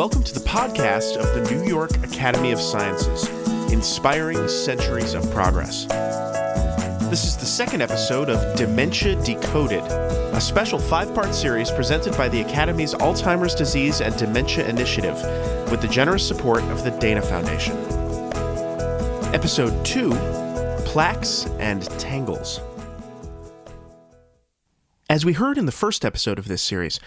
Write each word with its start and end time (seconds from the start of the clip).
Welcome 0.00 0.22
to 0.22 0.32
the 0.32 0.40
podcast 0.40 1.18
of 1.18 1.34
the 1.34 1.54
New 1.54 1.62
York 1.68 1.90
Academy 2.02 2.52
of 2.52 2.58
Sciences, 2.58 3.28
Inspiring 3.70 4.48
Centuries 4.48 5.12
of 5.12 5.30
Progress. 5.30 5.84
This 7.10 7.24
is 7.24 7.36
the 7.36 7.44
second 7.44 7.82
episode 7.82 8.30
of 8.30 8.56
Dementia 8.56 9.22
Decoded, 9.22 9.82
a 9.82 10.40
special 10.40 10.78
five 10.78 11.14
part 11.14 11.34
series 11.34 11.70
presented 11.70 12.16
by 12.16 12.30
the 12.30 12.40
Academy's 12.40 12.94
Alzheimer's 12.94 13.54
Disease 13.54 14.00
and 14.00 14.16
Dementia 14.16 14.66
Initiative 14.66 15.16
with 15.70 15.82
the 15.82 15.88
generous 15.88 16.26
support 16.26 16.62
of 16.70 16.82
the 16.82 16.92
Dana 16.92 17.20
Foundation. 17.20 17.76
Episode 19.34 19.84
2 19.84 20.12
Plaques 20.86 21.44
and 21.58 21.82
Tangles. 22.00 22.62
As 25.10 25.26
we 25.26 25.34
heard 25.34 25.58
in 25.58 25.66
the 25.66 25.72
first 25.72 26.06
episode 26.06 26.38
of 26.38 26.48
this 26.48 26.62
series, 26.62 27.00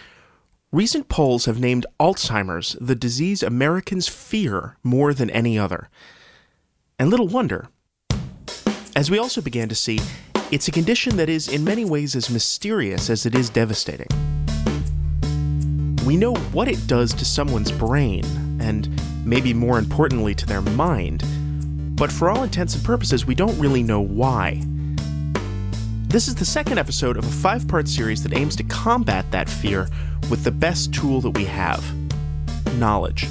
recent 0.74 1.08
polls 1.08 1.44
have 1.44 1.60
named 1.60 1.86
Alzheimer's 2.00 2.76
the 2.80 2.96
disease 2.96 3.44
Americans 3.44 4.08
fear 4.08 4.76
more 4.82 5.14
than 5.14 5.30
any 5.30 5.56
other. 5.56 5.88
And 6.98 7.10
little 7.10 7.28
wonder. 7.28 7.68
As 8.96 9.08
we 9.08 9.16
also 9.16 9.40
began 9.40 9.68
to 9.68 9.76
see, 9.76 10.00
it's 10.50 10.66
a 10.66 10.72
condition 10.72 11.16
that 11.16 11.28
is 11.28 11.46
in 11.46 11.62
many 11.62 11.84
ways 11.84 12.16
as 12.16 12.28
mysterious 12.28 13.08
as 13.08 13.24
it 13.24 13.36
is 13.36 13.50
devastating. 13.50 14.08
We 16.04 16.16
know 16.16 16.34
what 16.52 16.66
it 16.66 16.84
does 16.88 17.14
to 17.14 17.24
someone's 17.24 17.70
brain, 17.70 18.24
and 18.60 18.88
maybe 19.24 19.54
more 19.54 19.78
importantly 19.78 20.34
to 20.34 20.46
their 20.46 20.60
mind, 20.60 21.22
but 21.96 22.10
for 22.10 22.30
all 22.30 22.42
intents 22.42 22.74
and 22.74 22.84
purposes, 22.84 23.24
we 23.24 23.36
don't 23.36 23.56
really 23.60 23.84
know 23.84 24.00
why. 24.00 24.60
This 26.08 26.26
is 26.26 26.34
the 26.34 26.44
second 26.44 26.78
episode 26.78 27.16
of 27.16 27.24
a 27.24 27.30
five 27.30 27.66
part 27.68 27.88
series 27.88 28.24
that 28.24 28.36
aims 28.36 28.54
to 28.56 28.64
combat 28.64 29.30
that 29.30 29.48
fear 29.48 29.88
with 30.30 30.44
the 30.44 30.50
best 30.50 30.92
tool 30.92 31.20
that 31.20 31.30
we 31.30 31.44
have 31.44 31.84
knowledge. 32.78 33.26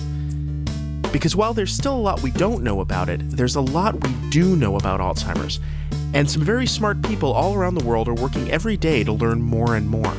Because 1.12 1.36
while 1.36 1.54
there's 1.54 1.72
still 1.72 1.95
a 1.95 1.98
lot 1.98 2.23
we 2.23 2.31
don't 2.31 2.64
know 2.64 2.81
about 2.81 3.09
it, 3.09 3.22
there's 3.30 3.56
a 3.56 3.62
lot 3.62 3.94
we 3.94 4.14
do 4.30 4.56
know 4.56 4.78
about 4.78 5.00
Alzheimer's. 5.00 5.59
And 6.14 6.30
some 6.30 6.42
very 6.42 6.66
smart 6.66 7.02
people 7.04 7.32
all 7.32 7.54
around 7.54 7.76
the 7.76 7.86
world 7.86 8.08
are 8.08 8.14
working 8.14 8.50
every 8.52 8.78
day 8.78 9.04
to 9.04 9.12
learn 9.12 9.42
more 9.42 9.76
and 9.76 9.88
more. 9.88 10.14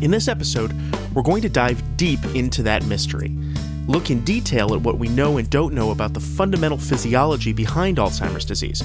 In 0.00 0.10
this 0.10 0.28
episode, 0.28 0.72
we're 1.14 1.22
going 1.22 1.42
to 1.42 1.48
dive 1.48 1.96
deep 1.96 2.24
into 2.34 2.62
that 2.64 2.84
mystery, 2.86 3.36
look 3.86 4.10
in 4.10 4.24
detail 4.24 4.74
at 4.74 4.80
what 4.80 4.98
we 4.98 5.08
know 5.08 5.36
and 5.36 5.48
don't 5.50 5.74
know 5.74 5.90
about 5.90 6.14
the 6.14 6.20
fundamental 6.20 6.78
physiology 6.78 7.52
behind 7.52 7.98
Alzheimer's 7.98 8.44
disease, 8.44 8.82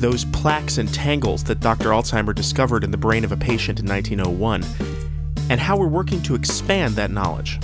those 0.00 0.24
plaques 0.26 0.78
and 0.78 0.92
tangles 0.92 1.44
that 1.44 1.60
Dr. 1.60 1.90
Alzheimer 1.90 2.34
discovered 2.34 2.84
in 2.84 2.90
the 2.90 2.96
brain 2.96 3.24
of 3.24 3.32
a 3.32 3.36
patient 3.36 3.80
in 3.80 3.86
1901, 3.86 4.62
and 5.50 5.60
how 5.60 5.76
we're 5.76 5.86
working 5.86 6.22
to 6.22 6.34
expand 6.34 6.94
that 6.94 7.10
knowledge. 7.10 7.58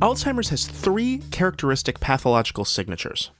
Alzheimer's 0.00 0.48
has 0.48 0.66
three 0.66 1.18
characteristic 1.30 2.00
pathological 2.00 2.64
signatures 2.64 3.30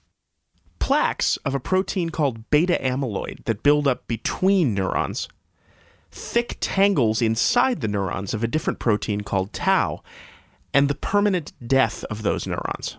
plaques 0.78 1.36
of 1.38 1.54
a 1.54 1.60
protein 1.60 2.10
called 2.10 2.50
beta 2.50 2.76
amyloid 2.82 3.44
that 3.44 3.62
build 3.62 3.86
up 3.86 4.06
between 4.08 4.74
neurons, 4.74 5.28
thick 6.10 6.56
tangles 6.60 7.22
inside 7.22 7.80
the 7.80 7.88
neurons 7.88 8.34
of 8.34 8.42
a 8.42 8.48
different 8.48 8.80
protein 8.80 9.20
called 9.20 9.52
tau, 9.52 10.02
and 10.74 10.88
the 10.88 10.94
permanent 10.96 11.52
death 11.64 12.02
of 12.10 12.22
those 12.22 12.48
neurons. 12.48 12.96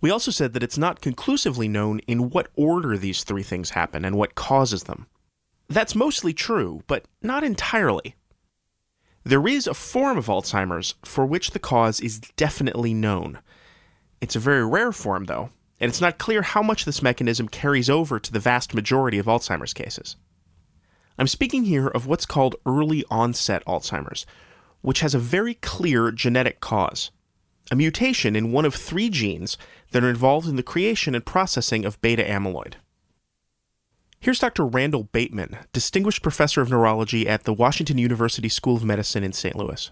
We 0.00 0.10
also 0.10 0.30
said 0.30 0.54
that 0.54 0.62
it's 0.62 0.78
not 0.78 1.02
conclusively 1.02 1.68
known 1.68 1.98
in 2.06 2.30
what 2.30 2.48
order 2.56 2.96
these 2.96 3.24
three 3.24 3.42
things 3.42 3.70
happen 3.70 4.02
and 4.02 4.16
what 4.16 4.34
causes 4.34 4.84
them. 4.84 5.06
That's 5.68 5.94
mostly 5.94 6.32
true, 6.32 6.82
but 6.86 7.06
not 7.22 7.44
entirely. 7.44 8.14
There 9.24 9.46
is 9.46 9.66
a 9.66 9.74
form 9.74 10.18
of 10.18 10.26
Alzheimer's 10.26 10.94
for 11.04 11.24
which 11.24 11.50
the 11.50 11.58
cause 11.58 12.00
is 12.00 12.20
definitely 12.36 12.92
known. 12.92 13.38
It's 14.20 14.36
a 14.36 14.40
very 14.40 14.66
rare 14.66 14.92
form, 14.92 15.24
though, 15.24 15.50
and 15.80 15.88
it's 15.88 16.00
not 16.00 16.18
clear 16.18 16.42
how 16.42 16.62
much 16.62 16.84
this 16.84 17.02
mechanism 17.02 17.48
carries 17.48 17.88
over 17.88 18.18
to 18.18 18.32
the 18.32 18.40
vast 18.40 18.74
majority 18.74 19.18
of 19.18 19.26
Alzheimer's 19.26 19.74
cases. 19.74 20.16
I'm 21.18 21.28
speaking 21.28 21.64
here 21.64 21.88
of 21.88 22.06
what's 22.06 22.26
called 22.26 22.56
early 22.66 23.04
onset 23.10 23.64
Alzheimer's, 23.64 24.26
which 24.80 25.00
has 25.00 25.14
a 25.14 25.18
very 25.18 25.54
clear 25.54 26.10
genetic 26.10 26.60
cause 26.60 27.10
a 27.70 27.76
mutation 27.76 28.36
in 28.36 28.52
one 28.52 28.64
of 28.64 28.74
three 28.74 29.08
genes 29.08 29.56
that 29.92 30.02
are 30.02 30.10
involved 30.10 30.48
in 30.48 30.56
the 30.56 30.62
creation 30.62 31.14
and 31.14 31.24
processing 31.24 31.84
of 31.84 32.00
beta 32.00 32.22
amyloid. 32.22 32.74
Here's 34.22 34.38
Dr. 34.38 34.64
Randall 34.64 35.08
Bateman, 35.10 35.58
Distinguished 35.72 36.22
Professor 36.22 36.60
of 36.60 36.70
Neurology 36.70 37.26
at 37.26 37.42
the 37.42 37.52
Washington 37.52 37.98
University 37.98 38.48
School 38.48 38.76
of 38.76 38.84
Medicine 38.84 39.24
in 39.24 39.32
St. 39.32 39.56
Louis. 39.56 39.90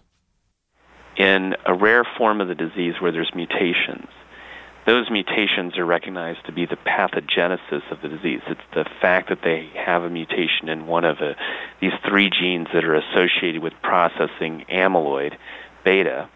In 1.16 1.56
a 1.66 1.74
rare 1.74 2.04
form 2.16 2.40
of 2.40 2.46
the 2.46 2.54
disease 2.54 2.94
where 3.00 3.10
there's 3.10 3.32
mutations, 3.34 4.06
those 4.86 5.10
mutations 5.10 5.76
are 5.78 5.84
recognized 5.84 6.46
to 6.46 6.52
be 6.52 6.64
the 6.64 6.76
pathogenesis 6.76 7.82
of 7.90 8.00
the 8.02 8.08
disease. 8.08 8.40
It's 8.46 8.60
the 8.72 8.84
fact 9.00 9.30
that 9.30 9.40
they 9.42 9.68
have 9.74 10.04
a 10.04 10.08
mutation 10.08 10.68
in 10.68 10.86
one 10.86 11.04
of 11.04 11.18
a, 11.18 11.34
these 11.80 11.90
three 12.08 12.30
genes 12.30 12.68
that 12.72 12.84
are 12.84 12.94
associated 12.94 13.64
with 13.64 13.72
processing 13.82 14.64
amyloid 14.70 15.34
beta 15.82 16.28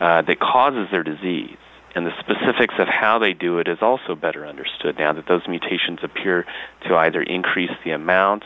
uh, 0.00 0.22
that 0.22 0.40
causes 0.40 0.88
their 0.90 1.02
disease. 1.02 1.58
And 1.96 2.04
the 2.04 2.12
specifics 2.20 2.74
of 2.78 2.88
how 2.88 3.18
they 3.18 3.32
do 3.32 3.58
it 3.58 3.68
is 3.68 3.78
also 3.80 4.14
better 4.14 4.46
understood 4.46 4.98
now 4.98 5.14
that 5.14 5.26
those 5.26 5.48
mutations 5.48 6.00
appear 6.02 6.44
to 6.86 6.94
either 6.94 7.22
increase 7.22 7.70
the 7.86 7.92
amount 7.92 8.44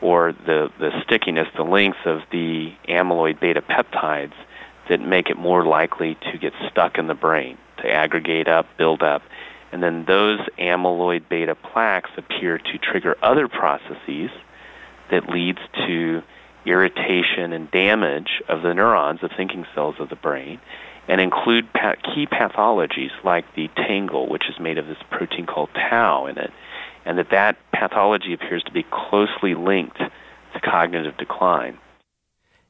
or 0.00 0.32
the, 0.32 0.70
the 0.78 0.90
stickiness, 1.04 1.46
the 1.54 1.62
length 1.62 2.06
of 2.06 2.22
the 2.32 2.72
amyloid 2.88 3.38
beta 3.38 3.60
peptides 3.60 4.32
that 4.88 4.98
make 4.98 5.28
it 5.28 5.36
more 5.36 5.62
likely 5.66 6.16
to 6.32 6.38
get 6.38 6.54
stuck 6.70 6.96
in 6.96 7.06
the 7.06 7.14
brain, 7.14 7.58
to 7.82 7.92
aggregate 7.92 8.48
up, 8.48 8.66
build 8.78 9.02
up. 9.02 9.20
And 9.72 9.82
then 9.82 10.06
those 10.06 10.40
amyloid 10.58 11.28
beta 11.28 11.54
plaques 11.54 12.10
appear 12.16 12.56
to 12.56 12.78
trigger 12.78 13.14
other 13.22 13.46
processes 13.46 14.30
that 15.10 15.28
leads 15.28 15.60
to 15.86 16.22
irritation 16.64 17.52
and 17.52 17.70
damage 17.70 18.40
of 18.48 18.62
the 18.62 18.72
neurons, 18.72 19.20
the 19.20 19.28
thinking 19.28 19.66
cells 19.74 19.96
of 19.98 20.08
the 20.08 20.16
brain, 20.16 20.58
and 21.10 21.20
include 21.20 21.68
key 22.04 22.24
pathologies 22.26 23.10
like 23.24 23.44
the 23.56 23.68
tangle, 23.74 24.28
which 24.28 24.48
is 24.48 24.60
made 24.60 24.78
of 24.78 24.86
this 24.86 24.96
protein 25.10 25.44
called 25.44 25.68
tau 25.74 26.26
in 26.26 26.38
it, 26.38 26.52
and 27.04 27.18
that 27.18 27.30
that 27.30 27.56
pathology 27.72 28.32
appears 28.32 28.62
to 28.62 28.70
be 28.70 28.84
closely 28.92 29.56
linked 29.56 29.98
to 29.98 30.60
cognitive 30.62 31.16
decline. 31.16 31.76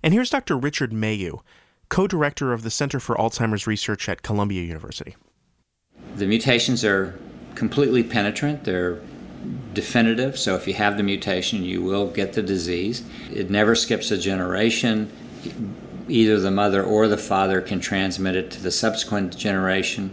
And 0.02 0.14
here's 0.14 0.30
Dr. 0.30 0.56
Richard 0.56 0.90
Mayeux, 0.90 1.40
co 1.90 2.06
director 2.06 2.54
of 2.54 2.62
the 2.62 2.70
Center 2.70 2.98
for 2.98 3.14
Alzheimer's 3.16 3.66
Research 3.66 4.08
at 4.08 4.22
Columbia 4.22 4.62
University. 4.62 5.16
The 6.16 6.26
mutations 6.26 6.82
are 6.82 7.20
completely 7.54 8.02
penetrant, 8.02 8.64
they're 8.64 9.00
definitive, 9.74 10.38
so 10.38 10.54
if 10.54 10.66
you 10.66 10.72
have 10.74 10.96
the 10.96 11.02
mutation, 11.02 11.62
you 11.62 11.82
will 11.82 12.10
get 12.10 12.32
the 12.32 12.42
disease. 12.42 13.04
It 13.30 13.50
never 13.50 13.74
skips 13.74 14.10
a 14.10 14.16
generation. 14.16 15.12
Either 16.10 16.40
the 16.40 16.50
mother 16.50 16.82
or 16.82 17.06
the 17.06 17.16
father 17.16 17.60
can 17.60 17.78
transmit 17.78 18.34
it 18.34 18.50
to 18.50 18.60
the 18.60 18.70
subsequent 18.70 19.36
generation, 19.36 20.12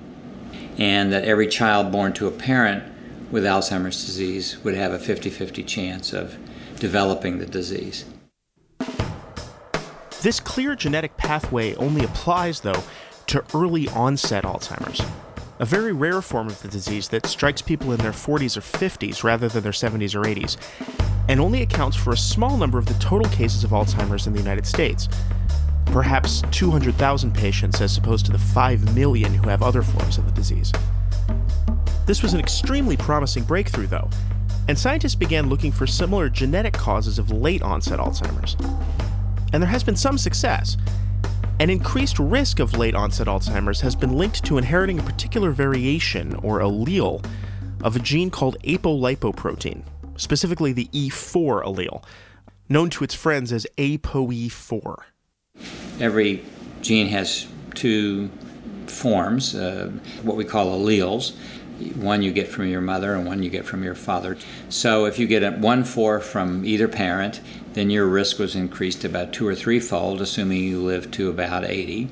and 0.78 1.12
that 1.12 1.24
every 1.24 1.48
child 1.48 1.92
born 1.92 2.14
to 2.14 2.28
a 2.28 2.32
parent 2.32 2.84
with 3.32 3.44
Alzheimer's 3.44 4.06
disease 4.06 4.64
would 4.64 4.76
have 4.76 4.94
a 4.94 5.00
50 5.00 5.32
50 5.32 5.64
chance 5.64 6.14
of 6.14 6.38
developing 6.80 7.40
the 7.40 7.48
disease. 7.48 8.06
This 10.22 10.40
clear 10.40 10.76
genetic 10.76 11.18
pathway 11.18 11.74
only 11.76 12.04
applies, 12.04 12.62
though, 12.62 12.84
to 13.28 13.44
early 13.56 13.90
onset 13.90 14.44
Alzheimer's 14.44 15.02
a 15.60 15.66
very 15.66 15.92
rare 15.92 16.22
form 16.22 16.48
of 16.48 16.62
the 16.62 16.68
disease 16.68 17.08
that 17.10 17.26
strikes 17.26 17.62
people 17.62 17.92
in 17.92 17.98
their 17.98 18.12
40s 18.12 18.58
or 18.58 18.62
50s 18.62 19.24
rather 19.24 19.50
than 19.50 19.64
their 19.64 19.72
70s 19.72 20.14
or 20.14 20.22
80s, 20.22 20.58
and 21.28 21.40
only 21.40 21.64
accounts 21.64 21.98
for 21.98 22.14
a 22.14 22.18
small 22.18 22.58
number 22.58 22.78
of 22.78 22.86
the 22.86 22.94
total 22.96 23.30
cases 23.32 23.64
of 23.64 23.72
Alzheimer's 23.72 24.28
in 24.28 24.34
the 24.34 24.40
United 24.40 24.68
States. 24.68 25.10
Perhaps 25.92 26.44
200,000 26.52 27.34
patients 27.34 27.82
as 27.82 27.98
opposed 27.98 28.26
to 28.28 28.32
the 28.32 28.40
5 28.40 28.96
million 28.96 29.34
who 29.34 29.50
have 29.50 29.64
other 29.64 29.82
forms 29.82 30.18
of 30.18 30.26
the 30.26 30.32
disease. 30.32 30.72
This 32.06 32.22
was 32.22 32.34
an 32.34 32.40
extremely 32.40 32.96
promising 32.96 33.44
breakthrough, 33.44 33.88
though, 33.88 34.10
and 34.68 34.78
scientists 34.78 35.16
began 35.16 35.50
looking 35.50 35.72
for 35.72 35.88
similar 35.88 36.30
genetic 36.30 36.74
causes 36.74 37.20
of 37.20 37.32
late 37.32 37.62
onset 37.62 38.00
Alzheimer's. 38.00 38.56
And 39.54 39.64
there 39.64 39.70
has 39.70 39.84
been 39.84 39.96
some 39.96 40.18
success. 40.18 40.78
An 41.60 41.70
increased 41.70 42.20
risk 42.20 42.60
of 42.60 42.78
late 42.78 42.94
onset 42.94 43.28
Alzheimer's 43.28 43.82
has 43.82 43.96
been 43.96 44.14
linked 44.14 44.44
to 44.46 44.58
inheriting 44.58 45.00
a 45.00 45.04
particular 45.04 45.52
variation 45.52 46.36
or 46.36 46.60
allele 46.60 47.26
of 47.84 47.96
a 47.96 48.00
gene 48.00 48.30
called 48.30 48.58
apolipoprotein, 48.64 49.84
specifically 50.18 50.74
the 50.74 50.90
E4 50.94 51.64
allele, 51.64 52.04
known 52.70 52.90
to 52.90 53.04
its 53.04 53.16
friends 53.16 53.52
as 53.52 53.66
ApoE4. 53.78 54.98
Every 56.00 56.44
gene 56.82 57.08
has 57.08 57.48
two 57.74 58.30
forms, 58.88 59.56
uh, 59.56 59.92
what 60.24 60.38
we 60.38 60.46
call 60.46 60.80
alleles. 60.80 61.36
One 61.96 62.24
you 62.24 62.32
get 62.32 62.48
from 62.48 62.68
your 62.68 62.82
mother 62.82 63.14
and 63.14 63.28
one 63.28 63.44
you 63.44 63.52
get 63.52 63.66
from 63.66 63.84
your 63.84 63.94
father. 63.94 64.36
So 64.70 65.06
if 65.06 65.20
you 65.20 65.28
get 65.28 65.44
a 65.44 65.52
one 65.52 65.84
four 65.84 66.20
from 66.20 66.66
either 66.66 66.88
parent, 66.88 67.40
then 67.74 67.92
your 67.92 68.08
risk 68.08 68.40
was 68.40 68.56
increased 68.56 69.06
about 69.06 69.32
two 69.32 69.48
or 69.48 69.54
threefold, 69.54 70.20
assuming 70.20 70.64
you 70.64 70.82
live 70.82 71.12
to 71.12 71.30
about 71.30 71.66
80. 71.66 72.10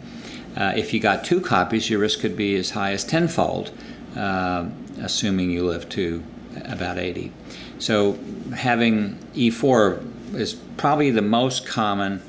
Uh, 0.55 0.73
if 0.75 0.93
you 0.93 0.99
got 0.99 1.25
two 1.25 1.41
copies, 1.41 1.89
your 1.89 1.99
risk 1.99 2.19
could 2.19 2.37
be 2.37 2.55
as 2.55 2.71
high 2.71 2.91
as 2.91 3.03
tenfold, 3.03 3.71
uh, 4.15 4.65
assuming 5.01 5.49
you 5.49 5.65
live 5.65 5.89
to 5.89 6.23
about 6.65 6.99
80. 6.99 7.31
So 7.79 8.17
having 8.55 9.15
E4 9.33 10.35
is 10.35 10.53
probably 10.77 11.11
the 11.11 11.21
most 11.21 11.65
common 11.65 12.21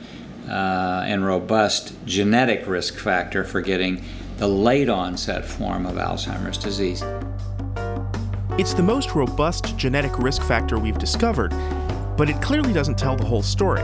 uh, 0.49 1.05
and 1.07 1.25
robust 1.25 1.95
genetic 2.05 2.67
risk 2.67 2.99
factor 2.99 3.45
for 3.45 3.61
getting 3.61 4.03
the 4.39 4.47
late 4.47 4.89
onset 4.89 5.45
form 5.45 5.87
of 5.87 5.95
Alzheimer's 5.95 6.59
disease. 6.59 7.03
It's 8.59 8.75
the 8.75 8.83
most 8.83 9.15
robust 9.15 9.77
genetic 9.77 10.19
risk 10.19 10.43
factor 10.43 10.79
we've 10.79 10.99
discovered, 10.99 11.51
but 12.17 12.31
it 12.31 12.41
clearly 12.41 12.73
doesn't 12.73 12.97
tell 12.99 13.17
the 13.17 13.25
whole 13.25 13.43
story. 13.43 13.83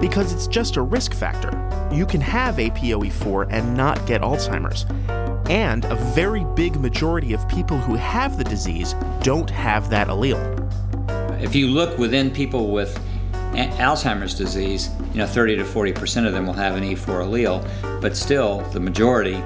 Because 0.00 0.32
it's 0.32 0.46
just 0.46 0.76
a 0.76 0.82
risk 0.82 1.14
factor. 1.14 1.50
You 1.92 2.06
can 2.06 2.20
have 2.20 2.56
APOE4 2.56 3.48
and 3.50 3.76
not 3.76 4.06
get 4.06 4.20
Alzheimer's. 4.20 4.84
And 5.50 5.84
a 5.86 5.94
very 6.14 6.44
big 6.54 6.76
majority 6.76 7.32
of 7.32 7.48
people 7.48 7.78
who 7.78 7.94
have 7.94 8.36
the 8.36 8.44
disease 8.44 8.94
don't 9.22 9.48
have 9.48 9.88
that 9.90 10.08
allele. 10.08 10.54
If 11.42 11.54
you 11.54 11.68
look 11.68 11.98
within 11.98 12.30
people 12.30 12.70
with 12.70 12.98
Alzheimer's 13.54 14.34
disease, 14.34 14.90
you 15.12 15.18
know, 15.18 15.26
30 15.26 15.56
to 15.56 15.64
40 15.64 15.92
percent 15.92 16.26
of 16.26 16.32
them 16.32 16.46
will 16.46 16.52
have 16.54 16.76
an 16.76 16.84
E4 16.84 17.24
allele, 17.24 18.00
but 18.00 18.16
still 18.16 18.60
the 18.72 18.80
majority 18.80 19.42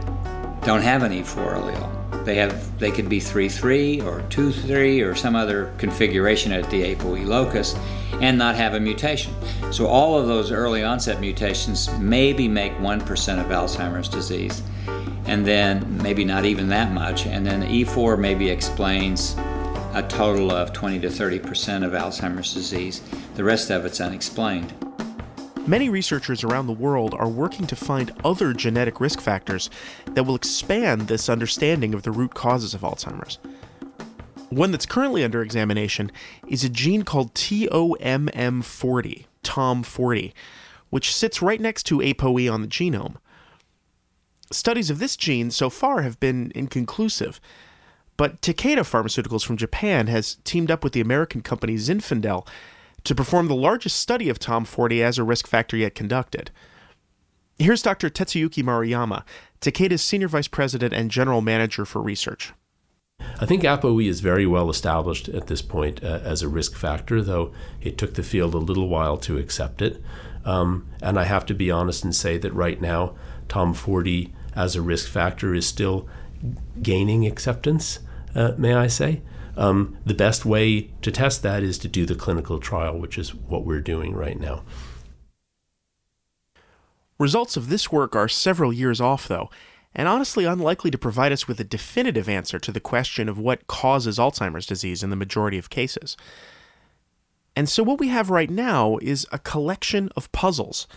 don't 0.64 0.82
have 0.82 1.02
an 1.02 1.12
E4 1.12 1.56
allele. 1.56 2.24
They 2.24 2.36
have 2.36 2.78
they 2.78 2.90
could 2.90 3.08
be 3.08 3.18
3-3 3.18 4.04
or 4.04 4.20
2-3 4.28 5.04
or 5.04 5.14
some 5.14 5.34
other 5.34 5.72
configuration 5.78 6.52
at 6.52 6.68
the 6.70 6.94
ApoE 6.94 7.26
locus 7.26 7.74
and 8.20 8.38
not 8.38 8.54
have 8.54 8.74
a 8.74 8.80
mutation. 8.80 9.34
So 9.72 9.86
all 9.86 10.18
of 10.18 10.26
those 10.26 10.52
early 10.52 10.84
onset 10.84 11.20
mutations 11.20 11.90
maybe 11.98 12.46
make 12.46 12.72
1% 12.74 13.00
of 13.40 13.46
Alzheimer's 13.46 14.08
disease 14.08 14.62
and 15.26 15.44
then 15.46 16.02
maybe 16.02 16.24
not 16.24 16.44
even 16.44 16.68
that 16.68 16.92
much 16.92 17.26
and 17.26 17.46
then 17.46 17.60
the 17.60 17.84
E4 17.84 18.18
maybe 18.18 18.48
explains 18.48 19.36
a 19.94 20.02
total 20.02 20.50
of 20.50 20.72
20 20.72 21.00
to 21.00 21.10
30 21.10 21.38
percent 21.40 21.84
of 21.84 21.92
Alzheimer's 21.92 22.54
disease. 22.54 23.02
The 23.34 23.44
rest 23.44 23.70
of 23.70 23.84
it's 23.84 24.00
unexplained. 24.00 24.72
Many 25.66 25.88
researchers 25.88 26.42
around 26.42 26.66
the 26.66 26.72
world 26.72 27.14
are 27.14 27.28
working 27.28 27.66
to 27.68 27.76
find 27.76 28.10
other 28.24 28.52
genetic 28.52 29.00
risk 29.00 29.20
factors 29.20 29.70
that 30.06 30.24
will 30.24 30.34
expand 30.34 31.02
this 31.02 31.28
understanding 31.28 31.94
of 31.94 32.02
the 32.02 32.10
root 32.10 32.34
causes 32.34 32.74
of 32.74 32.80
Alzheimer's. 32.80 33.38
One 34.48 34.72
that's 34.72 34.86
currently 34.86 35.22
under 35.24 35.40
examination 35.40 36.10
is 36.48 36.64
a 36.64 36.68
gene 36.68 37.04
called 37.04 37.32
TOMM40, 37.34 39.26
TOM40, 39.44 40.32
which 40.90 41.14
sits 41.14 41.40
right 41.40 41.60
next 41.60 41.84
to 41.84 41.98
ApoE 41.98 42.52
on 42.52 42.62
the 42.62 42.68
genome. 42.68 43.16
Studies 44.50 44.90
of 44.90 44.98
this 44.98 45.16
gene 45.16 45.50
so 45.50 45.70
far 45.70 46.02
have 46.02 46.18
been 46.18 46.50
inconclusive, 46.54 47.40
but 48.22 48.40
Takeda 48.40 48.82
Pharmaceuticals 48.82 49.44
from 49.44 49.56
Japan 49.56 50.06
has 50.06 50.36
teamed 50.44 50.70
up 50.70 50.84
with 50.84 50.92
the 50.92 51.00
American 51.00 51.40
company 51.40 51.74
Zinfandel 51.74 52.46
to 53.02 53.16
perform 53.16 53.48
the 53.48 53.56
largest 53.56 53.96
study 53.96 54.28
of 54.28 54.38
TOM40 54.38 55.00
as 55.00 55.18
a 55.18 55.24
risk 55.24 55.48
factor 55.48 55.76
yet 55.76 55.96
conducted. 55.96 56.52
Here's 57.58 57.82
Dr. 57.82 58.08
Tetsuyuki 58.08 58.62
Maruyama, 58.62 59.24
Takeda's 59.60 60.04
Senior 60.04 60.28
Vice 60.28 60.46
President 60.46 60.94
and 60.94 61.10
General 61.10 61.40
Manager 61.40 61.84
for 61.84 62.00
Research. 62.00 62.52
I 63.40 63.44
think 63.44 63.64
ApoE 63.64 64.06
is 64.06 64.20
very 64.20 64.46
well 64.46 64.70
established 64.70 65.28
at 65.28 65.48
this 65.48 65.60
point 65.60 66.04
uh, 66.04 66.20
as 66.22 66.42
a 66.42 66.48
risk 66.48 66.76
factor, 66.76 67.22
though 67.22 67.50
it 67.80 67.98
took 67.98 68.14
the 68.14 68.22
field 68.22 68.54
a 68.54 68.58
little 68.58 68.86
while 68.86 69.16
to 69.16 69.36
accept 69.36 69.82
it. 69.82 70.00
Um, 70.44 70.86
and 71.02 71.18
I 71.18 71.24
have 71.24 71.44
to 71.46 71.54
be 71.54 71.72
honest 71.72 72.04
and 72.04 72.14
say 72.14 72.38
that 72.38 72.54
right 72.54 72.80
now, 72.80 73.16
TOM40 73.48 74.30
as 74.54 74.76
a 74.76 74.80
risk 74.80 75.10
factor 75.10 75.56
is 75.56 75.66
still 75.66 76.08
gaining 76.80 77.26
acceptance 77.26 77.98
uh, 78.34 78.52
may 78.56 78.74
I 78.74 78.86
say. 78.86 79.22
Um, 79.56 79.98
the 80.06 80.14
best 80.14 80.46
way 80.46 80.90
to 81.02 81.10
test 81.10 81.42
that 81.42 81.62
is 81.62 81.78
to 81.78 81.88
do 81.88 82.06
the 82.06 82.14
clinical 82.14 82.58
trial, 82.58 82.98
which 82.98 83.18
is 83.18 83.34
what 83.34 83.66
we're 83.66 83.80
doing 83.80 84.14
right 84.14 84.38
now. 84.38 84.64
Results 87.18 87.56
of 87.56 87.68
this 87.68 87.92
work 87.92 88.16
are 88.16 88.28
several 88.28 88.72
years 88.72 89.00
off, 89.00 89.28
though, 89.28 89.50
and 89.94 90.08
honestly 90.08 90.44
unlikely 90.44 90.90
to 90.90 90.98
provide 90.98 91.32
us 91.32 91.46
with 91.46 91.60
a 91.60 91.64
definitive 91.64 92.28
answer 92.28 92.58
to 92.58 92.72
the 92.72 92.80
question 92.80 93.28
of 93.28 93.38
what 93.38 93.66
causes 93.66 94.18
Alzheimer's 94.18 94.66
disease 94.66 95.02
in 95.02 95.10
the 95.10 95.16
majority 95.16 95.58
of 95.58 95.70
cases. 95.70 96.16
And 97.54 97.68
so, 97.68 97.82
what 97.82 98.00
we 98.00 98.08
have 98.08 98.30
right 98.30 98.50
now 98.50 98.96
is 99.02 99.26
a 99.30 99.38
collection 99.38 100.08
of 100.16 100.32
puzzles, 100.32 100.88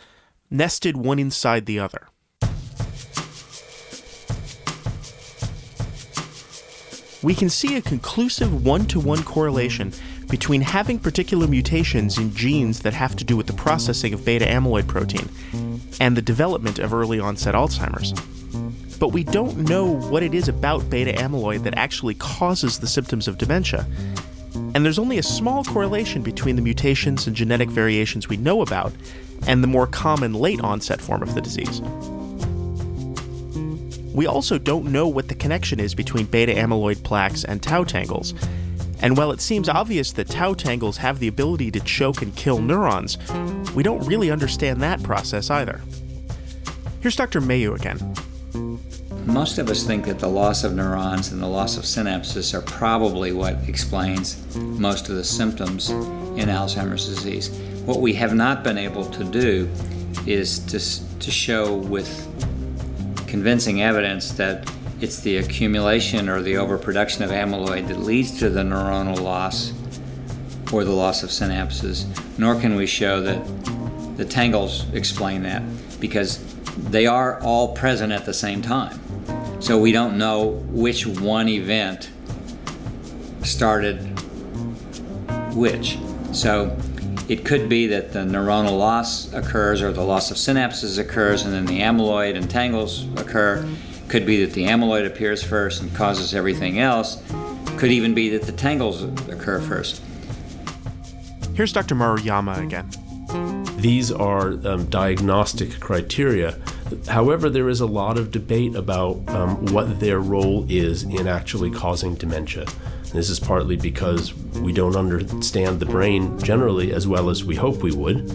nested 0.49 0.95
one 0.95 1.19
inside 1.19 1.65
the 1.65 1.79
other. 1.79 2.07
We 7.25 7.33
can 7.33 7.49
see 7.49 7.75
a 7.75 7.81
conclusive 7.81 8.63
one 8.63 8.85
to 8.85 8.99
one 8.99 9.23
correlation 9.23 9.91
between 10.29 10.61
having 10.61 10.99
particular 10.99 11.47
mutations 11.47 12.19
in 12.19 12.31
genes 12.35 12.81
that 12.81 12.93
have 12.93 13.15
to 13.15 13.23
do 13.23 13.35
with 13.35 13.47
the 13.47 13.53
processing 13.53 14.13
of 14.13 14.23
beta 14.23 14.45
amyloid 14.45 14.85
protein 14.85 15.27
and 15.99 16.15
the 16.15 16.21
development 16.21 16.77
of 16.77 16.93
early 16.93 17.19
onset 17.19 17.55
Alzheimer's. 17.55 18.13
But 18.99 19.07
we 19.07 19.23
don't 19.23 19.57
know 19.67 19.85
what 19.85 20.21
it 20.21 20.35
is 20.35 20.47
about 20.47 20.87
beta 20.87 21.13
amyloid 21.13 21.63
that 21.63 21.75
actually 21.79 22.13
causes 22.13 22.77
the 22.77 22.87
symptoms 22.87 23.27
of 23.27 23.39
dementia. 23.39 23.87
And 24.75 24.85
there's 24.85 24.99
only 24.99 25.17
a 25.17 25.23
small 25.23 25.63
correlation 25.63 26.21
between 26.21 26.55
the 26.55 26.61
mutations 26.61 27.25
and 27.25 27.35
genetic 27.35 27.69
variations 27.69 28.29
we 28.29 28.37
know 28.37 28.61
about 28.61 28.93
and 29.47 29.63
the 29.63 29.67
more 29.67 29.87
common 29.87 30.35
late 30.35 30.61
onset 30.61 31.01
form 31.01 31.23
of 31.23 31.33
the 31.33 31.41
disease. 31.41 31.81
We 34.15 34.27
also 34.27 34.57
don't 34.57 34.93
know 34.93 35.09
what 35.09 35.27
the 35.27 35.35
connection 35.35 35.77
is 35.77 35.93
between 35.93 36.25
beta 36.27 36.53
amyloid 36.53 37.03
plaques 37.03 37.43
and 37.43 37.61
tau 37.61 37.83
tangles. 37.83 38.33
And 39.01 39.17
while 39.17 39.31
it 39.31 39.41
seems 39.41 39.67
obvious 39.67 40.13
that 40.13 40.29
tau 40.29 40.53
tangles 40.53 40.95
have 40.97 41.19
the 41.19 41.27
ability 41.27 41.69
to 41.71 41.81
choke 41.81 42.21
and 42.21 42.33
kill 42.33 42.61
neurons, 42.61 43.17
we 43.75 43.83
don't 43.83 44.07
really 44.07 44.31
understand 44.31 44.81
that 44.81 45.03
process 45.03 45.49
either. 45.49 45.81
Here's 47.01 47.17
Dr. 47.17 47.41
Mayeux 47.41 47.75
again. 47.75 48.15
Most 49.25 49.57
of 49.57 49.69
us 49.69 49.83
think 49.83 50.05
that 50.05 50.19
the 50.19 50.29
loss 50.29 50.63
of 50.63 50.73
neurons 50.73 51.33
and 51.33 51.41
the 51.41 51.47
loss 51.47 51.75
of 51.75 51.83
synapses 51.83 52.53
are 52.53 52.61
probably 52.61 53.33
what 53.33 53.57
explains 53.67 54.55
most 54.55 55.09
of 55.09 55.15
the 55.15 55.25
symptoms 55.25 55.89
in 55.89 56.47
Alzheimer's 56.47 57.05
disease. 57.05 57.49
What 57.85 57.99
we 57.99 58.13
have 58.13 58.33
not 58.33 58.63
been 58.63 58.77
able 58.77 59.05
to 59.07 59.25
do 59.25 59.69
is 60.25 60.59
to, 60.67 61.19
to 61.19 61.31
show 61.31 61.75
with 61.75 62.25
convincing 63.27 63.81
evidence 63.81 64.31
that 64.33 64.71
it's 65.01 65.19
the 65.19 65.37
accumulation 65.37 66.29
or 66.29 66.41
the 66.41 66.57
overproduction 66.57 67.23
of 67.23 67.31
amyloid 67.31 67.87
that 67.87 67.99
leads 67.99 68.39
to 68.39 68.49
the 68.49 68.61
neuronal 68.61 69.19
loss 69.19 69.73
or 70.71 70.83
the 70.83 70.91
loss 70.91 71.23
of 71.23 71.29
synapses, 71.29 72.05
nor 72.37 72.59
can 72.59 72.75
we 72.75 72.85
show 72.85 73.21
that 73.21 73.45
the 74.17 74.25
tangles 74.25 74.85
explain 74.93 75.43
that 75.43 75.61
because 75.99 76.43
they 76.75 77.05
are 77.05 77.41
all 77.41 77.73
present 77.75 78.11
at 78.11 78.25
the 78.25 78.33
same 78.33 78.61
time. 78.61 78.99
So 79.61 79.77
we 79.77 79.91
don't 79.91 80.17
know 80.17 80.47
which 80.71 81.07
one 81.07 81.49
event 81.49 82.09
started 83.43 83.97
which. 85.53 85.97
So 86.33 86.77
it 87.27 87.43
could 87.43 87.67
be 87.67 87.87
that 87.87 88.13
the 88.13 88.19
neuronal 88.19 88.77
loss 88.77 89.33
occurs 89.33 89.81
or 89.81 89.91
the 89.91 90.03
loss 90.03 90.29
of 90.29 90.37
synapses 90.37 90.99
occurs 90.99 91.43
and 91.43 91.53
then 91.53 91.65
the 91.65 91.79
amyloid 91.79 92.35
and 92.35 92.49
tangles 92.49 93.07
occur. 93.17 93.67
Could 94.07 94.25
be 94.25 94.45
that 94.45 94.53
the 94.53 94.65
amyloid 94.65 95.07
appears 95.07 95.43
first 95.43 95.81
and 95.81 95.93
causes 95.95 96.35
everything 96.35 96.79
else. 96.79 97.21
Could 97.77 97.91
even 97.91 98.13
be 98.13 98.29
that 98.29 98.43
the 98.43 98.51
tangles 98.51 99.03
occur 99.27 99.59
first. 99.59 100.01
Here's 101.55 101.73
Dr. 101.73 101.95
Maruyama 101.95 102.61
again. 102.61 102.89
These 103.77 104.11
are 104.11 104.51
um, 104.67 104.85
diagnostic 104.85 105.79
criteria. 105.79 106.57
However, 107.07 107.49
there 107.49 107.69
is 107.69 107.81
a 107.81 107.85
lot 107.85 108.17
of 108.17 108.29
debate 108.29 108.75
about 108.75 109.27
um, 109.29 109.65
what 109.67 109.99
their 109.99 110.19
role 110.19 110.65
is 110.69 111.03
in 111.03 111.27
actually 111.27 111.71
causing 111.71 112.15
dementia. 112.15 112.65
This 113.15 113.29
is 113.29 113.39
partly 113.39 113.77
because 113.77 114.33
we 114.59 114.73
don't 114.73 114.97
understand 114.97 115.79
the 115.79 115.85
brain 115.85 116.37
generally 116.39 116.91
as 116.91 117.07
well 117.07 117.29
as 117.29 117.45
we 117.45 117.55
hope 117.55 117.81
we 117.81 117.93
would, 117.93 118.29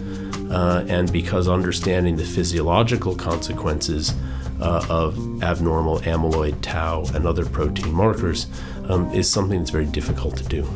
uh, 0.49 0.83
and 0.87 1.11
because 1.11 1.47
understanding 1.47 2.15
the 2.15 2.25
physiological 2.25 3.15
consequences 3.15 4.13
uh, 4.59 4.83
of 4.89 5.43
abnormal 5.43 5.99
amyloid, 5.99 6.59
tau, 6.61 7.03
and 7.13 7.27
other 7.27 7.45
protein 7.45 7.93
markers 7.93 8.47
um, 8.89 9.07
is 9.13 9.29
something 9.29 9.59
that's 9.59 9.69
very 9.69 9.85
difficult 9.85 10.35
to 10.37 10.43
do. 10.45 10.67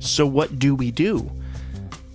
So, 0.00 0.26
what 0.26 0.58
do 0.58 0.74
we 0.74 0.90
do? 0.90 1.30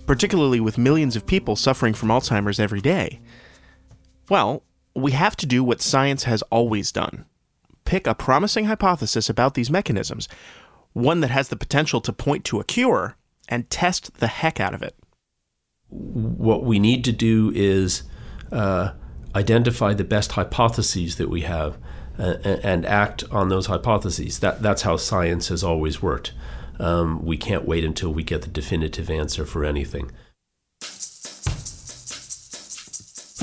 Particularly 0.04 0.60
with 0.60 0.76
millions 0.76 1.16
of 1.16 1.26
people 1.26 1.56
suffering 1.56 1.94
from 1.94 2.10
Alzheimer's 2.10 2.60
every 2.60 2.82
day. 2.82 3.18
Well, 4.28 4.62
we 4.94 5.12
have 5.12 5.36
to 5.36 5.46
do 5.46 5.64
what 5.64 5.80
science 5.80 6.24
has 6.24 6.42
always 6.42 6.92
done 6.92 7.24
pick 7.86 8.06
a 8.06 8.14
promising 8.14 8.66
hypothesis 8.66 9.30
about 9.30 9.54
these 9.54 9.70
mechanisms, 9.70 10.28
one 10.96 11.20
that 11.20 11.30
has 11.30 11.48
the 11.48 11.56
potential 11.56 12.00
to 12.00 12.10
point 12.10 12.42
to 12.42 12.58
a 12.58 12.64
cure, 12.64 13.16
and 13.50 13.68
test 13.68 14.14
the 14.14 14.28
heck 14.28 14.58
out 14.58 14.72
of 14.72 14.82
it. 14.82 14.96
What 15.90 16.64
we 16.64 16.78
need 16.78 17.04
to 17.04 17.12
do 17.12 17.52
is 17.54 18.04
uh, 18.50 18.92
identify 19.34 19.92
the 19.92 20.04
best 20.04 20.32
hypotheses 20.32 21.16
that 21.16 21.28
we 21.28 21.42
have 21.42 21.76
uh, 22.18 22.36
and 22.62 22.86
act 22.86 23.24
on 23.30 23.50
those 23.50 23.66
hypotheses. 23.66 24.38
That, 24.38 24.62
that's 24.62 24.82
how 24.82 24.96
science 24.96 25.48
has 25.48 25.62
always 25.62 26.00
worked. 26.00 26.32
Um, 26.80 27.22
we 27.22 27.36
can't 27.36 27.66
wait 27.66 27.84
until 27.84 28.10
we 28.10 28.24
get 28.24 28.40
the 28.40 28.48
definitive 28.48 29.10
answer 29.10 29.44
for 29.44 29.66
anything. 29.66 30.10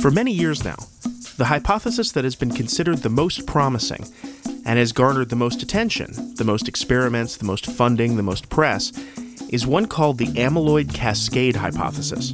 For 0.02 0.10
many 0.10 0.32
years 0.32 0.64
now, 0.66 0.78
the 1.38 1.46
hypothesis 1.46 2.12
that 2.14 2.24
has 2.24 2.36
been 2.36 2.52
considered 2.52 2.98
the 2.98 3.10
most 3.10 3.46
promising 3.46 4.12
and 4.66 4.80
has 4.80 4.92
garnered 4.92 5.30
the 5.30 5.36
most 5.36 5.62
attention, 5.62 6.36
the 6.36 6.44
most 6.44 6.68
experiments, 6.68 7.38
the 7.38 7.46
most 7.46 7.66
funding, 7.66 8.16
the 8.16 8.24
most 8.24 8.50
press, 8.50 8.92
is 9.50 9.68
one 9.68 9.88
called 9.88 10.18
the 10.18 10.28
amyloid 10.28 10.94
cascade 10.94 11.56
hypothesis. 11.56 12.34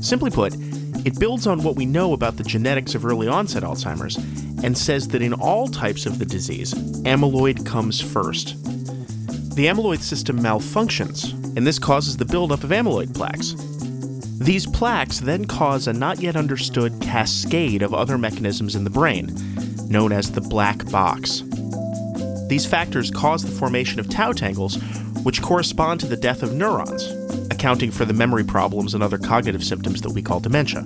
Simply 0.00 0.30
put, 0.30 0.54
it 1.04 1.18
builds 1.18 1.46
on 1.46 1.62
what 1.62 1.76
we 1.76 1.86
know 1.86 2.12
about 2.12 2.36
the 2.36 2.44
genetics 2.44 2.94
of 2.94 3.04
early 3.04 3.28
onset 3.28 3.62
Alzheimer's 3.62 4.16
and 4.64 4.76
says 4.76 5.08
that 5.08 5.22
in 5.22 5.34
all 5.34 5.66
types 5.66 6.06
of 6.06 6.18
the 6.18 6.24
disease, 6.24 6.74
amyloid 7.04 7.66
comes 7.66 8.00
first. 8.00 8.62
The 9.54 9.66
amyloid 9.66 10.00
system 10.00 10.40
malfunctions, 10.40 11.32
and 11.56 11.66
this 11.66 11.78
causes 11.78 12.16
the 12.16 12.24
buildup 12.24 12.64
of 12.64 12.70
amyloid 12.70 13.14
plaques, 13.14 13.54
these 14.44 14.66
plaques 14.66 15.20
then 15.20 15.46
cause 15.46 15.86
a 15.86 15.92
not 15.92 16.20
yet 16.20 16.36
understood 16.36 17.00
cascade 17.00 17.82
of 17.82 17.94
other 17.94 18.18
mechanisms 18.18 18.74
in 18.74 18.84
the 18.84 18.90
brain, 18.90 19.28
known 19.88 20.12
as 20.12 20.32
the 20.32 20.40
black 20.40 20.88
box. 20.90 21.42
These 22.48 22.66
factors 22.66 23.10
cause 23.10 23.42
the 23.42 23.50
formation 23.50 23.98
of 23.98 24.08
tau 24.08 24.32
tangles, 24.32 24.76
which 25.24 25.42
correspond 25.42 26.00
to 26.00 26.06
the 26.06 26.16
death 26.16 26.42
of 26.42 26.52
neurons, 26.52 27.10
accounting 27.50 27.90
for 27.90 28.04
the 28.04 28.12
memory 28.12 28.44
problems 28.44 28.94
and 28.94 29.02
other 29.02 29.18
cognitive 29.18 29.64
symptoms 29.64 30.02
that 30.02 30.12
we 30.12 30.22
call 30.22 30.40
dementia. 30.40 30.82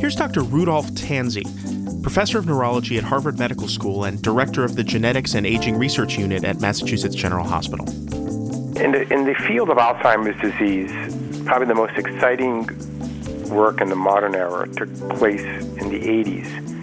Here's 0.00 0.14
Dr. 0.14 0.42
Rudolph 0.42 0.90
Tanzi, 0.92 1.42
professor 2.02 2.38
of 2.38 2.46
neurology 2.46 2.98
at 2.98 3.04
Harvard 3.04 3.38
Medical 3.38 3.66
School 3.66 4.04
and 4.04 4.22
director 4.22 4.64
of 4.64 4.76
the 4.76 4.84
Genetics 4.84 5.34
and 5.34 5.46
Aging 5.46 5.76
Research 5.76 6.16
Unit 6.18 6.44
at 6.44 6.60
Massachusetts 6.60 7.14
General 7.14 7.44
Hospital. 7.44 7.88
In 8.78 8.92
the, 8.92 9.12
in 9.12 9.24
the 9.24 9.34
field 9.46 9.70
of 9.70 9.78
Alzheimer's 9.78 10.40
disease, 10.40 10.92
probably 11.46 11.66
the 11.66 11.74
most 11.74 11.96
exciting 11.96 12.66
work 13.48 13.80
in 13.80 13.88
the 13.88 13.96
modern 13.96 14.34
era 14.34 14.68
took 14.68 14.88
place 15.16 15.42
in 15.42 15.90
the 15.90 16.00
80s 16.00 16.73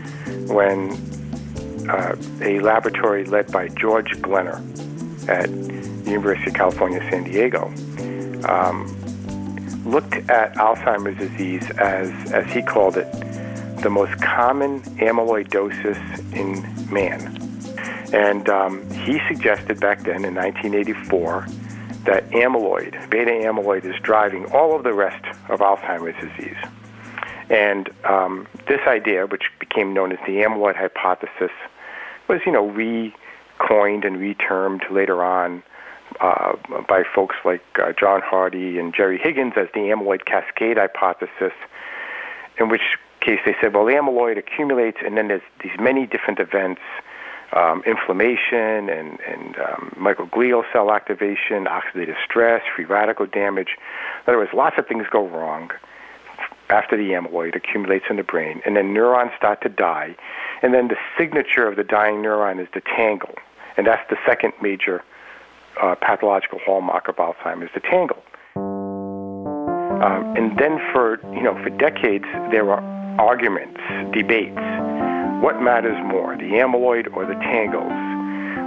when 0.47 0.91
uh, 1.89 2.15
a 2.41 2.59
laboratory 2.59 3.25
led 3.25 3.51
by 3.51 3.67
George 3.69 4.11
Glenner 4.21 4.61
at 5.27 5.49
University 6.07 6.49
of 6.49 6.55
California, 6.55 6.99
San 7.09 7.23
Diego, 7.23 7.67
um, 8.47 8.87
looked 9.85 10.13
at 10.29 10.53
Alzheimer's 10.55 11.17
disease 11.17 11.69
as, 11.71 12.09
as 12.31 12.51
he 12.51 12.61
called 12.61 12.97
it, 12.97 13.11
the 13.81 13.89
most 13.89 14.19
common 14.21 14.81
amyloidosis 14.99 16.33
in 16.35 16.93
man. 16.93 17.37
And 18.13 18.49
um, 18.49 18.89
he 18.91 19.19
suggested 19.27 19.79
back 19.79 20.03
then 20.03 20.25
in 20.25 20.35
1984 20.35 21.47
that 22.05 22.29
amyloid, 22.31 23.09
beta 23.09 23.31
amyloid, 23.31 23.85
is 23.85 23.99
driving 24.01 24.45
all 24.51 24.75
of 24.75 24.83
the 24.83 24.93
rest 24.93 25.23
of 25.49 25.59
Alzheimer's 25.59 26.15
disease. 26.19 26.57
And 27.51 27.89
um, 28.05 28.47
this 28.69 28.79
idea, 28.87 29.27
which 29.27 29.51
became 29.59 29.93
known 29.93 30.13
as 30.13 30.19
the 30.25 30.37
amyloid 30.37 30.77
hypothesis, 30.77 31.51
was, 32.29 32.39
you 32.45 32.51
know, 32.51 32.69
recoined 32.69 34.05
and 34.05 34.15
retermed 34.15 34.89
later 34.89 35.21
on 35.21 35.61
uh, 36.21 36.53
by 36.87 37.03
folks 37.03 37.35
like 37.43 37.61
uh, 37.75 37.91
John 37.91 38.21
Hardy 38.21 38.79
and 38.79 38.93
Jerry 38.93 39.17
Higgins 39.17 39.53
as 39.57 39.67
the 39.73 39.81
amyloid 39.81 40.23
cascade 40.23 40.77
hypothesis, 40.77 41.51
in 42.57 42.69
which 42.69 42.97
case 43.19 43.39
they 43.45 43.55
said, 43.59 43.73
well, 43.73 43.85
the 43.85 43.93
amyloid 43.93 44.37
accumulates, 44.37 44.99
and 45.03 45.17
then 45.17 45.27
there's 45.27 45.41
these 45.61 45.77
many 45.77 46.07
different 46.07 46.39
events 46.39 46.81
um, 47.51 47.83
inflammation 47.85 48.87
and, 48.87 49.19
and 49.27 49.57
um, 49.57 49.93
microglial 49.99 50.63
cell 50.71 50.89
activation, 50.89 51.65
oxidative 51.65 52.15
stress, 52.23 52.63
free 52.73 52.85
radical 52.85 53.25
damage. 53.25 53.75
In 54.25 54.31
other 54.31 54.37
words, 54.37 54.53
lots 54.53 54.77
of 54.77 54.87
things 54.87 55.05
go 55.11 55.27
wrong 55.27 55.69
after 56.71 56.97
the 56.97 57.11
amyloid 57.11 57.55
accumulates 57.55 58.05
in 58.09 58.15
the 58.17 58.23
brain, 58.23 58.61
and 58.65 58.75
then 58.75 58.93
neurons 58.93 59.31
start 59.37 59.61
to 59.61 59.69
die. 59.69 60.15
And 60.61 60.73
then 60.73 60.87
the 60.87 60.97
signature 61.17 61.67
of 61.67 61.75
the 61.75 61.83
dying 61.83 62.17
neuron 62.17 62.61
is 62.61 62.67
the 62.73 62.81
tangle, 62.81 63.35
and 63.77 63.85
that's 63.85 64.07
the 64.09 64.17
second 64.25 64.53
major 64.61 65.03
uh, 65.81 65.95
pathological 65.95 66.59
hallmark 66.65 67.07
of 67.07 67.15
Alzheimer's, 67.17 67.71
the 67.73 67.79
tangle. 67.79 68.23
Um, 68.55 70.35
and 70.35 70.57
then 70.57 70.79
for 70.91 71.19
you 71.33 71.43
know 71.43 71.53
for 71.61 71.69
decades 71.69 72.25
there 72.51 72.65
were 72.65 72.79
arguments, 73.19 73.79
debates 74.13 74.57
what 75.41 75.59
matters 75.59 75.97
more, 76.05 76.37
the 76.37 76.61
amyloid 76.61 77.11
or 77.15 77.25
the 77.25 77.33
tangles? 77.33 77.91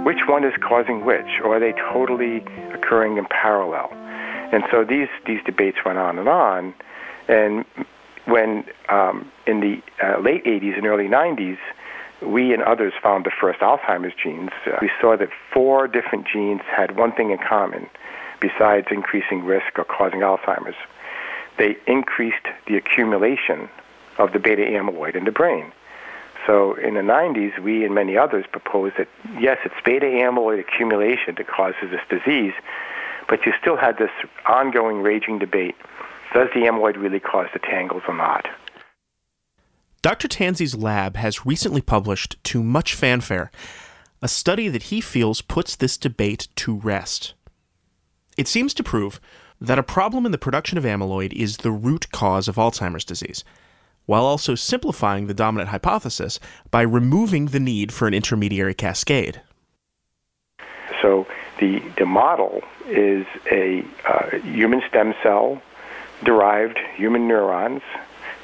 Which 0.05 0.27
one 0.27 0.43
is 0.43 0.53
causing 0.61 1.05
which, 1.05 1.39
or 1.41 1.55
are 1.55 1.59
they 1.59 1.71
totally 1.93 2.43
occurring 2.73 3.17
in 3.17 3.25
parallel? 3.25 3.89
And 4.51 4.63
so 4.69 4.83
these, 4.83 5.07
these 5.25 5.39
debates 5.45 5.77
went 5.85 5.97
on 5.97 6.19
and 6.19 6.27
on. 6.27 6.73
And 7.29 7.65
when 8.25 8.65
um, 8.89 9.31
in 9.45 9.59
the 9.59 9.81
uh, 10.03 10.19
late 10.19 10.43
80s 10.45 10.77
and 10.77 10.85
early 10.85 11.07
90s, 11.07 11.57
we 12.21 12.53
and 12.53 12.63
others 12.63 12.93
found 13.01 13.25
the 13.25 13.31
first 13.31 13.59
Alzheimer's 13.59 14.13
genes, 14.21 14.51
uh, 14.65 14.77
we 14.81 14.89
saw 14.99 15.15
that 15.17 15.29
four 15.53 15.87
different 15.87 16.27
genes 16.27 16.61
had 16.61 16.95
one 16.97 17.11
thing 17.11 17.31
in 17.31 17.37
common 17.37 17.87
besides 18.39 18.87
increasing 18.91 19.43
risk 19.43 19.77
or 19.77 19.83
causing 19.83 20.19
Alzheimer's. 20.21 20.75
They 21.57 21.77
increased 21.87 22.45
the 22.67 22.75
accumulation 22.77 23.69
of 24.17 24.33
the 24.33 24.39
beta 24.39 24.63
amyloid 24.63 25.15
in 25.15 25.25
the 25.25 25.31
brain. 25.31 25.71
So 26.45 26.75
in 26.75 26.93
the 26.93 27.01
90s, 27.01 27.57
we 27.59 27.85
and 27.85 27.95
many 27.95 28.17
others 28.17 28.45
proposed 28.51 28.97
that, 28.97 29.07
yes, 29.39 29.57
it's 29.65 29.75
beta 29.83 30.05
amyloid 30.05 30.59
accumulation 30.59 31.35
that 31.35 31.47
causes 31.47 31.89
this 31.91 32.01
disease, 32.09 32.53
but 33.27 33.45
you 33.45 33.53
still 33.59 33.77
had 33.77 33.97
this 33.97 34.11
ongoing 34.45 35.01
raging 35.01 35.39
debate. 35.39 35.75
Does 36.33 36.47
the 36.53 36.61
amyloid 36.61 36.97
really 36.97 37.19
cause 37.19 37.47
the 37.53 37.59
tangles 37.59 38.03
or 38.07 38.15
not? 38.15 38.47
Dr. 40.01 40.27
Tanzi's 40.27 40.75
lab 40.75 41.15
has 41.15 41.45
recently 41.45 41.81
published, 41.81 42.37
to 42.45 42.61
much 42.61 42.93
fanfare, 42.93 43.51
a 44.21 44.27
study 44.27 44.67
that 44.69 44.83
he 44.83 45.01
feels 45.01 45.41
puts 45.41 45.75
this 45.75 45.97
debate 45.97 46.47
to 46.57 46.75
rest. 46.75 47.33
It 48.37 48.47
seems 48.47 48.73
to 48.75 48.83
prove 48.83 49.19
that 49.59 49.79
a 49.79 49.83
problem 49.83 50.25
in 50.25 50.31
the 50.31 50.37
production 50.37 50.77
of 50.77 50.83
amyloid 50.83 51.33
is 51.33 51.57
the 51.57 51.71
root 51.71 52.11
cause 52.11 52.47
of 52.47 52.55
Alzheimer's 52.55 53.05
disease– 53.05 53.43
while 54.05 54.25
also 54.25 54.55
simplifying 54.55 55.27
the 55.27 55.33
dominant 55.33 55.69
hypothesis 55.69 56.39
by 56.71 56.81
removing 56.81 57.47
the 57.47 57.59
need 57.59 57.91
for 57.91 58.07
an 58.07 58.13
intermediary 58.13 58.73
cascade. 58.73 59.41
So 61.01 61.25
the, 61.59 61.81
the 61.97 62.05
model 62.05 62.61
is 62.87 63.25
a 63.51 63.83
uh, 64.07 64.37
human 64.39 64.81
stem 64.87 65.13
cell 65.23 65.61
derived 66.23 66.77
human 66.95 67.27
neurons. 67.27 67.81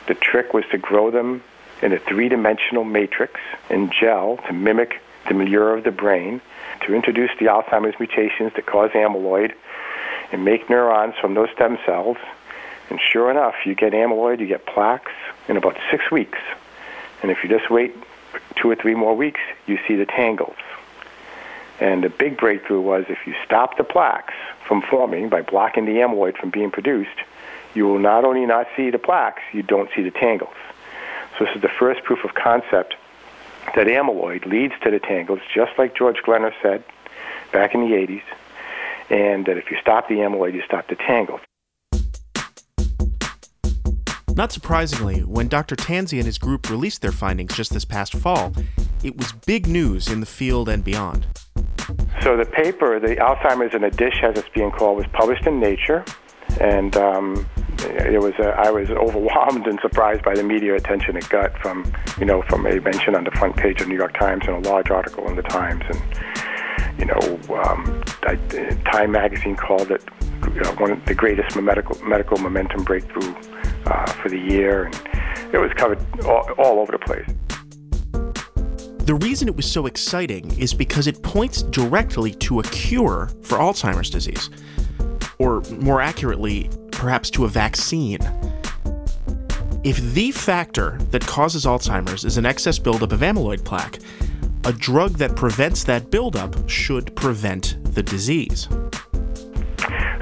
The 0.08 0.16
trick 0.16 0.54
was 0.54 0.66
to 0.72 0.78
grow 0.78 1.12
them 1.12 1.44
in 1.82 1.94
a 1.94 2.00
three 2.00 2.30
dimensional 2.30 2.84
matrix 2.84 3.40
in 3.70 3.92
gel 3.92 4.38
to 4.48 4.54
mimic 4.54 5.02
the 5.28 5.34
milieu 5.34 5.78
of 5.78 5.84
the 5.84 5.92
brain, 5.92 6.42
to 6.86 6.94
introduce 6.94 7.32
the 7.40 7.46
Alzheimer's 7.46 8.00
mutations 8.00 8.54
that 8.56 8.66
cause 8.66 8.92
amyloid, 8.92 9.54
and 10.32 10.44
make 10.44 10.70
neurons 10.70 11.16
from 11.20 11.34
those 11.34 11.50
stem 11.52 11.78
cells 11.86 12.18
and 12.92 13.00
sure 13.00 13.32
enough, 13.32 13.56
you 13.66 13.74
get 13.74 13.94
amyloid, 13.94 14.42
you 14.42 14.48
get 14.48 14.66
plaques 14.66 15.14
in 15.48 15.56
about 15.56 15.78
six 15.90 16.12
weeks. 16.12 16.40
And 17.22 17.32
if 17.32 17.42
you 17.42 17.50
just 17.50 17.72
wait 17.72 17.96
two 18.58 18.70
or 18.70 18.76
three 18.76 18.96
more 18.96 19.16
weeks, 19.16 19.40
you 19.66 19.80
see 19.88 19.96
the 19.96 20.06
tangles. 20.06 20.58
And 21.80 22.04
the 22.04 22.10
big 22.10 22.38
breakthrough 22.38 22.82
was 22.82 23.06
if 23.08 23.26
you 23.26 23.34
stop 23.46 23.78
the 23.78 23.86
plaques 23.86 24.34
from 24.68 24.82
forming 24.82 25.30
by 25.30 25.42
blocking 25.42 25.86
the 25.86 25.94
amyloid 25.94 26.38
from 26.38 26.50
being 26.50 26.70
produced, 26.70 27.18
you 27.74 27.86
will 27.86 28.00
not 28.00 28.26
only 28.26 28.46
not 28.46 28.68
see 28.76 28.90
the 28.90 29.00
plaques, 29.00 29.42
you 29.54 29.64
don't 29.64 29.90
see 29.96 30.02
the 30.02 30.12
tangles. 30.12 30.56
So 31.38 31.46
this 31.46 31.56
is 31.56 31.62
the 31.62 31.70
first 31.70 32.04
proof 32.04 32.24
of 32.24 32.34
concept 32.34 32.96
that 33.76 33.88
amyloid 33.88 34.46
leads 34.46 34.74
to 34.84 34.92
the 34.92 35.00
tangles, 35.00 35.40
just 35.54 35.72
like 35.78 35.96
George 35.96 36.18
Glenner 36.26 36.52
said 36.62 36.84
back 37.52 37.74
in 37.74 37.82
the 37.82 37.96
80s, 37.96 38.24
and 39.10 39.46
that 39.46 39.58
if 39.58 39.72
you 39.72 39.78
stop 39.82 40.08
the 40.08 40.16
amyloid, 40.16 40.54
you 40.54 40.62
stop 40.66 40.88
the 40.88 40.96
tangles. 40.96 41.42
Not 44.36 44.52
surprisingly, 44.52 45.22
when 45.22 45.50
Dr. 45.50 45.76
Tanzi 45.76 46.18
and 46.18 46.26
his 46.26 46.38
group 46.38 46.70
released 46.70 47.02
their 47.02 47.12
findings 47.12 47.54
just 47.54 47.74
this 47.74 47.86
past 47.86 48.14
fall, 48.14 48.54
it 49.04 49.18
was 49.18 49.34
big 49.46 49.68
news 49.68 50.10
in 50.10 50.20
the 50.22 50.26
field 50.26 50.70
and 50.70 50.84
beyond. 50.84 51.28
So 52.22 52.38
the 52.38 52.46
paper, 52.46 53.00
the 53.00 53.16
Alzheimer's 53.18 53.74
in 53.74 53.84
a 53.84 53.92
Dish, 53.92 54.22
as 54.24 54.38
it's 54.38 54.48
being 54.50 54.72
called, 54.72 54.98
was 54.98 55.08
published 55.12 55.46
in 55.46 55.60
Nature, 55.60 56.06
and 56.60 56.96
um, 56.98 57.48
it 57.80 58.22
was 58.22 58.34
uh, 58.40 58.56
I 58.58 58.72
was 58.72 58.90
overwhelmed 59.06 59.68
and 59.68 59.80
surprised 59.82 60.24
by 60.24 60.36
the 60.36 60.44
media 60.44 60.76
attention 60.76 61.16
it 61.18 61.30
got 61.30 61.58
from 61.60 61.92
you 62.20 62.26
know 62.26 62.42
from 62.44 62.66
a 62.66 62.80
mention 62.80 63.16
on 63.16 63.24
the 63.24 63.32
front 63.32 63.56
page 63.56 63.82
of 63.82 63.88
New 63.88 63.98
York 63.98 64.18
Times 64.18 64.44
and 64.48 64.66
a 64.66 64.70
large 64.70 64.90
article 64.90 65.28
in 65.28 65.36
the 65.36 65.44
Times 65.44 65.84
and 65.90 67.00
you 67.00 67.06
know 67.06 67.40
um, 67.64 68.04
I, 68.24 68.36
Time 68.92 69.12
magazine 69.12 69.56
called 69.56 69.92
it 69.92 70.04
you 70.54 70.62
know, 70.62 70.72
one 70.74 70.92
of 70.92 71.06
the 71.06 71.14
greatest 71.14 71.56
medical 71.56 71.98
medical 72.04 72.38
momentum 72.38 72.84
breakthrough 72.84 73.34
uh, 73.86 74.06
for 74.14 74.30
the 74.30 74.40
year 74.40 74.86
and 74.86 75.54
it 75.54 75.58
was 75.58 75.72
covered 75.76 76.00
all, 76.26 76.50
all 76.58 76.80
over 76.80 76.92
the 76.92 77.00
place. 77.00 77.28
The 79.06 79.16
reason 79.16 79.48
it 79.48 79.56
was 79.56 79.70
so 79.70 79.88
exciting 79.88 80.58
is 80.60 80.74
because 80.74 81.08
it 81.08 81.22
points 81.24 81.64
directly 81.64 82.32
to 82.36 82.60
a 82.60 82.64
cure 82.64 83.30
for 83.42 83.58
Alzheimer's 83.58 84.10
disease. 84.10 84.50
Or 85.42 85.62
more 85.80 86.02
accurately, 86.02 86.70
perhaps 86.92 87.32
to 87.32 87.46
a 87.46 87.48
vaccine. 87.48 88.20
If 89.84 89.98
the 90.14 90.30
factor 90.30 91.00
that 91.10 91.26
causes 91.26 91.66
Alzheimer's 91.66 92.24
is 92.24 92.38
an 92.38 92.46
excess 92.46 92.78
buildup 92.78 93.12
of 93.12 93.22
amyloid 93.22 93.66
plaque, 93.66 93.98
a 94.66 94.72
drug 94.72 95.14
that 95.14 95.36
prevents 95.36 95.84
that 95.86 96.12
buildup 96.12 96.70
should 96.70 97.16
prevent 97.16 97.84
the 97.96 98.04
disease. 98.04 98.68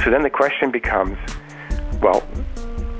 So 0.03 0.09
then 0.09 0.23
the 0.23 0.29
question 0.29 0.71
becomes 0.71 1.17
well, 2.01 2.25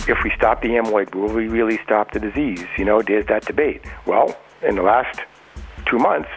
if 0.10 0.18
we 0.22 0.32
stop 0.36 0.62
the 0.62 0.72
amyloid, 0.72 1.16
will 1.16 1.34
we 1.34 1.48
really 1.48 1.80
stop 1.86 2.12
the 2.12 2.20
disease? 2.20 2.66
You 2.78 2.84
know, 2.84 3.02
there's 3.02 3.28
that 3.28 3.46
debate. 3.46 3.82
Well, 4.06 4.38
in 4.62 4.76
the 4.76 4.82
last 4.82 5.22
two 5.86 6.00
months, 6.00 6.28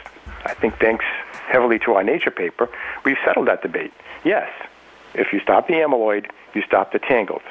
I 0.45 0.55
think 0.55 0.79
thanks 0.79 1.05
heavily 1.49 1.81
to 1.81 1.95
our 1.95 2.05
Nature 2.05 2.31
paper, 2.31 2.69
we've 3.05 3.17
settled 3.25 3.49
that 3.49 3.63
debate. 3.63 3.93
Yes, 4.25 4.49
if 5.15 5.29
you 5.33 5.41
stop 5.41 5.67
the 5.69 5.75
amyloid, 5.75 6.27
you 6.55 6.63
stop 6.67 6.93
the 6.93 6.99
tangles. 6.99 7.43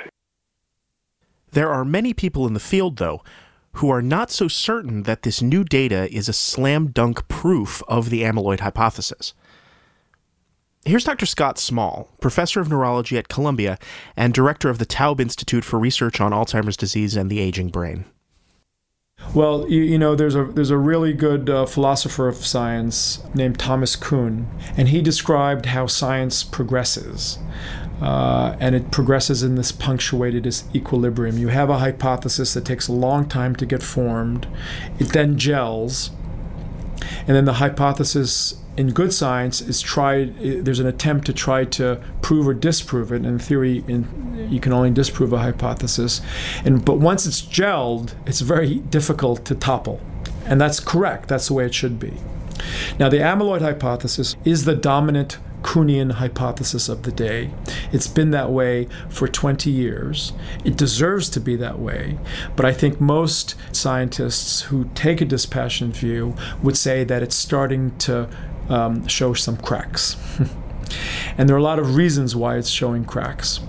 There 1.52 1.70
are 1.70 1.84
many 1.84 2.14
people 2.14 2.48
in 2.48 2.54
the 2.54 2.60
field, 2.60 2.98
though, 2.98 3.22
who 3.74 3.90
are 3.90 4.02
not 4.02 4.32
so 4.32 4.48
certain 4.48 5.04
that 5.04 5.24
this 5.24 5.42
new 5.42 5.64
data 5.64 6.14
is 6.14 6.28
a 6.30 6.34
slam 6.34 6.88
dunk 6.88 7.28
proof 7.28 7.82
of 7.88 8.10
the 8.10 8.22
amyloid 8.22 8.62
hypothesis. 8.62 9.34
Here's 10.84 11.04
Dr. 11.04 11.28
Scott 11.28 11.60
Small, 11.60 12.10
professor 12.20 12.60
of 12.60 12.70
neurology 12.70 13.18
at 13.18 13.28
Columbia 13.28 13.78
and 14.18 14.34
director 14.34 14.70
of 14.70 14.80
the 14.80 14.86
Taub 14.86 15.20
Institute 15.20 15.64
for 15.64 15.78
Research 15.78 16.20
on 16.20 16.32
Alzheimer's 16.32 16.78
Disease 16.78 17.16
and 17.16 17.30
the 17.30 17.40
Aging 17.40 17.70
Brain. 17.70 18.06
Well, 19.34 19.70
you, 19.70 19.82
you, 19.82 19.98
know, 19.98 20.14
there's 20.14 20.36
a 20.36 20.44
there's 20.44 20.72
a 20.72 20.78
really 20.78 21.14
good 21.14 21.50
uh, 21.50 21.66
philosopher 21.66 22.28
of 22.28 22.38
science 22.38 23.24
named 23.34 23.60
Thomas 23.60 23.96
Kuhn, 23.96 24.50
and 24.76 24.90
he 24.90 25.02
described 25.02 25.68
how 25.68 25.88
science 25.88 26.44
progresses. 26.44 27.40
Uh, 28.02 28.58
and 28.60 28.74
it 28.74 28.90
progresses 28.90 29.44
in 29.44 29.54
this 29.56 29.72
punctuated 29.72 30.52
equilibrium. 30.74 31.38
You 31.38 31.50
have 31.50 31.70
a 31.70 31.78
hypothesis 31.78 32.56
that 32.56 32.66
takes 32.66 32.88
a 32.88 32.92
long 32.92 33.30
time 33.30 33.56
to 33.58 33.66
get 33.66 33.84
formed. 33.84 34.48
It 34.98 35.10
then 35.10 35.38
gels, 35.38 36.10
and 37.28 37.38
then 37.38 37.46
the 37.46 37.54
hypothesis 37.54 38.61
in 38.78 38.92
good 38.92 39.14
science 39.14 39.62
is 39.62 39.82
tried 39.82 40.38
there's 40.40 40.80
an 40.80 40.88
attempt 40.88 41.26
to 41.26 41.34
try 41.34 41.66
to 41.66 42.02
prove 42.22 42.48
or 42.48 42.54
disprove 42.54 43.12
it. 43.12 43.18
And 43.18 43.26
in 43.26 43.40
theory 43.40 43.84
in, 43.88 44.48
you 44.50 44.60
can 44.60 44.74
only 44.74 44.92
disprove 44.92 45.34
a 45.34 45.40
hypothesis. 45.40 46.22
And 46.64 46.84
but 46.84 46.98
once 46.98 47.26
it's 47.26 47.42
gelled 47.42 48.14
it's 48.26 48.42
very 48.42 48.76
difficult 48.76 49.46
to 49.46 49.56
topple. 49.56 50.00
And 50.46 50.60
that's 50.60 50.80
correct. 50.80 51.28
That's 51.28 51.48
the 51.48 51.54
way 51.54 51.66
it 51.66 51.74
should 51.74 52.00
be. 52.00 52.14
Now 53.00 53.10
the 53.10 53.18
amyloid 53.18 53.62
hypothesis 53.62 54.36
is 54.46 54.66
the 54.66 54.76
dominant 54.76 55.38
Kuhnian 55.64 56.14
hypothesis 56.14 56.90
of 56.90 57.04
the 57.04 57.12
day. 57.12 57.52
It's 57.92 58.08
been 58.08 58.32
that 58.32 58.52
way 58.52 58.88
for 59.10 59.28
20 59.28 59.70
years. 59.70 60.34
It 60.66 60.76
deserves 60.76 61.30
to 61.30 61.40
be 61.40 61.56
that 61.58 61.80
way, 61.80 62.18
but 62.56 62.66
I 62.66 62.74
think 62.74 63.00
most 63.00 63.56
scientists 63.72 64.64
who 64.64 64.90
take 64.96 65.22
a 65.22 65.26
dispassionate 65.26 65.96
view 65.96 66.36
would 66.64 66.78
say 66.78 67.04
that 67.04 67.22
it's 67.22 67.36
starting 67.36 67.96
to 68.00 68.28
um, 68.72 69.08
show 69.08 69.34
some 69.34 69.58
cracks. 69.58 70.18
and 71.38 71.48
there 71.48 71.56
are 71.56 71.60
a 71.60 71.64
lot 71.64 71.80
of 71.80 71.96
reasons 71.96 72.36
why 72.36 72.58
it's 72.58 72.70
showing 72.70 73.06
cracks. 73.06 73.60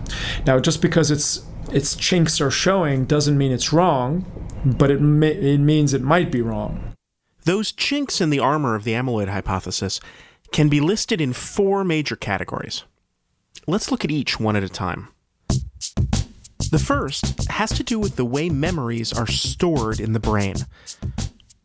Now, 0.46 0.60
just 0.60 0.80
because 0.80 1.10
it's 1.10 1.44
its 1.70 1.96
chinks 1.96 2.40
are 2.40 2.50
showing 2.50 3.06
doesn't 3.06 3.38
mean 3.38 3.50
it's 3.50 3.72
wrong, 3.72 4.24
but 4.64 4.90
it, 4.90 5.00
may, 5.00 5.32
it 5.32 5.58
means 5.58 5.94
it 5.94 6.02
might 6.02 6.30
be 6.30 6.42
wrong. 6.42 6.94
Those 7.44 7.72
chinks 7.72 8.20
in 8.20 8.30
the 8.30 8.38
armor 8.38 8.74
of 8.74 8.84
the 8.84 8.92
amyloid 8.92 9.28
hypothesis 9.28 10.00
can 10.52 10.68
be 10.68 10.80
listed 10.80 11.20
in 11.20 11.32
four 11.32 11.82
major 11.82 12.14
categories. 12.14 12.84
Let's 13.66 13.90
look 13.90 14.04
at 14.04 14.10
each 14.10 14.38
one 14.38 14.54
at 14.54 14.62
a 14.62 14.68
time. 14.68 15.08
The 16.70 16.82
first 16.82 17.48
has 17.50 17.70
to 17.72 17.82
do 17.82 17.98
with 17.98 18.16
the 18.16 18.24
way 18.24 18.48
memories 18.48 19.12
are 19.12 19.26
stored 19.26 19.98
in 19.98 20.12
the 20.12 20.20
brain, 20.20 20.56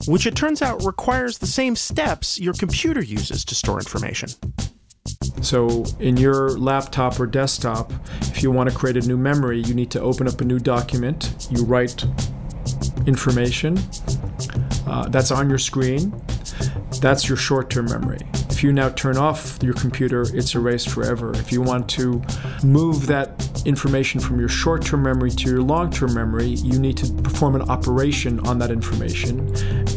which 0.05 0.27
it 0.27 0.35
turns 0.35 0.61
out 0.61 0.83
requires 0.85 1.37
the 1.37 1.47
same 1.47 1.75
steps 1.75 2.39
your 2.39 2.53
computer 2.53 3.01
uses 3.01 3.43
to 3.45 3.55
store 3.55 3.79
information. 3.79 4.29
So, 5.41 5.85
in 5.99 6.17
your 6.17 6.49
laptop 6.57 7.19
or 7.19 7.25
desktop, 7.25 7.91
if 8.21 8.43
you 8.43 8.51
want 8.51 8.69
to 8.69 8.75
create 8.75 8.97
a 8.97 9.07
new 9.07 9.17
memory, 9.17 9.61
you 9.61 9.73
need 9.73 9.91
to 9.91 10.01
open 10.01 10.27
up 10.27 10.41
a 10.41 10.45
new 10.45 10.59
document. 10.59 11.47
You 11.49 11.63
write 11.63 12.03
information 13.05 13.77
uh, 14.85 15.07
that's 15.09 15.31
on 15.31 15.49
your 15.49 15.59
screen. 15.59 16.13
That's 17.01 17.27
your 17.27 17.37
short 17.37 17.69
term 17.69 17.85
memory. 17.85 18.19
If 18.57 18.63
you 18.63 18.73
now 18.73 18.89
turn 18.89 19.17
off 19.17 19.59
your 19.61 19.75
computer, 19.75 20.23
it's 20.35 20.55
erased 20.55 20.89
forever. 20.89 21.31
If 21.35 21.51
you 21.51 21.61
want 21.61 21.87
to 21.89 22.23
move 22.63 23.05
that 23.05 23.61
information 23.67 24.19
from 24.19 24.39
your 24.39 24.49
short 24.49 24.83
term 24.83 25.03
memory 25.03 25.29
to 25.29 25.47
your 25.47 25.61
long 25.61 25.91
term 25.91 26.15
memory, 26.15 26.47
you 26.47 26.79
need 26.79 26.97
to 26.97 27.13
perform 27.21 27.53
an 27.53 27.69
operation 27.69 28.39
on 28.47 28.57
that 28.57 28.71
information. 28.71 29.41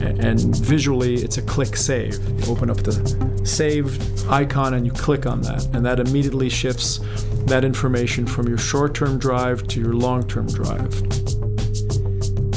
And 0.02 0.54
visually, 0.58 1.14
it's 1.14 1.38
a 1.38 1.42
click 1.42 1.74
save. 1.74 2.22
You 2.38 2.52
open 2.52 2.68
up 2.68 2.76
the 2.76 3.40
save 3.46 4.28
icon 4.28 4.74
and 4.74 4.84
you 4.84 4.92
click 4.92 5.24
on 5.24 5.40
that, 5.40 5.64
and 5.72 5.82
that 5.86 5.98
immediately 5.98 6.50
shifts 6.50 7.00
that 7.46 7.64
information 7.64 8.26
from 8.26 8.46
your 8.46 8.58
short 8.58 8.94
term 8.94 9.18
drive 9.18 9.68
to 9.68 9.80
your 9.80 9.94
long 9.94 10.28
term 10.28 10.46
drive. 10.48 10.90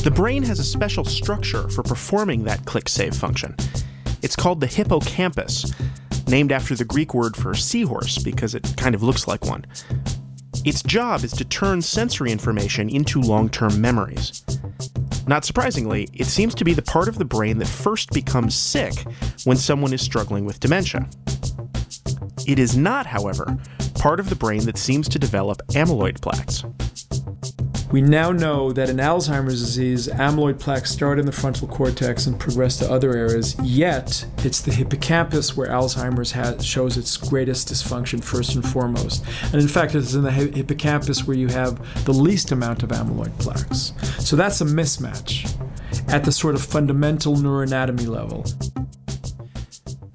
The 0.03 0.11
brain 0.13 0.43
has 0.43 0.59
a 0.59 0.65
special 0.65 1.05
structure 1.05 1.69
for 1.69 1.81
performing 1.81 2.43
that 2.43 2.65
click 2.65 2.89
save 2.89 3.15
function. 3.15 3.55
It's 4.23 4.37
called 4.37 4.61
the 4.61 4.67
hippocampus, 4.67 5.73
named 6.27 6.51
after 6.53 6.75
the 6.75 6.85
Greek 6.85 7.13
word 7.13 7.35
for 7.35 7.53
seahorse 7.53 8.17
because 8.23 8.55
it 8.55 8.75
kind 8.77 8.95
of 8.95 9.03
looks 9.03 9.27
like 9.27 9.45
one. 9.45 9.65
Its 10.63 10.81
job 10.81 11.25
is 11.25 11.33
to 11.33 11.43
turn 11.43 11.81
sensory 11.81 12.31
information 12.31 12.89
into 12.89 13.19
long 13.19 13.49
term 13.49 13.81
memories. 13.81 14.43
Not 15.27 15.43
surprisingly, 15.43 16.07
it 16.13 16.25
seems 16.25 16.55
to 16.55 16.63
be 16.63 16.73
the 16.73 16.81
part 16.81 17.09
of 17.09 17.17
the 17.17 17.25
brain 17.25 17.57
that 17.59 17.67
first 17.67 18.11
becomes 18.11 18.55
sick 18.55 18.93
when 19.43 19.57
someone 19.57 19.93
is 19.93 20.01
struggling 20.01 20.45
with 20.45 20.59
dementia. 20.61 21.07
It 22.47 22.59
is 22.59 22.77
not, 22.77 23.05
however, 23.05 23.57
part 23.95 24.19
of 24.21 24.29
the 24.29 24.35
brain 24.35 24.65
that 24.65 24.77
seems 24.77 25.09
to 25.09 25.19
develop 25.19 25.61
amyloid 25.69 26.21
plaques. 26.21 26.63
We 27.93 28.01
now 28.01 28.31
know 28.31 28.71
that 28.71 28.89
in 28.89 28.97
Alzheimer's 28.97 29.59
disease, 29.59 30.07
amyloid 30.07 30.59
plaques 30.59 30.89
start 30.89 31.19
in 31.19 31.27
the 31.27 31.31
frontal 31.31 31.67
cortex 31.67 32.25
and 32.25 32.39
progress 32.39 32.79
to 32.79 32.91
other 32.91 33.15
areas, 33.15 33.55
yet 33.61 34.25
it's 34.39 34.61
the 34.61 34.71
hippocampus 34.71 35.55
where 35.55 35.69
Alzheimer's 35.69 36.31
has, 36.31 36.65
shows 36.65 36.97
its 36.97 37.15
greatest 37.15 37.67
dysfunction 37.71 38.23
first 38.23 38.55
and 38.55 38.67
foremost. 38.67 39.23
And 39.43 39.61
in 39.61 39.67
fact, 39.67 39.93
it's 39.93 40.15
in 40.15 40.23
the 40.23 40.31
hippocampus 40.31 41.27
where 41.27 41.37
you 41.37 41.49
have 41.49 42.03
the 42.05 42.13
least 42.13 42.51
amount 42.51 42.81
of 42.81 42.89
amyloid 42.89 43.37
plaques. 43.37 43.93
So 44.17 44.35
that's 44.35 44.59
a 44.61 44.65
mismatch 44.65 45.55
at 46.11 46.23
the 46.23 46.31
sort 46.31 46.55
of 46.55 46.63
fundamental 46.63 47.35
neuroanatomy 47.35 48.07
level. 48.07 48.43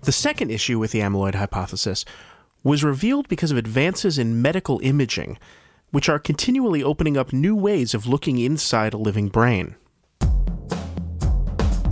The 0.02 0.10
second 0.10 0.50
issue 0.50 0.80
with 0.80 0.90
the 0.90 0.98
amyloid 0.98 1.36
hypothesis 1.36 2.04
was 2.64 2.82
revealed 2.82 3.28
because 3.28 3.52
of 3.52 3.56
advances 3.56 4.18
in 4.18 4.42
medical 4.42 4.80
imaging 4.80 5.38
which 5.90 6.08
are 6.08 6.18
continually 6.18 6.82
opening 6.82 7.16
up 7.16 7.32
new 7.32 7.56
ways 7.56 7.94
of 7.94 8.06
looking 8.06 8.38
inside 8.38 8.94
a 8.94 8.98
living 8.98 9.28
brain. 9.28 9.74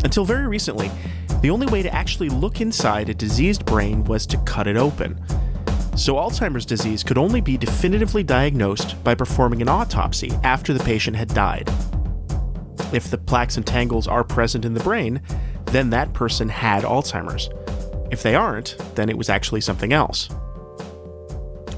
Until 0.04 0.24
very 0.24 0.46
recently, 0.46 0.90
the 1.40 1.50
only 1.50 1.66
way 1.66 1.82
to 1.82 1.94
actually 1.94 2.28
look 2.28 2.60
inside 2.60 3.08
a 3.08 3.14
diseased 3.14 3.64
brain 3.64 4.04
was 4.04 4.26
to 4.26 4.38
cut 4.38 4.66
it 4.66 4.76
open. 4.76 5.20
So, 5.96 6.16
Alzheimer's 6.16 6.66
disease 6.66 7.02
could 7.02 7.16
only 7.16 7.40
be 7.40 7.56
definitively 7.56 8.22
diagnosed 8.22 9.02
by 9.02 9.14
performing 9.14 9.62
an 9.62 9.68
autopsy 9.68 10.32
after 10.44 10.74
the 10.74 10.84
patient 10.84 11.16
had 11.16 11.28
died. 11.28 11.68
If 12.92 13.10
the 13.10 13.18
plaques 13.18 13.56
and 13.56 13.66
tangles 13.66 14.06
are 14.06 14.22
present 14.22 14.64
in 14.64 14.74
the 14.74 14.82
brain, 14.84 15.22
then 15.66 15.90
that 15.90 16.12
person 16.12 16.48
had 16.48 16.84
Alzheimer's. 16.84 17.48
If 18.10 18.22
they 18.22 18.34
aren't, 18.34 18.76
then 18.94 19.08
it 19.08 19.18
was 19.18 19.30
actually 19.30 19.62
something 19.62 19.92
else. 19.92 20.28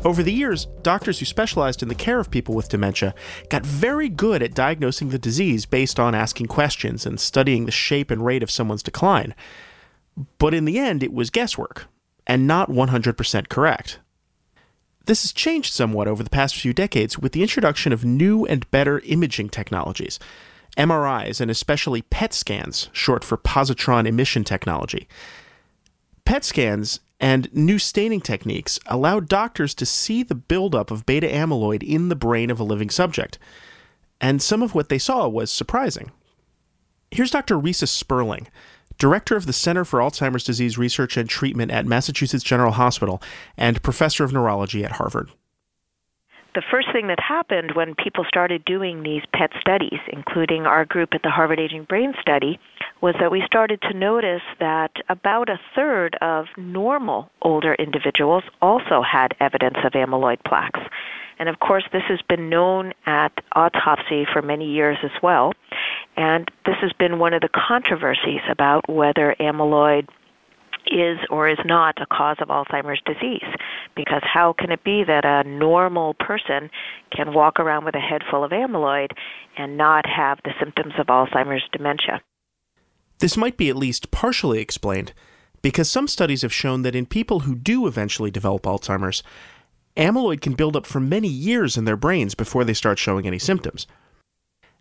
Over 0.08 0.22
the 0.22 0.32
years, 0.32 0.64
doctors 0.80 1.18
who 1.18 1.26
specialized 1.26 1.82
in 1.82 1.90
the 1.90 1.94
care 1.94 2.18
of 2.18 2.30
people 2.30 2.54
with 2.54 2.70
dementia 2.70 3.14
got 3.50 3.66
very 3.66 4.08
good 4.08 4.42
at 4.42 4.54
diagnosing 4.54 5.10
the 5.10 5.18
disease 5.18 5.66
based 5.66 6.00
on 6.00 6.14
asking 6.14 6.46
questions 6.46 7.04
and 7.04 7.20
studying 7.20 7.66
the 7.66 7.70
shape 7.70 8.10
and 8.10 8.24
rate 8.24 8.42
of 8.42 8.50
someone's 8.50 8.82
decline. 8.82 9.34
But 10.38 10.54
in 10.54 10.64
the 10.64 10.78
end, 10.78 11.02
it 11.02 11.12
was 11.12 11.28
guesswork, 11.28 11.88
and 12.26 12.46
not 12.46 12.70
100% 12.70 13.50
correct. 13.50 13.98
this 15.04 15.24
has 15.24 15.32
changed 15.34 15.74
somewhat 15.74 16.08
over 16.08 16.22
the 16.22 16.30
past 16.30 16.56
few 16.56 16.72
decades 16.72 17.18
with 17.18 17.32
the 17.32 17.42
introduction 17.42 17.92
of 17.92 18.02
new 18.02 18.46
and 18.46 18.70
better 18.70 19.00
imaging 19.00 19.50
technologies. 19.50 20.18
MRIs 20.78 21.38
and 21.38 21.50
especially 21.50 22.00
PET 22.00 22.32
scans, 22.32 22.88
short 22.92 23.24
for 23.24 23.36
positron 23.36 24.06
emission 24.06 24.42
technology. 24.42 25.06
PET 26.28 26.44
scans 26.44 27.00
and 27.18 27.50
new 27.54 27.78
staining 27.78 28.20
techniques 28.20 28.78
allow 28.84 29.18
doctors 29.18 29.74
to 29.74 29.86
see 29.86 30.22
the 30.22 30.34
buildup 30.34 30.90
of 30.90 31.06
beta 31.06 31.26
amyloid 31.26 31.82
in 31.82 32.10
the 32.10 32.14
brain 32.14 32.50
of 32.50 32.60
a 32.60 32.64
living 32.64 32.90
subject. 32.90 33.38
And 34.20 34.42
some 34.42 34.62
of 34.62 34.74
what 34.74 34.90
they 34.90 34.98
saw 34.98 35.26
was 35.26 35.50
surprising. 35.50 36.12
Here's 37.10 37.30
Dr. 37.30 37.56
Reisa 37.56 37.88
Sperling, 37.88 38.48
director 38.98 39.36
of 39.36 39.46
the 39.46 39.54
Center 39.54 39.86
for 39.86 40.00
Alzheimer's 40.00 40.44
Disease 40.44 40.76
Research 40.76 41.16
and 41.16 41.30
Treatment 41.30 41.70
at 41.70 41.86
Massachusetts 41.86 42.44
General 42.44 42.72
Hospital 42.72 43.22
and 43.56 43.82
professor 43.82 44.22
of 44.22 44.30
neurology 44.30 44.84
at 44.84 44.92
Harvard. 44.92 45.30
The 46.54 46.62
first 46.70 46.88
thing 46.92 47.06
that 47.06 47.20
happened 47.26 47.72
when 47.74 47.94
people 47.94 48.26
started 48.28 48.66
doing 48.66 49.02
these 49.02 49.22
PET 49.32 49.52
studies, 49.62 50.00
including 50.08 50.66
our 50.66 50.84
group 50.84 51.10
at 51.14 51.22
the 51.22 51.30
Harvard 51.30 51.58
Aging 51.58 51.84
Brain 51.84 52.12
Study, 52.20 52.60
was 53.00 53.14
that 53.20 53.30
we 53.30 53.42
started 53.46 53.80
to 53.82 53.94
notice 53.94 54.42
that 54.58 54.90
about 55.08 55.48
a 55.48 55.60
third 55.74 56.16
of 56.20 56.46
normal 56.56 57.30
older 57.42 57.74
individuals 57.74 58.42
also 58.60 59.02
had 59.02 59.34
evidence 59.40 59.76
of 59.84 59.92
amyloid 59.92 60.42
plaques. 60.44 60.80
And 61.38 61.48
of 61.48 61.60
course, 61.60 61.84
this 61.92 62.02
has 62.08 62.20
been 62.28 62.48
known 62.48 62.92
at 63.06 63.32
autopsy 63.52 64.26
for 64.32 64.42
many 64.42 64.66
years 64.66 64.98
as 65.04 65.12
well. 65.22 65.52
And 66.16 66.50
this 66.66 66.74
has 66.80 66.92
been 66.98 67.20
one 67.20 67.32
of 67.32 67.42
the 67.42 67.48
controversies 67.48 68.40
about 68.50 68.88
whether 68.88 69.36
amyloid 69.38 70.08
is 70.90 71.18
or 71.30 71.48
is 71.48 71.58
not 71.64 72.00
a 72.00 72.06
cause 72.06 72.38
of 72.40 72.48
Alzheimer's 72.48 73.02
disease. 73.04 73.44
Because 73.94 74.22
how 74.24 74.52
can 74.52 74.72
it 74.72 74.82
be 74.82 75.04
that 75.04 75.24
a 75.24 75.48
normal 75.48 76.14
person 76.14 76.70
can 77.14 77.34
walk 77.34 77.60
around 77.60 77.84
with 77.84 77.94
a 77.94 78.00
head 78.00 78.22
full 78.28 78.42
of 78.42 78.50
amyloid 78.50 79.10
and 79.56 79.76
not 79.76 80.06
have 80.06 80.38
the 80.44 80.52
symptoms 80.58 80.94
of 80.98 81.06
Alzheimer's 81.06 81.64
dementia? 81.72 82.20
This 83.20 83.36
might 83.36 83.56
be 83.56 83.68
at 83.68 83.76
least 83.76 84.10
partially 84.10 84.60
explained 84.60 85.12
because 85.62 85.90
some 85.90 86.06
studies 86.06 86.42
have 86.42 86.52
shown 86.52 86.82
that 86.82 86.94
in 86.94 87.06
people 87.06 87.40
who 87.40 87.54
do 87.54 87.86
eventually 87.86 88.30
develop 88.30 88.62
Alzheimer's, 88.62 89.22
amyloid 89.96 90.40
can 90.40 90.54
build 90.54 90.76
up 90.76 90.86
for 90.86 91.00
many 91.00 91.28
years 91.28 91.76
in 91.76 91.84
their 91.84 91.96
brains 91.96 92.34
before 92.34 92.64
they 92.64 92.74
start 92.74 92.98
showing 92.98 93.26
any 93.26 93.38
symptoms. 93.38 93.86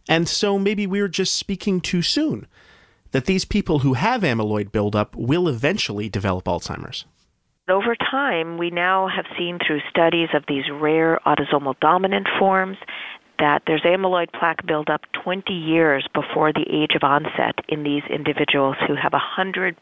And 0.08 0.28
so 0.28 0.58
maybe 0.58 0.88
we're 0.88 1.08
just 1.08 1.34
speaking 1.34 1.82
too 1.82 2.02
soon 2.02 2.48
that 3.12 3.26
these 3.26 3.46
people 3.46 3.80
who 3.80 3.94
have 3.94 4.22
amyloid 4.22 4.72
buildup 4.72 5.16
will 5.16 5.48
eventually 5.48 6.10
develop 6.10 6.46
Alzheimer's. 6.46 7.06
Over 7.70 7.96
time, 7.96 8.58
we 8.58 8.70
now 8.70 9.10
have 9.14 9.26
seen 9.38 9.60
through 9.66 9.82
studies 9.90 10.30
of 10.34 10.44
these 10.48 10.64
rare 10.72 11.20
autosomal 11.26 11.78
dominant 11.82 12.28
forms 12.40 12.78
that 13.40 13.64
there's 13.68 13.82
amyloid 13.82 14.32
plaque 14.38 14.66
buildup 14.66 15.02
20 15.24 15.54
years 15.54 16.08
before 16.14 16.52
the 16.54 16.66
age 16.70 16.96
of 16.96 17.04
onset 17.04 17.56
in 17.70 17.84
these 17.84 18.04
individuals 18.10 18.76
who 18.88 18.96
have 18.96 19.14
a 19.14 19.42
100% 19.42 19.76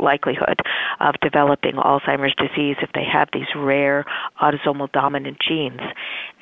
likelihood 0.00 0.58
of 1.00 1.14
developing 1.20 1.74
Alzheimer's 1.74 2.34
disease 2.36 2.76
if 2.82 2.90
they 2.94 3.04
have 3.10 3.28
these 3.32 3.48
rare 3.56 4.04
autosomal 4.40 4.90
dominant 4.92 5.38
genes. 5.46 5.80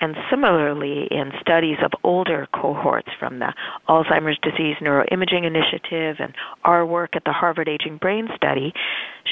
And 0.01 0.17
similarly, 0.31 1.09
in 1.11 1.33
studies 1.41 1.77
of 1.85 1.93
older 2.05 2.47
cohorts 2.55 3.11
from 3.19 3.39
the 3.39 3.53
Alzheimer's 3.89 4.39
Disease 4.43 4.77
Neuroimaging 4.81 5.47
Initiative 5.47 6.17
and 6.19 6.35
our 6.65 6.87
work 6.87 7.11
at 7.15 7.25
the 7.25 7.33
Harvard 7.33 7.69
Aging 7.69 7.99
Brain 7.99 8.29
Study, 8.35 8.73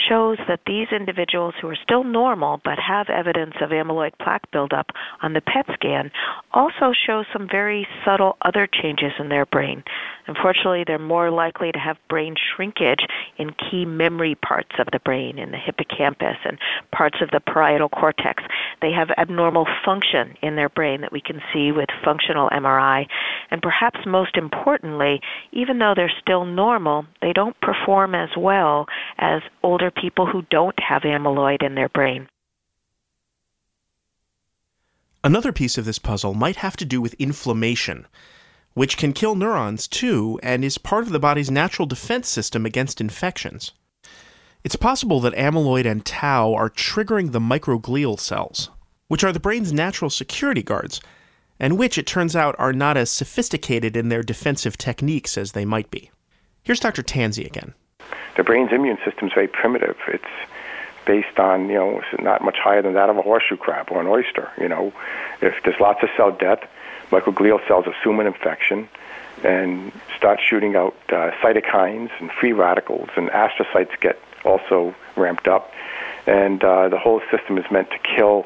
shows 0.08 0.38
that 0.48 0.60
these 0.66 0.88
individuals 0.92 1.54
who 1.60 1.68
are 1.68 1.78
still 1.82 2.04
normal 2.04 2.60
but 2.64 2.78
have 2.78 3.08
evidence 3.08 3.54
of 3.60 3.70
amyloid 3.70 4.12
plaque 4.22 4.50
buildup 4.52 4.86
on 5.22 5.32
the 5.32 5.40
PET 5.40 5.66
scan 5.74 6.10
also 6.52 6.92
show 7.06 7.24
some 7.32 7.48
very 7.50 7.86
subtle 8.04 8.36
other 8.42 8.66
changes 8.66 9.12
in 9.18 9.28
their 9.28 9.46
brain. 9.46 9.82
Unfortunately, 10.26 10.84
they're 10.86 10.98
more 10.98 11.30
likely 11.30 11.72
to 11.72 11.78
have 11.78 11.96
brain 12.08 12.34
shrinkage 12.36 13.06
in 13.38 13.54
key 13.54 13.84
memory 13.84 14.34
parts 14.34 14.74
of 14.78 14.86
the 14.92 15.00
brain, 15.00 15.38
in 15.38 15.50
the 15.50 15.58
hippocampus 15.58 16.36
and 16.44 16.58
parts 16.92 17.18
of 17.22 17.30
the 17.30 17.40
parietal 17.40 17.88
cortex. 17.88 18.42
They 18.82 18.92
have 18.92 19.10
abnormal 19.16 19.66
function 19.84 20.34
in 20.42 20.56
their 20.56 20.68
brain 20.68 21.00
that 21.00 21.12
we 21.12 21.20
can 21.20 21.40
see 21.52 21.72
with 21.72 21.88
functional 22.04 22.50
MRI. 22.50 23.06
And 23.50 23.62
perhaps 23.62 24.00
most 24.06 24.36
importantly, 24.36 25.20
even 25.52 25.78
though 25.78 25.94
they're 25.96 26.12
still 26.20 26.44
normal, 26.44 27.06
they 27.22 27.32
don't 27.32 27.58
perform 27.60 28.14
as 28.14 28.30
well 28.36 28.86
as 29.18 29.42
older 29.62 29.90
people 29.90 30.26
who 30.26 30.42
don't 30.50 30.78
have 30.78 31.02
amyloid 31.02 31.64
in 31.64 31.74
their 31.74 31.88
brain. 31.88 32.28
Another 35.24 35.52
piece 35.52 35.76
of 35.76 35.84
this 35.84 35.98
puzzle 35.98 36.32
might 36.32 36.56
have 36.56 36.76
to 36.76 36.84
do 36.84 37.00
with 37.00 37.14
inflammation, 37.14 38.06
which 38.74 38.96
can 38.96 39.12
kill 39.12 39.34
neurons 39.34 39.88
too 39.88 40.38
and 40.42 40.64
is 40.64 40.78
part 40.78 41.02
of 41.02 41.10
the 41.10 41.18
body's 41.18 41.50
natural 41.50 41.86
defense 41.86 42.28
system 42.28 42.64
against 42.64 43.00
infections. 43.00 43.72
It's 44.62 44.76
possible 44.76 45.18
that 45.20 45.34
amyloid 45.34 45.86
and 45.86 46.04
tau 46.04 46.54
are 46.54 46.70
triggering 46.70 47.32
the 47.32 47.40
microglial 47.40 48.18
cells, 48.18 48.70
which 49.08 49.24
are 49.24 49.32
the 49.32 49.40
brain's 49.40 49.72
natural 49.72 50.10
security 50.10 50.62
guards, 50.62 51.00
and 51.58 51.78
which, 51.78 51.98
it 51.98 52.06
turns 52.06 52.36
out, 52.36 52.54
are 52.58 52.72
not 52.72 52.96
as 52.96 53.10
sophisticated 53.10 53.96
in 53.96 54.10
their 54.10 54.22
defensive 54.22 54.78
techniques 54.78 55.36
as 55.36 55.52
they 55.52 55.64
might 55.64 55.90
be. 55.90 56.12
Here's 56.62 56.80
Dr. 56.80 57.02
Tanzi 57.02 57.44
again. 57.44 57.74
The 58.36 58.44
brain's 58.44 58.70
immune 58.72 58.98
system 59.04 59.26
is 59.26 59.32
very 59.34 59.48
primitive. 59.48 59.96
It's 60.06 60.24
based 61.08 61.38
on, 61.38 61.70
you 61.70 61.74
know, 61.74 62.02
not 62.20 62.44
much 62.44 62.58
higher 62.62 62.82
than 62.82 62.92
that 62.92 63.08
of 63.08 63.16
a 63.16 63.22
horseshoe 63.22 63.56
crab 63.56 63.88
or 63.90 63.98
an 63.98 64.06
oyster. 64.06 64.50
You 64.60 64.68
know, 64.68 64.92
if 65.40 65.54
there's 65.64 65.80
lots 65.80 66.02
of 66.02 66.10
cell 66.18 66.30
death, 66.30 66.60
microglial 67.10 67.66
cells 67.66 67.86
assume 67.86 68.20
an 68.20 68.26
infection 68.26 68.88
and 69.42 69.90
start 70.14 70.38
shooting 70.46 70.76
out 70.76 70.94
uh, 71.08 71.30
cytokines 71.40 72.10
and 72.20 72.30
free 72.30 72.52
radicals, 72.52 73.08
and 73.16 73.30
astrocytes 73.30 73.98
get 74.00 74.18
also 74.44 74.94
ramped 75.16 75.48
up. 75.48 75.72
And 76.26 76.62
uh, 76.62 76.90
the 76.90 76.98
whole 76.98 77.22
system 77.30 77.56
is 77.56 77.64
meant 77.70 77.90
to 77.90 77.98
kill 77.98 78.44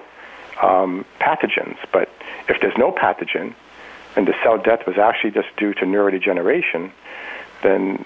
um, 0.63 1.05
pathogens. 1.21 1.79
But 1.93 2.09
if 2.49 2.61
there's 2.61 2.79
no 2.79 2.93
pathogen, 2.93 3.55
and 4.15 4.29
the 4.29 4.35
cell 4.45 4.59
death 4.59 4.87
was 4.87 4.99
actually 4.99 5.33
just 5.33 5.49
due 5.57 5.75
to 5.75 5.85
neurodegeneration, 5.85 6.93
then 7.63 8.05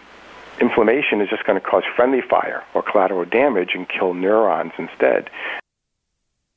inflammation 0.60 1.20
is 1.20 1.28
just 1.28 1.44
going 1.44 1.60
to 1.60 1.66
cause 1.66 1.84
friendly 1.94 2.20
fire 2.20 2.64
or 2.74 2.82
collateral 2.82 3.24
damage 3.24 3.70
and 3.74 3.88
kill 3.88 4.14
neurons 4.14 4.72
instead. 4.78 5.30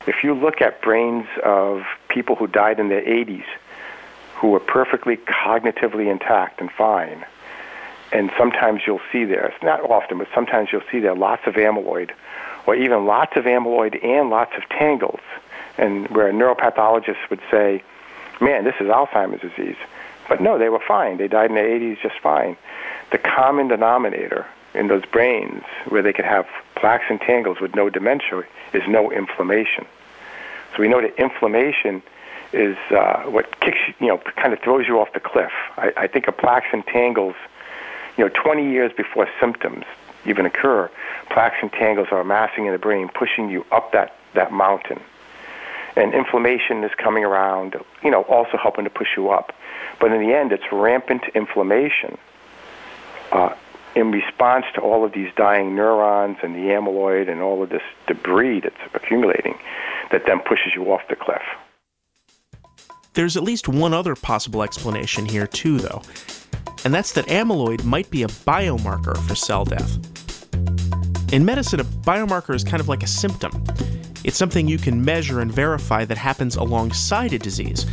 If 0.06 0.24
you 0.24 0.34
look 0.34 0.62
at 0.62 0.80
brains 0.80 1.26
of 1.44 1.82
people 2.08 2.36
who 2.36 2.46
died 2.46 2.80
in 2.80 2.88
their 2.88 3.02
80s, 3.02 3.44
who 4.36 4.48
were 4.48 4.60
perfectly 4.60 5.18
cognitively 5.18 6.10
intact 6.10 6.60
and 6.60 6.70
fine, 6.70 7.24
and 8.12 8.30
sometimes 8.38 8.82
you'll 8.86 9.00
see 9.12 9.24
there, 9.24 9.46
it's 9.46 9.62
not 9.62 9.80
often, 9.82 10.18
but 10.18 10.28
sometimes 10.34 10.70
you'll 10.72 10.82
see 10.90 11.00
there 11.00 11.14
lots 11.14 11.42
of 11.46 11.54
amyloid, 11.54 12.10
or 12.66 12.74
even 12.74 13.04
lots 13.04 13.36
of 13.36 13.44
amyloid 13.44 14.02
and 14.02 14.30
lots 14.30 14.52
of 14.56 14.66
tangles, 14.70 15.20
and 15.76 16.08
where 16.08 16.28
a 16.28 16.32
neuropathologist 16.32 17.28
would 17.28 17.40
say, 17.50 17.82
man, 18.40 18.64
this 18.64 18.74
is 18.80 18.86
Alzheimer's 18.86 19.42
disease. 19.42 19.76
But 20.28 20.40
no, 20.40 20.58
they 20.58 20.70
were 20.70 20.80
fine. 20.86 21.18
They 21.18 21.28
died 21.28 21.50
in 21.50 21.56
their 21.56 21.68
80s 21.68 22.00
just 22.00 22.18
fine 22.20 22.56
the 23.10 23.18
common 23.18 23.68
denominator 23.68 24.46
in 24.74 24.88
those 24.88 25.04
brains 25.04 25.64
where 25.88 26.02
they 26.02 26.12
could 26.12 26.24
have 26.24 26.46
plaques 26.76 27.04
and 27.08 27.20
tangles 27.20 27.60
with 27.60 27.74
no 27.74 27.90
dementia 27.90 28.42
is 28.72 28.82
no 28.88 29.10
inflammation. 29.10 29.84
So 30.72 30.82
we 30.82 30.88
know 30.88 31.00
that 31.00 31.18
inflammation 31.18 32.02
is 32.52 32.76
uh, 32.90 33.22
what 33.24 33.60
kicks 33.60 33.78
you 34.00 34.08
know 34.08 34.18
kind 34.36 34.52
of 34.52 34.60
throws 34.60 34.86
you 34.86 35.00
off 35.00 35.12
the 35.12 35.20
cliff. 35.20 35.52
I, 35.76 35.92
I 35.96 36.06
think 36.06 36.28
of 36.28 36.36
plaques 36.36 36.68
and 36.72 36.84
tangles, 36.86 37.34
you 38.16 38.24
know, 38.24 38.30
20 38.42 38.70
years 38.70 38.92
before 38.96 39.28
symptoms 39.40 39.84
even 40.26 40.44
occur, 40.46 40.90
plaques 41.30 41.56
and 41.62 41.72
tangles 41.72 42.08
are 42.10 42.20
amassing 42.20 42.66
in 42.66 42.72
the 42.72 42.78
brain, 42.78 43.08
pushing 43.08 43.50
you 43.50 43.64
up 43.72 43.92
that 43.92 44.16
that 44.34 44.52
mountain. 44.52 45.00
And 45.96 46.14
inflammation 46.14 46.84
is 46.84 46.92
coming 46.96 47.24
around, 47.24 47.74
you 48.04 48.10
know, 48.12 48.22
also 48.22 48.56
helping 48.56 48.84
to 48.84 48.90
push 48.90 49.08
you 49.16 49.30
up. 49.30 49.52
But 49.98 50.12
in 50.12 50.20
the 50.20 50.32
end, 50.32 50.52
it's 50.52 50.70
rampant 50.70 51.24
inflammation 51.34 52.16
uh, 53.32 53.54
in 53.94 54.10
response 54.12 54.64
to 54.74 54.80
all 54.80 55.04
of 55.04 55.12
these 55.12 55.30
dying 55.36 55.74
neurons 55.74 56.38
and 56.42 56.54
the 56.54 56.70
amyloid 56.70 57.30
and 57.30 57.40
all 57.40 57.62
of 57.62 57.70
this 57.70 57.82
debris 58.06 58.60
that's 58.60 58.76
accumulating 58.94 59.58
that 60.10 60.26
then 60.26 60.40
pushes 60.40 60.74
you 60.74 60.92
off 60.92 61.02
the 61.08 61.16
cliff. 61.16 61.42
There's 63.14 63.36
at 63.36 63.42
least 63.42 63.68
one 63.68 63.92
other 63.92 64.14
possible 64.14 64.62
explanation 64.62 65.26
here, 65.26 65.46
too, 65.46 65.78
though, 65.78 66.02
and 66.84 66.94
that's 66.94 67.12
that 67.12 67.26
amyloid 67.26 67.84
might 67.84 68.08
be 68.10 68.22
a 68.22 68.28
biomarker 68.28 69.16
for 69.26 69.34
cell 69.34 69.64
death. 69.64 69.98
In 71.32 71.44
medicine, 71.44 71.80
a 71.80 71.84
biomarker 71.84 72.54
is 72.54 72.64
kind 72.64 72.80
of 72.80 72.88
like 72.88 73.02
a 73.02 73.08
symptom. 73.08 73.64
It's 74.24 74.36
something 74.36 74.68
you 74.68 74.78
can 74.78 75.04
measure 75.04 75.40
and 75.40 75.50
verify 75.50 76.04
that 76.04 76.18
happens 76.18 76.56
alongside 76.56 77.32
a 77.32 77.38
disease, 77.38 77.84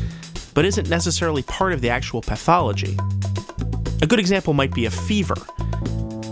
but 0.54 0.66
isn't 0.66 0.90
necessarily 0.90 1.42
part 1.44 1.74
of 1.74 1.82
the 1.82 1.90
actual 1.90 2.22
pathology. 2.22 2.98
A 4.00 4.06
good 4.06 4.20
example 4.20 4.54
might 4.54 4.74
be 4.76 4.86
a 4.86 4.92
fever. 4.92 5.34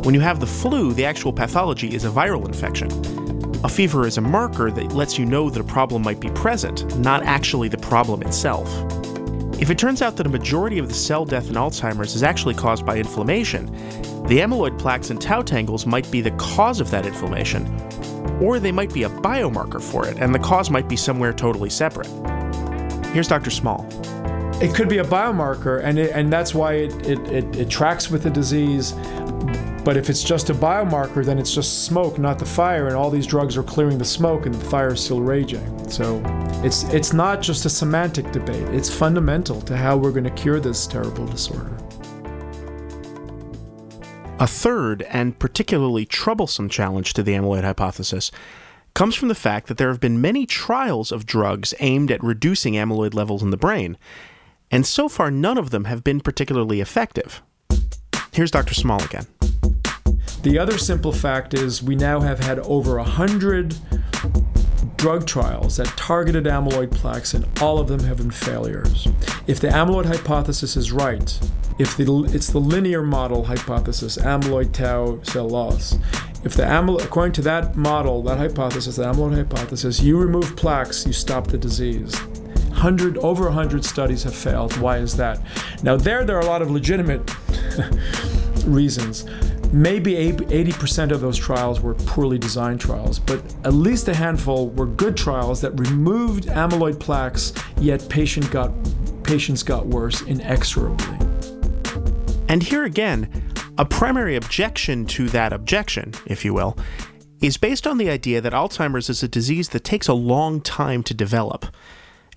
When 0.04 0.14
you 0.14 0.22
have 0.22 0.40
the 0.40 0.46
flu, 0.46 0.94
the 0.94 1.04
actual 1.04 1.34
pathology 1.34 1.96
is 1.96 2.06
a 2.06 2.10
viral 2.10 2.46
infection. 2.46 2.92
A 3.66 3.70
fever 3.70 4.06
is 4.06 4.20
a 4.20 4.22
marker 4.22 4.70
that 4.70 4.94
lets 4.94 5.18
you 5.18 5.26
know 5.26 5.50
that 5.50 5.60
a 5.60 5.64
problem 5.64 6.04
might 6.04 6.20
be 6.20 6.30
present, 6.30 6.96
not 7.00 7.24
actually 7.24 7.68
the 7.68 7.80
problem 7.80 8.22
itself. 8.22 8.70
If 9.60 9.72
it 9.72 9.80
turns 9.80 10.04
out 10.04 10.16
that 10.18 10.28
a 10.28 10.30
majority 10.30 10.78
of 10.78 10.90
the 10.90 10.94
cell 10.94 11.26
death 11.26 11.50
in 11.50 11.56
Alzheimer's 11.56 12.14
is 12.14 12.22
actually 12.22 12.54
caused 12.54 12.86
by 12.86 12.98
inflammation, 12.98 13.66
the 14.28 14.40
amyloid 14.40 14.78
plaques 14.78 15.10
and 15.10 15.20
tau 15.20 15.42
tangles 15.42 15.88
might 15.88 16.10
be 16.12 16.22
the 16.22 16.32
cause 16.32 16.80
of 16.80 16.92
that 16.92 17.08
inflammation, 17.08 17.66
or 18.40 18.60
they 18.60 18.72
might 18.72 18.94
be 18.94 19.04
a 19.04 19.10
biomarker 19.10 19.82
for 19.82 20.08
it, 20.08 20.18
and 20.20 20.36
the 20.36 20.40
cause 20.40 20.70
might 20.70 20.88
be 20.88 20.96
somewhere 20.96 21.34
totally 21.34 21.72
separate. 21.72 22.08
Here's 23.08 23.28
Dr. 23.28 23.50
Small. 23.50 23.90
It 24.62 24.74
could 24.74 24.88
be 24.88 25.00
a 25.00 25.04
biomarker, 25.04 25.84
and 25.84 26.00
it, 26.00 26.12
and 26.12 26.32
that's 26.32 26.56
why 26.56 26.76
it, 26.76 26.94
it, 27.06 27.20
it, 27.28 27.56
it 27.58 27.70
tracks 27.70 28.10
with 28.10 28.24
the 28.24 28.30
disease. 28.30 28.94
But 29.84 29.98
if 29.98 30.10
it's 30.10 30.24
just 30.24 30.50
a 30.50 30.54
biomarker, 30.54 31.26
then 31.26 31.38
it's 31.38 31.54
just 31.54 31.84
smoke, 31.84 32.18
not 32.18 32.40
the 32.40 32.46
fire, 32.46 32.88
and 32.88 32.96
all 32.96 33.10
these 33.10 33.28
drugs 33.28 33.58
are 33.58 33.64
clearing 33.64 33.98
the 33.98 34.06
smoke, 34.06 34.46
and 34.46 34.56
the 34.56 34.66
fire 34.66 34.94
is 34.94 35.04
still 35.04 35.20
raging. 35.20 35.90
So 35.90 36.22
it's 36.64 36.84
it's 36.86 37.12
not 37.12 37.42
just 37.42 37.66
a 37.66 37.70
semantic 37.70 38.32
debate; 38.32 38.68
it's 38.70 38.90
fundamental 38.90 39.60
to 39.62 39.76
how 39.76 39.98
we're 39.98 40.12
going 40.12 40.24
to 40.24 40.30
cure 40.32 40.62
this 40.62 40.88
terrible 40.88 41.26
disorder. 41.26 41.78
A 44.40 44.48
third 44.48 45.02
and 45.04 45.38
particularly 45.38 46.06
troublesome 46.06 46.70
challenge 46.70 47.14
to 47.14 47.24
the 47.24 47.34
amyloid 47.34 47.64
hypothesis 47.64 48.32
comes 48.94 49.16
from 49.16 49.28
the 49.28 49.36
fact 49.36 49.68
that 49.68 49.78
there 49.78 49.90
have 49.90 50.00
been 50.00 50.22
many 50.22 50.46
trials 50.46 51.12
of 51.12 51.26
drugs 51.26 51.74
aimed 51.82 52.10
at 52.10 52.24
reducing 52.24 52.76
amyloid 52.76 53.14
levels 53.14 53.44
in 53.44 53.50
the 53.50 53.58
brain, 53.58 53.98
and 54.72 54.86
so 54.86 55.08
far 55.10 55.32
none 55.32 55.58
of 55.58 55.70
them 55.70 55.86
have 55.86 56.04
been 56.04 56.20
particularly 56.20 56.82
effective. 56.82 57.42
Here's 58.32 58.52
Dr. 58.52 58.74
Small 58.74 59.02
again. 59.04 59.28
The 60.44 60.60
other 60.60 60.78
simple 60.78 61.12
fact 61.12 61.54
is 61.54 61.82
we 61.82 61.96
now 61.96 62.20
have 62.20 62.40
had 62.40 62.60
over 62.60 62.98
a 62.98 63.04
hundred 63.04 63.76
drug 64.98 65.26
trials 65.26 65.78
that 65.78 65.88
targeted 65.98 66.46
amyloid 66.46 66.92
plaques, 66.92 67.34
and 67.34 67.46
all 67.62 67.80
of 67.80 67.88
them 67.88 68.00
have 68.02 68.18
been 68.18 68.32
failures. 68.32 69.08
If 69.48 69.60
the 69.60 69.68
amyloid 69.68 70.06
hypothesis 70.06 70.76
is 70.76 70.92
right, 70.92 71.40
if 71.78 71.98
the, 71.98 72.30
it's 72.34 72.48
the 72.48 72.60
linear 72.60 73.04
model 73.04 73.44
hypothesis, 73.44 74.18
amyloid 74.18 74.72
tau 74.74 75.20
cell 75.24 75.48
loss, 75.48 75.98
if 76.44 76.56
the 76.56 76.64
amyloid, 76.64 77.04
according 77.04 77.34
to 77.34 77.42
that 77.44 77.76
model, 77.76 78.22
that 78.24 78.38
hypothesis, 78.38 78.96
the 78.96 79.04
amyloid 79.04 79.36
hypothesis, 79.36 80.00
you 80.00 80.18
remove 80.18 80.56
plaques, 80.56 81.06
you 81.06 81.14
stop 81.14 81.48
the 81.48 81.58
disease. 81.58 82.16
100 82.76 83.18
over 83.20 83.46
100 83.46 83.86
studies 83.86 84.24
have 84.24 84.36
failed. 84.36 84.76
Why 84.78 84.98
is 84.98 85.16
that? 85.18 85.42
Now 85.82 85.96
there 85.96 86.26
there 86.26 86.36
are 86.38 86.42
a 86.42 86.46
lot 86.46 86.62
of 86.62 86.70
legitimate 86.70 87.32
reasons. 88.66 89.26
Maybe 89.72 90.14
80% 90.14 91.12
of 91.12 91.22
those 91.22 91.38
trials 91.38 91.82
were 91.82 91.96
poorly 91.96 92.38
designed 92.38 92.80
trials, 92.80 93.20
but 93.20 93.42
at 93.64 93.74
least 93.74 94.08
a 94.08 94.14
handful 94.14 94.70
were 94.70 94.86
good 94.86 95.18
trials 95.18 95.60
that 95.62 95.72
removed 95.80 96.46
amyloid 96.46 97.00
plaques, 97.00 97.52
yet 97.82 98.08
patient 98.08 98.50
got, 98.52 98.72
patients 99.24 99.64
got 99.64 99.86
worse 99.88 100.22
inexorably. 100.22 101.18
And 102.48 102.62
here 102.62 102.86
again, 102.86 103.30
a 103.78 103.86
primary 103.86 104.36
objection 104.36 105.06
to 105.08 105.28
that 105.30 105.52
objection, 105.52 106.14
if 106.26 106.46
you 106.46 106.54
will, 106.54 106.78
is 107.42 107.58
based 107.58 107.86
on 107.86 107.98
the 107.98 108.10
idea 108.10 108.40
that 108.42 108.54
Alzheimer's 108.54 109.10
is 109.10 109.24
a 109.24 109.28
disease 109.28 109.70
that 109.70 109.84
takes 109.84 110.08
a 110.08 110.14
long 110.14 110.62
time 110.62 111.04
to 111.04 111.14
develop, 111.14 111.66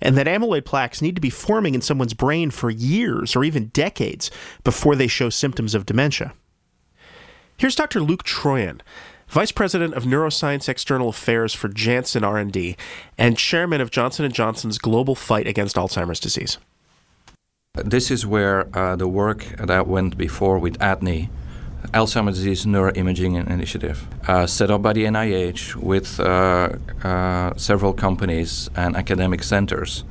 and 0.01 0.17
that 0.17 0.27
amyloid 0.27 0.65
plaques 0.65 1.01
need 1.01 1.15
to 1.15 1.21
be 1.21 1.29
forming 1.29 1.75
in 1.75 1.81
someone's 1.81 2.13
brain 2.13 2.51
for 2.51 2.69
years 2.69 3.35
or 3.35 3.43
even 3.43 3.67
decades 3.67 4.31
before 4.63 4.95
they 4.95 5.07
show 5.07 5.29
symptoms 5.29 5.75
of 5.75 5.85
dementia. 5.85 6.33
Here's 7.57 7.75
Dr. 7.75 7.99
Luc 7.99 8.23
Truyen, 8.23 8.79
Vice 9.27 9.51
President 9.51 9.93
of 9.93 10.05
Neuroscience 10.05 10.67
External 10.67 11.09
Affairs 11.09 11.53
for 11.53 11.67
Janssen 11.67 12.23
R&D 12.23 12.75
and 13.17 13.37
Chairman 13.37 13.81
of 13.81 13.91
Johnson 13.91 14.31
& 14.31 14.33
Johnson's 14.33 14.77
global 14.77 15.13
fight 15.13 15.45
against 15.45 15.75
Alzheimer's 15.75 16.19
disease. 16.19 16.57
This 17.75 18.09
is 18.09 18.25
where 18.25 18.75
uh, 18.75 18.95
the 18.95 19.07
work 19.07 19.43
that 19.57 19.87
went 19.87 20.17
before 20.17 20.57
with 20.57 20.79
ADNI, 20.79 21.29
Alzheimer's 21.93 22.35
Disease 22.35 22.65
Neuroimaging 22.65 23.49
Initiative, 23.49 24.05
uh, 24.27 24.45
set 24.45 24.69
up 24.69 24.81
by 24.81 24.93
the 24.93 25.05
NIH 25.05 25.75
with 25.75 26.19
uh, 26.19 26.69
uh, 27.03 27.53
several 27.55 27.93
companies 27.93 28.69
and 28.75 28.95
academic 28.95 29.43
centers, 29.43 30.03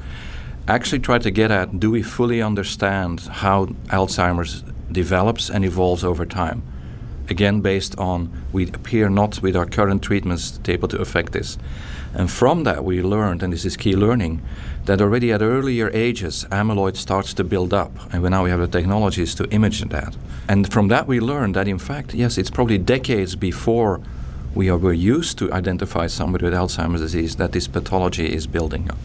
actually 0.67 0.99
tried 0.99 1.23
to 1.23 1.31
get 1.31 1.51
at 1.51 1.79
do 1.79 1.91
we 1.91 2.03
fully 2.03 2.43
understand 2.43 3.21
how 3.21 3.67
Alzheimer's 3.91 4.65
develops 4.91 5.51
and 5.51 5.65
evolves 5.65 6.03
over 6.03 6.27
time? 6.27 6.63
Again, 7.31 7.61
based 7.61 7.97
on 7.99 8.33
we 8.53 8.67
appear 8.69 9.09
not 9.09 9.41
with 9.43 9.55
our 9.55 9.67
current 9.67 10.03
treatments 10.03 10.51
to 10.51 10.73
able 10.73 10.89
to 10.89 10.99
affect 10.99 11.33
this. 11.33 11.59
And 12.15 12.31
from 12.31 12.65
that, 12.65 12.85
we 12.85 13.03
learned, 13.03 13.43
and 13.43 13.53
this 13.53 13.65
is 13.65 13.77
key 13.77 13.95
learning, 13.95 14.43
that 14.89 15.03
already 15.03 15.31
at 15.31 15.43
earlier 15.43 15.91
ages, 15.93 16.47
amyloid 16.51 16.97
starts 16.97 17.35
to 17.35 17.45
build 17.45 17.75
up. 17.75 17.93
And 18.11 18.23
now 18.23 18.45
we 18.45 18.51
have 18.51 18.61
the 18.61 18.67
technologies 18.67 19.35
to 19.35 19.45
image 19.51 19.83
that. 19.83 20.17
And 20.49 20.73
from 20.73 20.89
that, 20.89 21.07
we 21.07 21.21
learned 21.21 21.55
that, 21.57 21.69
in 21.69 21.79
fact, 21.79 22.15
yes, 22.15 22.39
it's 22.39 22.49
probably 22.49 22.79
decades 22.79 23.37
before 23.37 24.01
we 24.55 24.71
were 24.71 24.95
used 24.95 25.37
to 25.39 25.53
identify 25.53 26.07
somebody 26.07 26.47
with 26.47 26.55
Alzheimer's 26.55 27.03
disease 27.03 27.37
that 27.37 27.53
this 27.53 27.69
pathology 27.69 28.33
is 28.33 28.47
building 28.47 28.91
up. 28.91 28.97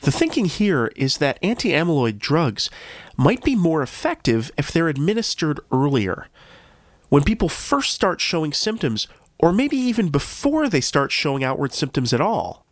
The 0.00 0.10
thinking 0.10 0.46
here 0.46 0.90
is 0.96 1.18
that 1.18 1.38
anti 1.40 1.70
amyloid 1.70 2.18
drugs 2.18 2.70
might 3.16 3.44
be 3.44 3.54
more 3.54 3.82
effective 3.82 4.50
if 4.58 4.72
they're 4.72 4.88
administered 4.88 5.60
earlier. 5.70 6.26
When 7.08 7.22
people 7.22 7.48
first 7.48 7.94
start 7.94 8.20
showing 8.20 8.52
symptoms, 8.52 9.06
or 9.38 9.52
maybe 9.52 9.76
even 9.76 10.08
before 10.08 10.68
they 10.68 10.80
start 10.80 11.12
showing 11.12 11.44
outward 11.44 11.72
symptoms 11.72 12.12
at 12.12 12.20
all. 12.20 12.63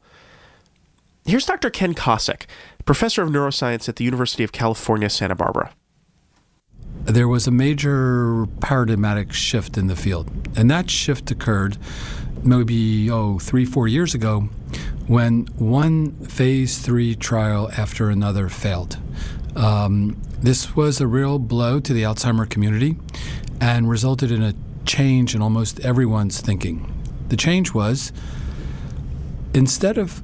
Here's 1.24 1.46
Dr. 1.46 1.70
Ken 1.70 1.94
Kosik, 1.94 2.46
professor 2.84 3.22
of 3.22 3.28
neuroscience 3.28 3.88
at 3.88 3.94
the 3.94 4.04
University 4.04 4.42
of 4.42 4.50
California, 4.50 5.08
Santa 5.08 5.36
Barbara. 5.36 5.72
There 7.04 7.28
was 7.28 7.46
a 7.46 7.52
major 7.52 8.46
paradigmatic 8.60 9.32
shift 9.32 9.78
in 9.78 9.86
the 9.86 9.94
field, 9.94 10.30
and 10.56 10.68
that 10.70 10.90
shift 10.90 11.30
occurred 11.30 11.78
maybe, 12.42 13.08
oh, 13.08 13.38
three, 13.38 13.64
four 13.64 13.86
years 13.86 14.14
ago 14.14 14.48
when 15.06 15.46
one 15.58 16.10
phase 16.26 16.78
three 16.78 17.14
trial 17.14 17.70
after 17.76 18.10
another 18.10 18.48
failed. 18.48 18.98
Um, 19.54 20.20
this 20.40 20.74
was 20.74 21.00
a 21.00 21.06
real 21.06 21.38
blow 21.38 21.78
to 21.78 21.92
the 21.92 22.02
Alzheimer 22.02 22.50
community 22.50 22.96
and 23.60 23.88
resulted 23.88 24.32
in 24.32 24.42
a 24.42 24.54
change 24.86 25.36
in 25.36 25.42
almost 25.42 25.78
everyone's 25.80 26.40
thinking. 26.40 26.92
The 27.28 27.36
change 27.36 27.72
was 27.72 28.12
instead 29.54 29.98
of 29.98 30.20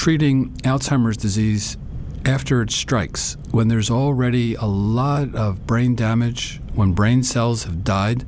treating 0.00 0.48
Alzheimer's 0.62 1.18
disease 1.18 1.76
after 2.24 2.62
it 2.62 2.70
strikes, 2.70 3.36
when 3.50 3.68
there's 3.68 3.90
already 3.90 4.54
a 4.54 4.64
lot 4.64 5.34
of 5.34 5.66
brain 5.66 5.94
damage, 5.94 6.58
when 6.72 6.92
brain 6.92 7.22
cells 7.22 7.64
have 7.64 7.84
died, 7.84 8.22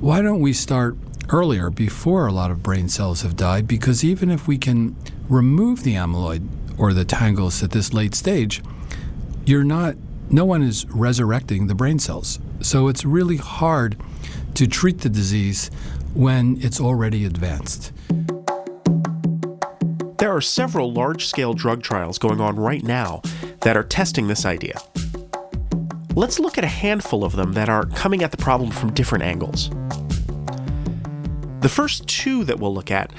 why 0.00 0.20
don't 0.20 0.42
we 0.42 0.52
start 0.52 0.94
earlier 1.30 1.70
before 1.70 2.26
a 2.26 2.32
lot 2.32 2.50
of 2.50 2.62
brain 2.62 2.90
cells 2.90 3.22
have 3.22 3.36
died? 3.36 3.66
Because 3.66 4.04
even 4.04 4.30
if 4.30 4.46
we 4.46 4.58
can 4.58 4.94
remove 5.30 5.82
the 5.82 5.94
amyloid 5.94 6.46
or 6.76 6.92
the 6.92 7.06
tangles 7.06 7.62
at 7.62 7.70
this 7.70 7.94
late 7.94 8.14
stage, 8.14 8.62
you're 9.46 9.64
not 9.64 9.96
no 10.28 10.44
one 10.44 10.62
is 10.62 10.84
resurrecting 10.90 11.68
the 11.68 11.74
brain 11.74 11.98
cells. 11.98 12.38
So 12.60 12.88
it's 12.88 13.02
really 13.02 13.38
hard 13.38 13.96
to 14.56 14.66
treat 14.66 14.98
the 14.98 15.08
disease 15.08 15.70
when 16.12 16.58
it's 16.60 16.82
already 16.82 17.24
advanced. 17.24 17.92
Are 20.36 20.42
several 20.42 20.92
large 20.92 21.24
scale 21.24 21.54
drug 21.54 21.82
trials 21.82 22.18
going 22.18 22.42
on 22.42 22.56
right 22.56 22.82
now 22.82 23.22
that 23.62 23.74
are 23.74 23.82
testing 23.82 24.26
this 24.26 24.44
idea. 24.44 24.78
Let's 26.14 26.38
look 26.38 26.58
at 26.58 26.64
a 26.64 26.66
handful 26.66 27.24
of 27.24 27.36
them 27.36 27.54
that 27.54 27.70
are 27.70 27.86
coming 27.86 28.22
at 28.22 28.32
the 28.32 28.36
problem 28.36 28.70
from 28.70 28.92
different 28.92 29.24
angles. 29.24 29.70
The 31.62 31.70
first 31.70 32.06
two 32.06 32.44
that 32.44 32.58
we'll 32.58 32.74
look 32.74 32.90
at 32.90 33.14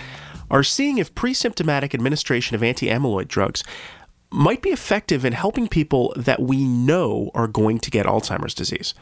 are 0.52 0.62
seeing 0.62 1.00
if 1.00 1.16
pre 1.16 1.34
symptomatic 1.34 1.96
administration 1.96 2.54
of 2.54 2.62
anti 2.62 2.88
amyloid 2.88 3.28
drugs 3.28 3.64
might 4.30 4.62
be 4.62 4.70
effective 4.70 5.26
in 5.26 5.34
helping 5.34 5.68
people 5.68 6.14
that 6.18 6.40
we 6.40 6.66
know 6.66 7.32
are 7.34 7.48
going 7.48 7.80
to 7.80 7.90
get 7.90 8.06
Alzheimer's 8.06 8.54
disease. 8.54 8.94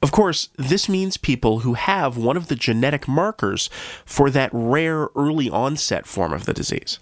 Of 0.00 0.12
course, 0.12 0.48
this 0.56 0.88
means 0.88 1.16
people 1.16 1.60
who 1.60 1.74
have 1.74 2.16
one 2.16 2.36
of 2.36 2.46
the 2.46 2.54
genetic 2.54 3.08
markers 3.08 3.68
for 4.04 4.30
that 4.30 4.50
rare 4.52 5.08
early 5.16 5.50
onset 5.50 6.06
form 6.06 6.32
of 6.32 6.44
the 6.46 6.54
disease. 6.54 7.00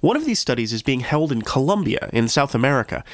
One 0.00 0.16
of 0.16 0.24
these 0.24 0.38
studies 0.38 0.72
is 0.72 0.82
being 0.82 1.00
held 1.00 1.32
in 1.32 1.42
Colombia, 1.42 2.10
in 2.12 2.28
South 2.28 2.54
America, 2.54 3.04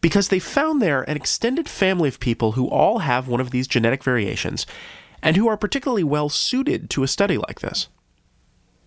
because 0.00 0.28
they 0.28 0.38
found 0.38 0.80
there 0.80 1.02
an 1.02 1.16
extended 1.16 1.68
family 1.68 2.08
of 2.08 2.20
people 2.20 2.52
who 2.52 2.68
all 2.68 3.00
have 3.00 3.28
one 3.28 3.40
of 3.40 3.50
these 3.50 3.66
genetic 3.66 4.04
variations 4.04 4.66
and 5.22 5.36
who 5.36 5.48
are 5.48 5.56
particularly 5.56 6.04
well 6.04 6.28
suited 6.28 6.88
to 6.90 7.02
a 7.02 7.08
study 7.08 7.38
like 7.38 7.60
this. 7.60 7.88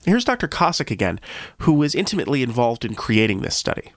Here's 0.05 0.25
Dr. 0.25 0.47
Kosik 0.47 0.89
again, 0.89 1.19
who 1.60 1.73
was 1.73 1.93
intimately 1.93 2.41
involved 2.41 2.86
in 2.86 2.95
creating 2.95 3.41
this 3.41 3.55
study. 3.55 3.91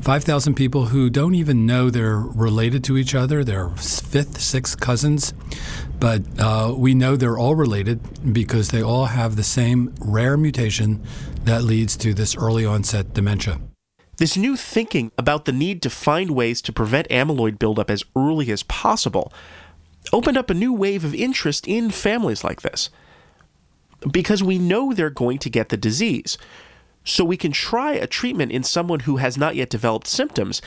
5,000 0.00 0.54
people 0.54 0.86
who 0.86 1.10
don't 1.10 1.34
even 1.34 1.66
know 1.66 1.90
they're 1.90 2.18
related 2.18 2.84
to 2.84 2.96
each 2.96 3.14
other. 3.14 3.42
They're 3.42 3.70
fifth, 3.70 4.40
sixth 4.40 4.78
cousins, 4.78 5.34
but 5.98 6.22
uh, 6.38 6.74
we 6.76 6.94
know 6.94 7.16
they're 7.16 7.38
all 7.38 7.56
related 7.56 8.32
because 8.32 8.70
they 8.70 8.82
all 8.82 9.06
have 9.06 9.34
the 9.34 9.42
same 9.42 9.92
rare 10.00 10.36
mutation 10.36 11.04
that 11.42 11.64
leads 11.64 11.96
to 11.96 12.14
this 12.14 12.36
early 12.36 12.64
onset 12.64 13.14
dementia. 13.14 13.60
This 14.18 14.36
new 14.36 14.56
thinking 14.56 15.10
about 15.18 15.44
the 15.44 15.52
need 15.52 15.82
to 15.82 15.90
find 15.90 16.30
ways 16.30 16.62
to 16.62 16.72
prevent 16.72 17.08
amyloid 17.08 17.58
buildup 17.58 17.90
as 17.90 18.04
early 18.14 18.50
as 18.50 18.62
possible 18.62 19.32
opened 20.12 20.38
up 20.38 20.50
a 20.50 20.54
new 20.54 20.72
wave 20.72 21.04
of 21.04 21.14
interest 21.14 21.66
in 21.66 21.90
families 21.90 22.44
like 22.44 22.62
this. 22.62 22.90
Because 24.10 24.42
we 24.42 24.58
know 24.58 24.92
they're 24.92 25.10
going 25.10 25.38
to 25.38 25.50
get 25.50 25.68
the 25.68 25.76
disease. 25.76 26.38
So 27.06 27.24
we 27.24 27.36
can 27.36 27.52
try 27.52 27.92
a 27.92 28.06
treatment 28.06 28.52
in 28.52 28.64
someone 28.64 29.00
who 29.00 29.16
has 29.16 29.38
not 29.38 29.54
yet 29.54 29.70
developed 29.70 30.08
symptoms 30.08 30.60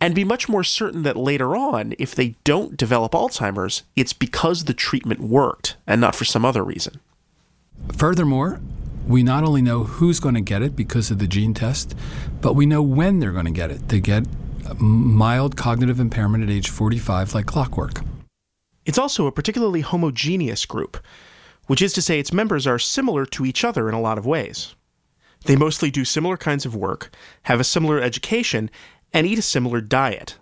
and 0.00 0.14
be 0.14 0.24
much 0.24 0.48
more 0.48 0.64
certain 0.64 1.02
that 1.04 1.16
later 1.16 1.54
on, 1.54 1.94
if 1.98 2.14
they 2.14 2.34
don't 2.42 2.76
develop 2.76 3.12
Alzheimer's, 3.12 3.84
it's 3.94 4.12
because 4.12 4.64
the 4.64 4.74
treatment 4.74 5.20
worked 5.20 5.76
and 5.86 6.00
not 6.00 6.16
for 6.16 6.24
some 6.24 6.44
other 6.44 6.64
reason. 6.64 6.98
Furthermore, 7.96 8.60
we 9.06 9.22
not 9.22 9.44
only 9.44 9.62
know 9.62 9.84
who's 9.84 10.18
going 10.18 10.34
to 10.34 10.40
get 10.40 10.62
it 10.62 10.74
because 10.74 11.10
of 11.10 11.18
the 11.18 11.26
gene 11.26 11.54
test, 11.54 11.94
but 12.40 12.54
we 12.54 12.66
know 12.66 12.82
when 12.82 13.20
they're 13.20 13.30
going 13.30 13.44
to 13.44 13.52
get 13.52 13.70
it. 13.70 13.88
They 13.88 14.00
get 14.00 14.24
mild 14.78 15.56
cognitive 15.56 16.00
impairment 16.00 16.42
at 16.42 16.50
age 16.50 16.70
45 16.70 17.34
like 17.34 17.46
clockwork. 17.46 18.00
It's 18.86 18.98
also 18.98 19.26
a 19.26 19.32
particularly 19.32 19.82
homogeneous 19.82 20.64
group, 20.64 20.96
which 21.66 21.82
is 21.82 21.92
to 21.92 22.02
say 22.02 22.18
its 22.18 22.32
members 22.32 22.66
are 22.66 22.78
similar 22.78 23.26
to 23.26 23.44
each 23.44 23.62
other 23.62 23.88
in 23.88 23.94
a 23.94 24.00
lot 24.00 24.18
of 24.18 24.26
ways. 24.26 24.74
They 25.44 25.56
mostly 25.56 25.90
do 25.90 26.04
similar 26.04 26.36
kinds 26.36 26.64
of 26.64 26.76
work, 26.76 27.10
have 27.44 27.60
a 27.60 27.64
similar 27.64 28.00
education, 28.00 28.70
and 29.12 29.26
eat 29.26 29.38
a 29.38 29.42
similar 29.42 29.80
diet. 29.80 30.38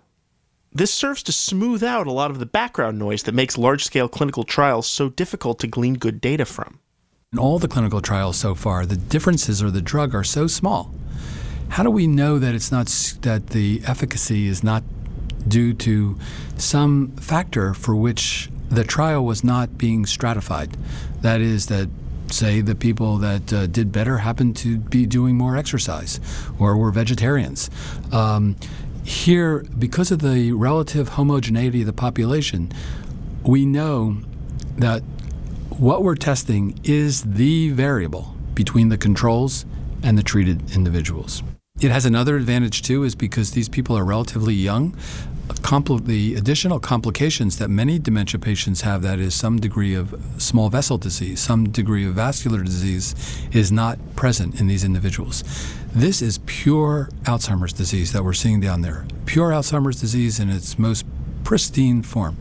This 0.73 0.93
serves 0.93 1.21
to 1.23 1.31
smooth 1.31 1.83
out 1.83 2.07
a 2.07 2.11
lot 2.11 2.31
of 2.31 2.39
the 2.39 2.45
background 2.45 2.97
noise 2.97 3.23
that 3.23 3.33
makes 3.33 3.57
large 3.57 3.83
scale 3.83 4.07
clinical 4.07 4.43
trials 4.43 4.87
so 4.87 5.09
difficult 5.09 5.59
to 5.59 5.67
glean 5.67 5.95
good 5.95 6.21
data 6.21 6.45
from. 6.45 6.79
In 7.33 7.39
all 7.39 7.59
the 7.59 7.67
clinical 7.67 8.01
trials 8.01 8.37
so 8.37 8.55
far, 8.55 8.85
the 8.85 8.95
differences 8.95 9.61
of 9.61 9.73
the 9.73 9.81
drug 9.81 10.15
are 10.15 10.23
so 10.23 10.47
small. 10.47 10.93
How 11.69 11.83
do 11.83 11.89
we 11.89 12.07
know 12.07 12.39
that 12.39 12.55
it's 12.55 12.71
not 12.71 12.87
that 13.21 13.47
the 13.47 13.81
efficacy 13.85 14.47
is 14.47 14.63
not 14.63 14.83
due 15.47 15.73
to 15.73 16.17
some 16.57 17.11
factor 17.17 17.73
for 17.73 17.95
which 17.95 18.49
the 18.69 18.83
trial 18.83 19.25
was 19.25 19.43
not 19.43 19.77
being 19.77 20.05
stratified? 20.05 20.77
That 21.21 21.41
is 21.41 21.67
that 21.67 21.89
say 22.33 22.61
the 22.61 22.75
people 22.75 23.17
that 23.17 23.53
uh, 23.53 23.67
did 23.67 23.91
better 23.91 24.19
happened 24.19 24.55
to 24.57 24.77
be 24.77 25.05
doing 25.05 25.37
more 25.37 25.57
exercise 25.57 26.19
or 26.59 26.77
were 26.77 26.91
vegetarians. 26.91 27.69
Um, 28.11 28.55
here, 29.03 29.65
because 29.77 30.11
of 30.11 30.19
the 30.19 30.51
relative 30.51 31.09
homogeneity 31.09 31.81
of 31.81 31.87
the 31.87 31.93
population, 31.93 32.71
we 33.43 33.65
know 33.65 34.17
that 34.77 35.01
what 35.69 36.03
we're 36.03 36.15
testing 36.15 36.79
is 36.83 37.23
the 37.23 37.69
variable 37.71 38.35
between 38.53 38.89
the 38.89 38.97
controls 38.97 39.65
and 40.03 40.17
the 40.17 40.23
treated 40.23 40.75
individuals. 40.75 41.41
It 41.79 41.89
has 41.89 42.05
another 42.05 42.35
advantage 42.35 42.83
too, 42.83 43.03
is 43.03 43.15
because 43.15 43.51
these 43.51 43.69
people 43.69 43.97
are 43.97 44.05
relatively 44.05 44.53
young. 44.53 44.95
Compl- 45.47 46.05
the 46.05 46.35
additional 46.35 46.79
complications 46.79 47.57
that 47.57 47.69
many 47.69 47.99
dementia 47.99 48.39
patients 48.39 48.81
have, 48.81 49.01
that 49.01 49.19
is, 49.19 49.33
some 49.35 49.59
degree 49.59 49.93
of 49.93 50.15
small 50.37 50.69
vessel 50.69 50.97
disease, 50.97 51.39
some 51.39 51.69
degree 51.69 52.05
of 52.05 52.13
vascular 52.13 52.63
disease, 52.63 53.15
is 53.51 53.71
not 53.71 53.97
present 54.15 54.59
in 54.59 54.67
these 54.67 54.83
individuals. 54.83 55.43
This 55.93 56.21
is 56.21 56.39
pure 56.45 57.09
Alzheimer's 57.23 57.73
disease 57.73 58.11
that 58.13 58.23
we're 58.23 58.33
seeing 58.33 58.59
down 58.59 58.81
there. 58.81 59.05
Pure 59.25 59.51
Alzheimer's 59.51 59.99
disease 59.99 60.39
in 60.39 60.49
its 60.49 60.79
most 60.79 61.05
pristine 61.43 62.01
form. 62.01 62.37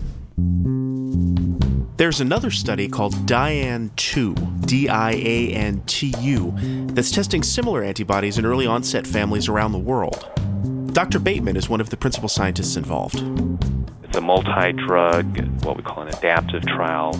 There's 1.97 2.21
another 2.21 2.51
study 2.51 2.89
called 2.89 3.27
DIAN-TU, 3.27 4.35
D 4.61 4.89
I 4.89 5.11
A 5.13 5.53
N 5.53 5.83
T 5.87 6.15
U, 6.21 6.55
that's 6.93 7.11
testing 7.11 7.43
similar 7.43 7.83
antibodies 7.83 8.39
in 8.39 8.47
early 8.47 8.67
onset 8.67 9.07
families 9.07 9.49
around 9.49 9.73
the 9.73 9.79
world. 9.79 10.31
Dr. 10.92 11.20
Bateman 11.20 11.57
is 11.57 11.68
one 11.68 11.81
of 11.81 11.90
the 11.90 11.96
principal 11.96 12.29
scientists 12.29 12.76
involved. 12.76 13.16
It's 14.03 14.16
a 14.16 14.20
multi 14.20 14.72
drug, 14.72 15.64
what 15.64 15.76
we 15.76 15.85
call 15.85 16.03
an 16.03 16.09
adaptive 16.09 16.66
trial, 16.66 17.14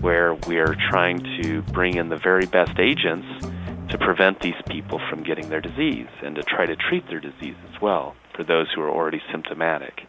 where 0.00 0.34
we're 0.34 0.74
trying 0.88 1.18
to 1.42 1.60
bring 1.72 1.96
in 1.96 2.08
the 2.08 2.16
very 2.16 2.46
best 2.46 2.78
agents 2.78 3.26
to 3.90 3.98
prevent 3.98 4.40
these 4.40 4.54
people 4.68 4.98
from 5.10 5.22
getting 5.22 5.50
their 5.50 5.60
disease 5.60 6.08
and 6.22 6.34
to 6.36 6.42
try 6.42 6.64
to 6.64 6.76
treat 6.76 7.06
their 7.08 7.20
disease 7.20 7.56
as 7.72 7.80
well 7.80 8.14
for 8.34 8.42
those 8.42 8.68
who 8.74 8.80
are 8.80 8.90
already 8.90 9.20
symptomatic. 9.30 10.06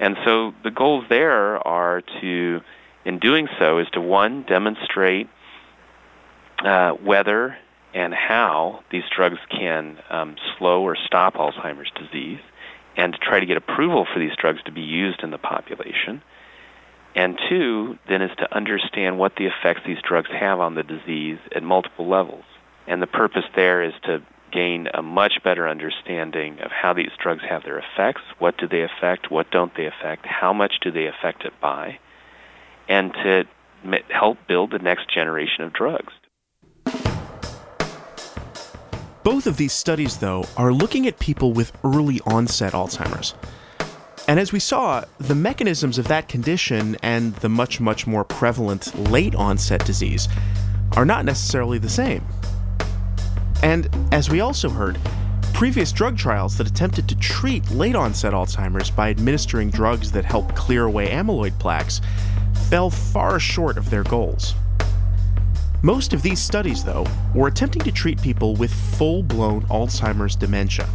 And 0.00 0.16
so 0.24 0.52
the 0.64 0.70
goals 0.70 1.04
there 1.08 1.64
are 1.66 2.02
to 2.20 2.60
in 3.04 3.20
doing 3.20 3.48
so 3.58 3.78
is 3.78 3.86
to 3.92 4.00
one 4.00 4.42
demonstrate 4.42 5.28
uh, 6.64 6.90
whether 6.92 7.56
and 7.96 8.12
how 8.12 8.84
these 8.90 9.04
drugs 9.08 9.38
can 9.50 9.96
um, 10.10 10.36
slow 10.58 10.82
or 10.82 10.94
stop 11.06 11.32
Alzheimer's 11.34 11.90
disease, 11.98 12.40
and 12.94 13.14
to 13.14 13.18
try 13.18 13.40
to 13.40 13.46
get 13.46 13.56
approval 13.56 14.06
for 14.12 14.20
these 14.20 14.36
drugs 14.36 14.62
to 14.66 14.70
be 14.70 14.82
used 14.82 15.22
in 15.22 15.30
the 15.30 15.38
population. 15.38 16.22
And 17.14 17.38
two, 17.48 17.98
then, 18.06 18.20
is 18.20 18.36
to 18.36 18.54
understand 18.54 19.18
what 19.18 19.36
the 19.36 19.46
effects 19.46 19.80
these 19.86 20.02
drugs 20.06 20.28
have 20.30 20.60
on 20.60 20.74
the 20.74 20.82
disease 20.82 21.38
at 21.54 21.62
multiple 21.62 22.06
levels. 22.06 22.44
And 22.86 23.00
the 23.00 23.06
purpose 23.06 23.46
there 23.54 23.82
is 23.82 23.94
to 24.02 24.22
gain 24.52 24.88
a 24.92 25.02
much 25.02 25.42
better 25.42 25.66
understanding 25.66 26.60
of 26.60 26.70
how 26.70 26.92
these 26.92 27.10
drugs 27.18 27.44
have 27.48 27.64
their 27.64 27.78
effects, 27.78 28.20
what 28.38 28.58
do 28.58 28.68
they 28.68 28.82
affect, 28.82 29.30
what 29.30 29.50
don't 29.50 29.74
they 29.74 29.86
affect, 29.86 30.26
how 30.26 30.52
much 30.52 30.74
do 30.82 30.90
they 30.90 31.06
affect 31.06 31.46
it 31.46 31.54
by, 31.62 31.98
and 32.90 33.14
to 33.14 33.44
help 34.10 34.36
build 34.46 34.70
the 34.70 34.78
next 34.78 35.08
generation 35.08 35.64
of 35.64 35.72
drugs. 35.72 36.12
Both 39.26 39.48
of 39.48 39.56
these 39.56 39.72
studies, 39.72 40.18
though, 40.18 40.44
are 40.56 40.72
looking 40.72 41.08
at 41.08 41.18
people 41.18 41.52
with 41.52 41.72
early 41.82 42.20
onset 42.26 42.74
Alzheimer's. 42.74 43.34
And 44.28 44.38
as 44.38 44.52
we 44.52 44.60
saw, 44.60 45.02
the 45.18 45.34
mechanisms 45.34 45.98
of 45.98 46.06
that 46.06 46.28
condition 46.28 46.96
and 47.02 47.34
the 47.34 47.48
much, 47.48 47.80
much 47.80 48.06
more 48.06 48.22
prevalent 48.22 48.96
late 49.10 49.34
onset 49.34 49.84
disease 49.84 50.28
are 50.92 51.04
not 51.04 51.24
necessarily 51.24 51.78
the 51.78 51.88
same. 51.88 52.24
And 53.64 53.90
as 54.12 54.30
we 54.30 54.38
also 54.38 54.68
heard, 54.68 54.96
previous 55.52 55.90
drug 55.90 56.16
trials 56.16 56.56
that 56.58 56.68
attempted 56.68 57.08
to 57.08 57.16
treat 57.16 57.68
late 57.72 57.96
onset 57.96 58.32
Alzheimer's 58.32 58.92
by 58.92 59.10
administering 59.10 59.70
drugs 59.70 60.12
that 60.12 60.24
help 60.24 60.54
clear 60.54 60.84
away 60.84 61.08
amyloid 61.08 61.58
plaques 61.58 62.00
fell 62.70 62.90
far 62.90 63.40
short 63.40 63.76
of 63.76 63.90
their 63.90 64.04
goals. 64.04 64.54
Most 65.82 66.12
of 66.12 66.22
these 66.22 66.40
studies, 66.40 66.82
though, 66.84 67.06
were 67.34 67.48
attempting 67.48 67.82
to 67.82 67.92
treat 67.92 68.20
people 68.20 68.56
with 68.56 68.72
full 68.72 69.22
blown 69.22 69.62
Alzheimer's 69.66 70.34
dementia. 70.34 70.88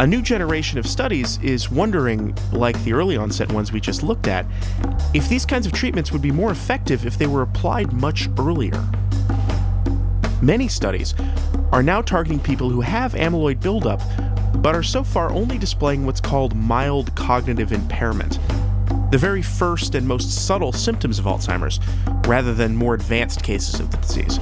A 0.00 0.06
new 0.06 0.22
generation 0.22 0.78
of 0.78 0.86
studies 0.86 1.38
is 1.42 1.70
wondering, 1.70 2.34
like 2.52 2.82
the 2.84 2.94
early 2.94 3.18
onset 3.18 3.52
ones 3.52 3.70
we 3.70 3.80
just 3.80 4.02
looked 4.02 4.26
at, 4.26 4.46
if 5.12 5.28
these 5.28 5.44
kinds 5.44 5.66
of 5.66 5.72
treatments 5.72 6.10
would 6.10 6.22
be 6.22 6.30
more 6.30 6.50
effective 6.50 7.04
if 7.04 7.18
they 7.18 7.26
were 7.26 7.42
applied 7.42 7.92
much 7.92 8.30
earlier. 8.38 8.82
Many 10.40 10.68
studies 10.68 11.14
are 11.70 11.82
now 11.82 12.00
targeting 12.00 12.40
people 12.40 12.70
who 12.70 12.80
have 12.80 13.12
amyloid 13.12 13.60
buildup, 13.60 14.00
but 14.62 14.74
are 14.74 14.82
so 14.82 15.04
far 15.04 15.30
only 15.30 15.58
displaying 15.58 16.06
what's 16.06 16.20
called 16.20 16.56
mild 16.56 17.14
cognitive 17.14 17.72
impairment, 17.72 18.38
the 19.10 19.18
very 19.18 19.42
first 19.42 19.94
and 19.94 20.06
most 20.06 20.46
subtle 20.46 20.72
symptoms 20.72 21.18
of 21.18 21.24
Alzheimer's, 21.24 21.80
rather 22.28 22.54
than 22.54 22.76
more 22.76 22.94
advanced 22.94 23.42
cases 23.42 23.80
of 23.80 23.90
the 23.90 23.96
disease. 23.98 24.38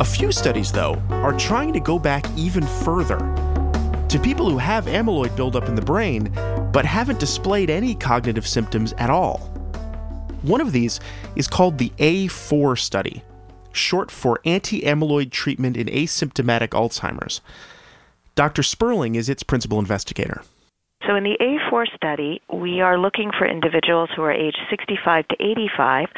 A 0.00 0.04
few 0.04 0.32
studies, 0.32 0.72
though, 0.72 1.02
are 1.10 1.36
trying 1.36 1.72
to 1.72 1.80
go 1.80 1.98
back 1.98 2.24
even 2.36 2.66
further 2.66 3.18
to 4.08 4.18
people 4.18 4.50
who 4.50 4.58
have 4.58 4.86
amyloid 4.86 5.36
buildup 5.36 5.68
in 5.68 5.74
the 5.74 5.82
brain 5.82 6.32
but 6.72 6.84
haven't 6.84 7.20
displayed 7.20 7.70
any 7.70 7.94
cognitive 7.94 8.46
symptoms 8.46 8.92
at 8.94 9.10
all. 9.10 9.38
One 10.42 10.60
of 10.60 10.72
these 10.72 11.00
is 11.36 11.46
called 11.46 11.78
the 11.78 11.92
A4 11.98 12.78
study, 12.78 13.22
short 13.72 14.10
for 14.10 14.40
anti 14.44 14.80
amyloid 14.82 15.30
treatment 15.30 15.76
in 15.76 15.86
asymptomatic 15.88 16.68
Alzheimer's. 16.68 17.40
Dr. 18.34 18.62
Sperling 18.62 19.16
is 19.16 19.28
its 19.28 19.42
principal 19.42 19.78
investigator. 19.78 20.42
So, 21.06 21.16
in 21.16 21.24
the 21.24 21.36
A4 21.40 21.86
study, 21.96 22.42
we 22.52 22.82
are 22.82 22.98
looking 22.98 23.30
for 23.36 23.46
individuals 23.46 24.10
who 24.14 24.22
are 24.22 24.32
age 24.32 24.56
65 24.68 25.28
to 25.28 25.36
85 25.40 26.08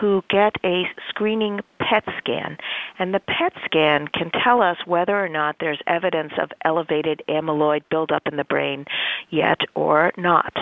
who 0.00 0.22
get 0.30 0.54
a 0.64 0.84
screening 1.10 1.60
PET 1.78 2.04
scan. 2.18 2.56
And 2.98 3.12
the 3.12 3.20
PET 3.20 3.52
scan 3.66 4.08
can 4.08 4.30
tell 4.42 4.62
us 4.62 4.78
whether 4.86 5.22
or 5.22 5.28
not 5.28 5.56
there's 5.60 5.80
evidence 5.86 6.32
of 6.40 6.50
elevated 6.64 7.22
amyloid 7.28 7.82
buildup 7.90 8.22
in 8.26 8.36
the 8.36 8.44
brain 8.44 8.86
yet 9.28 9.60
or 9.74 10.12
not. 10.16 10.54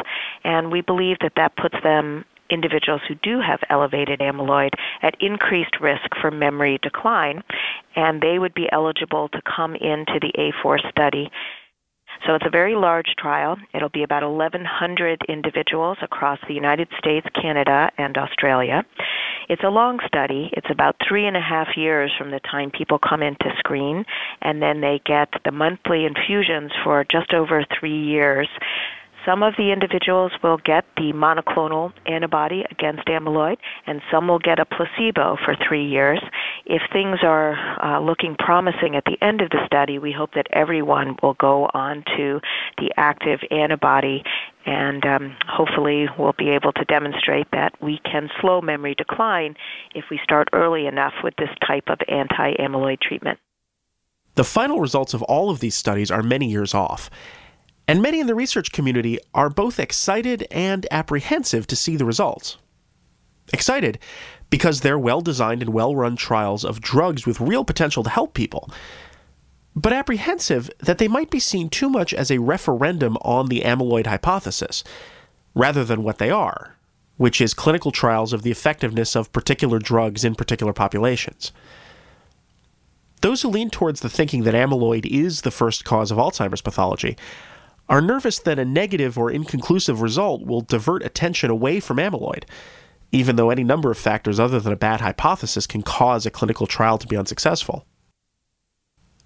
And 0.43 0.73
we 0.73 0.81
believe 0.81 1.19
that 1.21 1.35
that 1.37 1.57
puts 1.57 1.77
them 1.85 2.25
individuals 2.51 3.03
who 3.07 3.15
do 3.23 3.41
have 3.41 3.61
elevated 3.71 4.21
amyloid 4.21 4.71
at 5.03 5.15
increased 5.21 5.81
risk 5.81 6.17
for 6.21 6.31
memory 6.31 6.79
decline, 6.83 7.43
and 7.95 8.21
they 8.21 8.39
would 8.39 8.55
be 8.55 8.69
eligible 8.73 9.29
to 9.29 9.43
come 9.43 9.75
into 9.77 10.19
the 10.21 10.33
A4 10.39 10.79
study 10.91 11.31
So 12.27 12.35
it's 12.35 12.47
a 12.47 12.51
very 12.51 12.75
large 12.75 13.15
trial. 13.19 13.57
It'll 13.75 13.89
be 13.89 14.03
about 14.03 14.23
1,100 14.23 15.23
individuals 15.29 15.99
across 16.03 16.39
the 16.47 16.55
United 16.55 16.89
States, 16.99 17.27
Canada, 17.41 17.91
and 17.97 18.17
Australia. 18.17 18.85
It's 19.49 19.63
a 19.65 19.71
long 19.71 19.99
study. 20.07 20.51
It's 20.53 20.67
about 20.71 20.97
three 21.07 21.27
and 21.27 21.37
a 21.37 21.41
half 21.41 21.69
years 21.77 22.13
from 22.19 22.31
the 22.31 22.41
time 22.41 22.71
people 22.71 22.99
come 22.99 23.23
in 23.23 23.35
to 23.37 23.51
screen, 23.59 24.05
and 24.43 24.61
then 24.61 24.81
they 24.81 25.01
get 25.07 25.29
the 25.45 25.53
monthly 25.53 26.05
infusions 26.05 26.71
for 26.85 27.05
just 27.11 27.33
over 27.33 27.65
three 27.79 28.05
years. 28.05 28.49
Some 29.27 29.43
of 29.43 29.55
the 29.57 29.73
individuals 29.73 30.33
will 30.43 30.59
get 30.59 30.85
the 30.97 31.13
monoclonal 31.13 31.93
antibody 32.07 32.65
against 32.71 33.07
amyloid, 33.07 33.57
and 33.87 34.01
some 34.11 34.29
will 34.29 34.39
get 34.39 34.59
a 34.59 34.65
placebo 34.65 35.37
for 35.45 35.57
three 35.67 35.87
years. 35.87 36.21
If 36.67 36.83
things 36.93 37.19
are 37.23 37.55
uh, 37.83 38.01
looking 38.01 38.37
promising 38.39 38.97
at 38.97 39.05
the 39.05 39.17
end 39.23 39.41
of 39.41 39.51
the 39.51 39.65
study, 39.67 39.99
we 39.99 40.13
hope 40.13 40.35
that 40.35 40.47
everyone 40.53 41.17
will 41.23 41.35
go 41.35 41.69
on 41.75 42.05
to 42.17 42.41
the 42.79 42.91
active 42.97 43.41
antibody, 43.51 44.23
and 44.65 45.05
um, 45.05 45.37
hopefully 45.47 46.07
we'll 46.19 46.35
be 46.39 46.51
able 46.51 46.73
to 46.73 46.85
demonstrate 46.85 47.49
that 47.53 47.73
we 47.83 48.01
can 48.05 48.29
slow 48.41 48.61
memory 48.61 48.95
decline 48.95 49.57
if 49.95 50.05
we 50.11 50.21
start 50.23 50.49
early 50.53 50.87
enough 50.87 51.15
with 51.25 51.35
this 51.37 51.51
type 51.67 51.85
of 51.89 51.99
anti 52.09 52.55
amyloid 52.55 53.01
treatment. 53.01 53.39
The 54.37 54.45
final 54.45 54.79
results 54.81 55.15
of 55.15 55.23
all 55.25 55.51
of 55.51 55.59
these 55.59 55.75
studies 55.75 56.11
are 56.11 56.23
many 56.23 56.49
years 56.49 56.73
off. 56.73 57.11
And 57.89 58.03
many 58.03 58.21
in 58.21 58.27
the 58.27 58.35
research 58.35 58.71
community 58.71 59.19
are 59.35 59.49
both 59.49 59.81
excited 59.81 60.47
and 60.51 60.87
apprehensive 60.91 61.67
to 61.69 61.75
see 61.75 61.97
the 61.97 62.05
results. 62.05 62.59
Excited 63.51 63.99
because 64.51 64.81
they're 64.81 64.99
well 64.99 65.23
designed 65.23 65.63
and 65.63 65.73
well 65.73 65.97
run 65.97 66.17
trials 66.17 66.65
of 66.65 66.81
drugs 66.81 67.27
with 67.27 67.41
real 67.41 67.65
potential 67.65 68.03
to 68.03 68.11
help 68.11 68.35
people. 68.35 68.71
But 69.75 69.93
apprehensive 69.93 70.71
that 70.81 70.99
they 70.99 71.09
might 71.09 71.31
be 71.31 71.41
seen 71.41 71.71
too 71.71 71.89
much 71.89 72.13
as 72.13 72.31
a 72.31 72.39
referendum 72.39 73.17
on 73.23 73.47
the 73.47 73.61
amyloid 73.61 74.07
hypothesis, 74.07 74.85
rather 75.55 75.85
than 75.85 76.03
what 76.03 76.19
they 76.19 76.31
are, 76.31 76.77
which 77.17 77.41
is 77.41 77.55
clinical 77.55 77.91
trials 77.91 78.33
of 78.33 78.43
the 78.43 78.51
effectiveness 78.51 79.15
of 79.15 79.33
particular 79.33 79.79
drugs 79.79 80.25
in 80.25 80.35
particular 80.35 80.73
populations. 80.73 81.53
Those 83.21 83.43
who 83.43 83.49
lean 83.49 83.71
towards 83.71 84.01
the 84.01 84.09
thinking 84.09 84.45
that 84.45 84.55
amyloid 84.55 85.07
is 85.07 85.43
the 85.43 85.51
first 85.51 85.85
cause 85.85 86.11
of 86.11 86.19
Alzheimer's 86.19 86.61
pathology 86.61 87.17
are 87.89 88.01
nervous 88.01 88.39
that 88.41 88.59
a 88.59 88.65
negative 88.65 89.19
or 89.19 89.31
inconclusive 89.31 90.01
result 90.03 90.45
will 90.45 90.61
divert 90.61 91.03
attention 91.05 91.51
away 91.51 91.81
from 91.81 91.97
amyloid, 91.97 92.45
even 93.13 93.37
though 93.37 93.51
any 93.51 93.65
number 93.65 93.91
of 93.91 93.99
factors 93.99 94.39
other 94.39 94.61
than 94.61 94.73
a 94.73 94.77
bad 94.77 95.01
hypothesis 95.01 95.67
can 95.67 95.83
cause 95.83 96.27
a 96.27 96.31
clinical 96.31 96.67
trial 96.67 96.99
to 96.99 97.07
be 97.07 97.17
unsuccessful. 97.17 97.87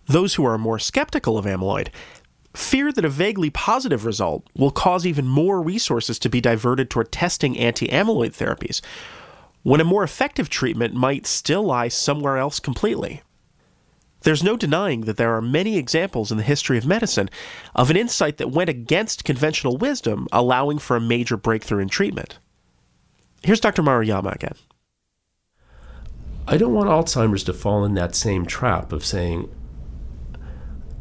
Those 0.06 0.34
who 0.34 0.44
are 0.44 0.58
more 0.58 0.78
skeptical 0.78 1.38
of 1.38 1.44
amyloid 1.44 1.88
fear 2.54 2.92
that 2.92 3.04
a 3.04 3.08
vaguely 3.08 3.50
positive 3.50 4.04
result 4.04 4.46
will 4.54 4.70
cause 4.70 5.06
even 5.06 5.26
more 5.26 5.62
resources 5.62 6.18
to 6.18 6.28
be 6.28 6.40
diverted 6.40 6.90
toward 6.90 7.10
testing 7.10 7.58
anti 7.58 7.88
amyloid 7.88 8.36
therapies, 8.36 8.80
when 9.62 9.80
a 9.80 9.84
more 9.84 10.02
effective 10.04 10.48
treatment 10.48 10.94
might 10.94 11.26
still 11.26 11.62
lie 11.62 11.88
somewhere 11.88 12.36
else 12.36 12.60
completely. 12.60 13.22
There's 14.22 14.42
no 14.42 14.56
denying 14.56 15.02
that 15.02 15.16
there 15.16 15.34
are 15.34 15.42
many 15.42 15.76
examples 15.76 16.30
in 16.30 16.38
the 16.38 16.44
history 16.44 16.78
of 16.78 16.86
medicine 16.86 17.28
of 17.74 17.90
an 17.90 17.96
insight 17.96 18.36
that 18.38 18.50
went 18.50 18.70
against 18.70 19.24
conventional 19.24 19.76
wisdom, 19.76 20.28
allowing 20.32 20.78
for 20.78 20.96
a 20.96 21.00
major 21.00 21.36
breakthrough 21.36 21.80
in 21.80 21.88
treatment. 21.88 22.38
Here's 23.42 23.60
Dr. 23.60 23.82
Maruyama 23.82 24.34
again. 24.34 24.54
I 26.46 26.56
don't 26.56 26.74
want 26.74 26.88
Alzheimer's 26.88 27.44
to 27.44 27.52
fall 27.52 27.84
in 27.84 27.94
that 27.94 28.14
same 28.14 28.46
trap 28.46 28.92
of 28.92 29.04
saying, 29.04 29.48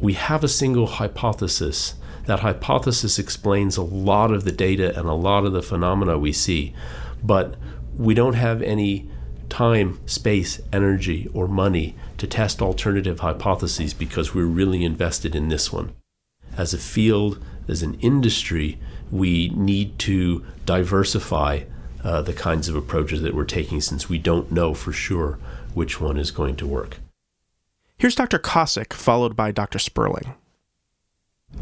we 0.00 0.14
have 0.14 0.42
a 0.42 0.48
single 0.48 0.86
hypothesis. 0.86 1.94
That 2.26 2.40
hypothesis 2.40 3.18
explains 3.18 3.76
a 3.76 3.82
lot 3.82 4.32
of 4.32 4.44
the 4.44 4.52
data 4.52 4.96
and 4.98 5.08
a 5.08 5.14
lot 5.14 5.44
of 5.44 5.52
the 5.52 5.62
phenomena 5.62 6.18
we 6.18 6.32
see, 6.32 6.74
but 7.22 7.56
we 7.96 8.14
don't 8.14 8.34
have 8.34 8.62
any 8.62 9.08
time, 9.48 10.00
space, 10.06 10.60
energy, 10.72 11.28
or 11.34 11.46
money 11.46 11.94
to 12.22 12.26
test 12.28 12.62
alternative 12.62 13.18
hypotheses 13.18 13.92
because 13.92 14.32
we're 14.32 14.46
really 14.46 14.84
invested 14.84 15.34
in 15.34 15.48
this 15.48 15.72
one. 15.72 15.92
As 16.56 16.72
a 16.72 16.78
field, 16.78 17.44
as 17.66 17.82
an 17.82 17.94
industry, 17.94 18.78
we 19.10 19.48
need 19.48 19.98
to 19.98 20.46
diversify 20.64 21.64
uh, 22.04 22.22
the 22.22 22.32
kinds 22.32 22.68
of 22.68 22.76
approaches 22.76 23.22
that 23.22 23.34
we're 23.34 23.44
taking 23.44 23.80
since 23.80 24.08
we 24.08 24.18
don't 24.18 24.52
know 24.52 24.72
for 24.72 24.92
sure 24.92 25.40
which 25.74 26.00
one 26.00 26.16
is 26.16 26.30
going 26.30 26.54
to 26.54 26.64
work. 26.64 26.98
Here's 27.98 28.14
Dr. 28.14 28.38
Kosik, 28.38 28.92
followed 28.92 29.34
by 29.34 29.50
Dr. 29.50 29.80
Sperling. 29.80 30.36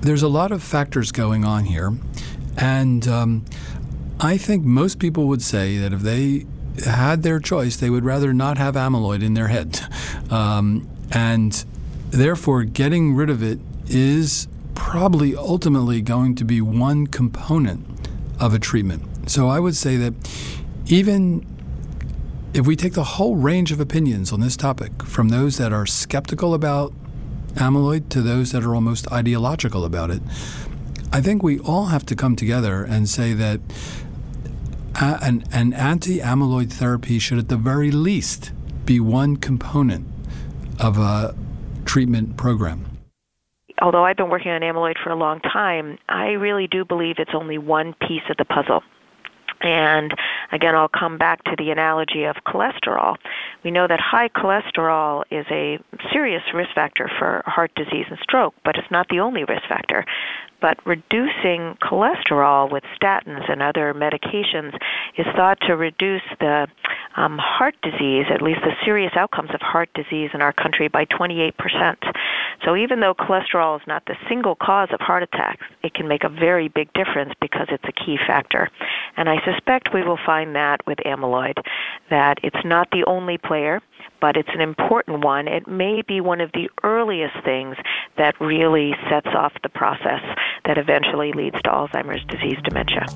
There's 0.02 0.22
a 0.22 0.28
lot 0.28 0.52
of 0.52 0.62
factors 0.62 1.10
going 1.10 1.42
on 1.42 1.64
here, 1.64 1.96
and 2.58 3.08
um, 3.08 3.46
I 4.20 4.36
think 4.36 4.62
most 4.62 4.98
people 4.98 5.26
would 5.28 5.40
say 5.40 5.78
that 5.78 5.94
if 5.94 6.00
they 6.00 6.44
had 6.84 7.22
their 7.22 7.40
choice, 7.40 7.76
they 7.76 7.90
would 7.90 8.04
rather 8.04 8.32
not 8.32 8.58
have 8.58 8.74
amyloid 8.74 9.22
in 9.22 9.34
their 9.34 9.48
head. 9.48 9.80
Um, 10.30 10.88
and 11.10 11.64
therefore, 12.10 12.62
getting 12.62 13.16
rid 13.16 13.30
of 13.30 13.42
it 13.42 13.58
is 13.88 14.46
probably 14.76 15.34
ultimately 15.34 16.00
going 16.00 16.36
to 16.36 16.44
be 16.44 16.60
one 16.60 17.08
component 17.08 17.84
of 18.38 18.54
a 18.54 18.60
treatment. 18.60 19.28
So 19.28 19.48
I 19.48 19.58
would 19.58 19.74
say 19.74 19.96
that 19.96 20.14
even 20.86 21.44
if 22.54 22.66
we 22.66 22.76
take 22.76 22.94
the 22.94 23.04
whole 23.04 23.36
range 23.36 23.72
of 23.72 23.80
opinions 23.80 24.32
on 24.32 24.40
this 24.40 24.56
topic, 24.56 25.02
from 25.04 25.28
those 25.28 25.58
that 25.58 25.72
are 25.72 25.86
skeptical 25.86 26.54
about 26.54 26.92
amyloid 27.54 28.08
to 28.10 28.22
those 28.22 28.52
that 28.52 28.64
are 28.64 28.74
almost 28.74 29.10
ideological 29.12 29.84
about 29.84 30.10
it, 30.10 30.22
I 31.12 31.20
think 31.20 31.42
we 31.42 31.58
all 31.60 31.86
have 31.86 32.06
to 32.06 32.16
come 32.16 32.36
together 32.36 32.84
and 32.84 33.08
say 33.08 33.32
that 33.34 33.60
an, 34.94 35.44
an 35.52 35.72
anti 35.72 36.18
amyloid 36.18 36.72
therapy 36.72 37.18
should, 37.18 37.38
at 37.38 37.48
the 37.48 37.56
very 37.56 37.90
least, 37.90 38.52
be 38.84 39.00
one 39.00 39.36
component 39.36 40.06
of 40.78 40.98
a 40.98 41.34
treatment 41.84 42.36
program. 42.36 42.86
Although 43.82 44.04
I've 44.04 44.16
been 44.16 44.30
working 44.30 44.50
on 44.50 44.60
amyloid 44.60 44.96
for 45.02 45.10
a 45.10 45.16
long 45.16 45.40
time, 45.40 45.98
I 46.08 46.32
really 46.32 46.66
do 46.66 46.84
believe 46.84 47.16
it's 47.18 47.30
only 47.34 47.56
one 47.56 47.94
piece 47.94 48.22
of 48.28 48.36
the 48.36 48.44
puzzle. 48.44 48.82
And 49.62 50.12
again, 50.52 50.74
I'll 50.74 50.88
come 50.88 51.18
back 51.18 51.44
to 51.44 51.54
the 51.56 51.70
analogy 51.70 52.24
of 52.24 52.36
cholesterol. 52.46 53.16
We 53.62 53.70
know 53.70 53.86
that 53.86 54.00
high 54.00 54.28
cholesterol 54.28 55.24
is 55.30 55.46
a 55.50 55.78
serious 56.12 56.42
risk 56.54 56.70
factor 56.74 57.10
for 57.18 57.42
heart 57.46 57.72
disease 57.74 58.06
and 58.08 58.18
stroke, 58.22 58.54
but 58.64 58.76
it's 58.76 58.90
not 58.90 59.08
the 59.08 59.20
only 59.20 59.44
risk 59.44 59.62
factor 59.68 60.04
but 60.60 60.78
reducing 60.86 61.76
cholesterol 61.82 62.70
with 62.70 62.84
statins 63.00 63.50
and 63.50 63.62
other 63.62 63.94
medications 63.94 64.74
is 65.16 65.26
thought 65.36 65.58
to 65.66 65.76
reduce 65.76 66.22
the 66.38 66.66
um, 67.16 67.38
heart 67.38 67.74
disease, 67.82 68.26
at 68.32 68.42
least 68.42 68.60
the 68.62 68.72
serious 68.84 69.12
outcomes 69.16 69.50
of 69.52 69.60
heart 69.60 69.88
disease 69.94 70.30
in 70.32 70.40
our 70.40 70.52
country, 70.52 70.88
by 70.88 71.04
28%. 71.06 71.52
So 72.64 72.76
even 72.76 73.00
though 73.00 73.14
cholesterol 73.14 73.80
is 73.80 73.86
not 73.86 74.04
the 74.06 74.16
single 74.28 74.54
cause 74.54 74.88
of 74.92 75.00
heart 75.00 75.22
attacks, 75.22 75.64
it 75.82 75.94
can 75.94 76.06
make 76.08 76.24
a 76.24 76.28
very 76.28 76.68
big 76.68 76.92
difference 76.92 77.32
because 77.40 77.66
it's 77.70 77.84
a 77.84 78.04
key 78.04 78.16
factor. 78.26 78.68
And 79.16 79.28
I 79.28 79.36
suspect 79.44 79.94
we 79.94 80.02
will 80.02 80.18
find 80.24 80.54
that 80.54 80.86
with 80.86 80.98
amyloid, 80.98 81.58
that 82.10 82.38
it's 82.42 82.64
not 82.64 82.90
the 82.90 83.04
only 83.06 83.38
player 83.38 83.80
but 84.20 84.36
it's 84.36 84.48
an 84.52 84.60
important 84.60 85.24
one. 85.24 85.48
It 85.48 85.66
may 85.66 86.02
be 86.02 86.20
one 86.20 86.40
of 86.40 86.50
the 86.52 86.68
earliest 86.82 87.36
things 87.44 87.76
that 88.16 88.40
really 88.40 88.92
sets 89.08 89.28
off 89.34 89.52
the 89.62 89.68
process 89.68 90.20
that 90.64 90.78
eventually 90.78 91.32
leads 91.32 91.60
to 91.62 91.70
Alzheimer's 91.70 92.24
disease 92.26 92.58
dementia. 92.64 93.06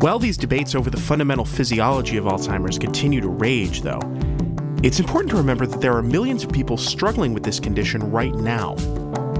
While 0.00 0.18
these 0.18 0.36
debates 0.36 0.74
over 0.74 0.90
the 0.90 1.00
fundamental 1.00 1.44
physiology 1.44 2.16
of 2.16 2.24
Alzheimer's 2.24 2.78
continue 2.78 3.20
to 3.20 3.28
rage, 3.28 3.82
though, 3.82 4.00
it's 4.82 4.98
important 4.98 5.30
to 5.30 5.36
remember 5.36 5.64
that 5.64 5.80
there 5.80 5.96
are 5.96 6.02
millions 6.02 6.42
of 6.42 6.50
people 6.50 6.76
struggling 6.76 7.34
with 7.34 7.44
this 7.44 7.60
condition 7.60 8.10
right 8.10 8.34
now. 8.34 8.74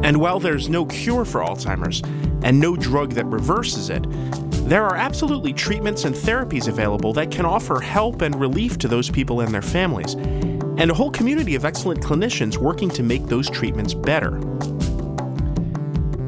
And 0.02 0.18
while 0.18 0.40
there's 0.40 0.68
no 0.68 0.84
cure 0.86 1.24
for 1.24 1.40
Alzheimer's 1.40 2.02
and 2.42 2.58
no 2.58 2.76
drug 2.76 3.12
that 3.12 3.26
reverses 3.26 3.88
it, 3.88 4.04
there 4.68 4.84
are 4.84 4.96
absolutely 4.96 5.52
treatments 5.52 6.04
and 6.04 6.14
therapies 6.14 6.68
available 6.68 7.12
that 7.12 7.30
can 7.30 7.44
offer 7.44 7.80
help 7.80 8.22
and 8.22 8.34
relief 8.38 8.78
to 8.78 8.88
those 8.88 9.10
people 9.10 9.40
and 9.40 9.52
their 9.52 9.62
families, 9.62 10.14
and 10.14 10.90
a 10.90 10.94
whole 10.94 11.10
community 11.10 11.54
of 11.54 11.64
excellent 11.64 12.00
clinicians 12.00 12.56
working 12.56 12.88
to 12.90 13.02
make 13.02 13.26
those 13.26 13.50
treatments 13.50 13.92
better. 13.92 14.40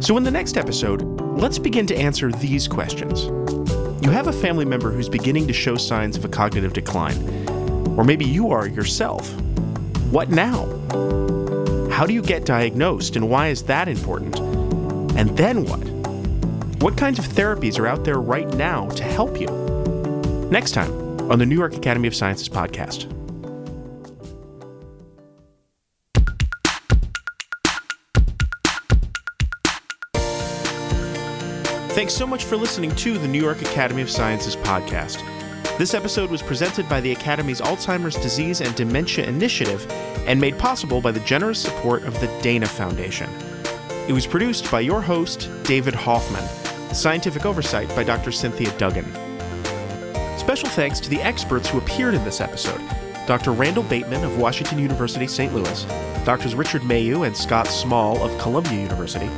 So, 0.01 0.17
in 0.17 0.25
the 0.25 0.31
next 0.31 0.57
episode, 0.57 1.03
let's 1.39 1.59
begin 1.59 1.87
to 1.87 1.97
answer 1.97 2.31
these 2.31 2.69
questions. 2.69 3.25
You 4.05 4.11
have 4.11 4.27
a 4.27 4.33
family 4.33 4.67
member 4.67 4.91
who's 4.91 5.09
beginning 5.09 5.47
to 5.47 5.53
show 5.53 5.77
signs 5.77 6.17
of 6.17 6.25
a 6.25 6.29
cognitive 6.29 6.75
decline, 6.75 7.17
or 7.97 8.05
maybe 8.05 8.27
you 8.27 8.51
are 8.51 8.67
yourself. 8.67 9.33
What 10.11 10.29
now? 10.29 10.67
How 11.95 12.07
do 12.07 12.13
you 12.13 12.23
get 12.23 12.45
diagnosed, 12.45 13.15
and 13.15 13.31
why 13.31 13.51
is 13.51 13.63
that 13.63 13.87
important? 13.87 14.37
And 15.17 15.31
then 15.39 15.65
what? 15.65 15.79
What 16.83 16.97
kinds 16.99 17.21
of 17.21 17.25
therapies 17.27 17.79
are 17.79 17.87
out 17.87 18.03
there 18.03 18.21
right 18.21 18.49
now 18.55 18.89
to 18.89 19.05
help 19.05 19.41
you? 19.41 19.47
Next 20.51 20.73
time 20.73 20.91
on 21.31 21.39
the 21.39 21.47
New 21.47 21.55
York 21.55 21.77
Academy 21.77 22.09
of 22.09 22.15
Sciences 22.17 22.49
podcast. 22.49 23.09
Thanks 31.93 32.13
so 32.13 32.27
much 32.27 32.43
for 32.43 32.57
listening 32.57 32.93
to 32.97 33.19
the 33.19 33.29
New 33.29 33.41
York 33.41 33.63
Academy 33.63 34.03
of 34.03 34.11
Sciences 34.11 34.57
podcast. 34.57 35.23
This 35.77 35.93
episode 35.93 36.31
was 36.31 36.41
presented 36.41 36.89
by 36.89 37.01
the 37.01 37.11
Academy's 37.11 37.61
Alzheimer's 37.61 38.15
Disease 38.15 38.61
and 38.61 38.73
Dementia 38.77 39.27
Initiative 39.27 39.91
and 40.25 40.41
made 40.41 40.57
possible 40.57 41.01
by 41.01 41.11
the 41.11 41.19
generous 41.21 41.61
support 41.61 42.05
of 42.05 42.15
the 42.21 42.29
Dana 42.43 42.67
Foundation. 42.67 43.29
It 44.07 44.13
was 44.13 44.25
produced 44.25 44.71
by 44.71 44.81
your 44.81 45.03
host, 45.03 45.51
David 45.65 45.93
Hoffman. 45.93 46.45
Scientific 46.95 47.45
oversight 47.45 47.89
by 47.97 48.05
Dr. 48.05 48.31
Cynthia 48.31 48.71
Duggan. 48.79 49.05
Special 50.39 50.69
thanks 50.69 51.01
to 51.01 51.11
the 51.11 51.21
experts 51.21 51.69
who 51.69 51.79
appeared 51.79 52.15
in 52.15 52.23
this 52.23 52.41
episode 52.41 52.81
Dr. 53.27 53.51
Randall 53.51 53.83
Bateman 53.83 54.23
of 54.23 54.39
Washington 54.39 54.79
University 54.79 55.27
St. 55.27 55.53
Louis, 55.53 55.85
Drs. 56.25 56.55
Richard 56.55 56.83
Mayeux 56.83 57.27
and 57.27 57.37
Scott 57.37 57.67
Small 57.67 58.23
of 58.23 58.39
Columbia 58.39 58.81
University, 58.81 59.29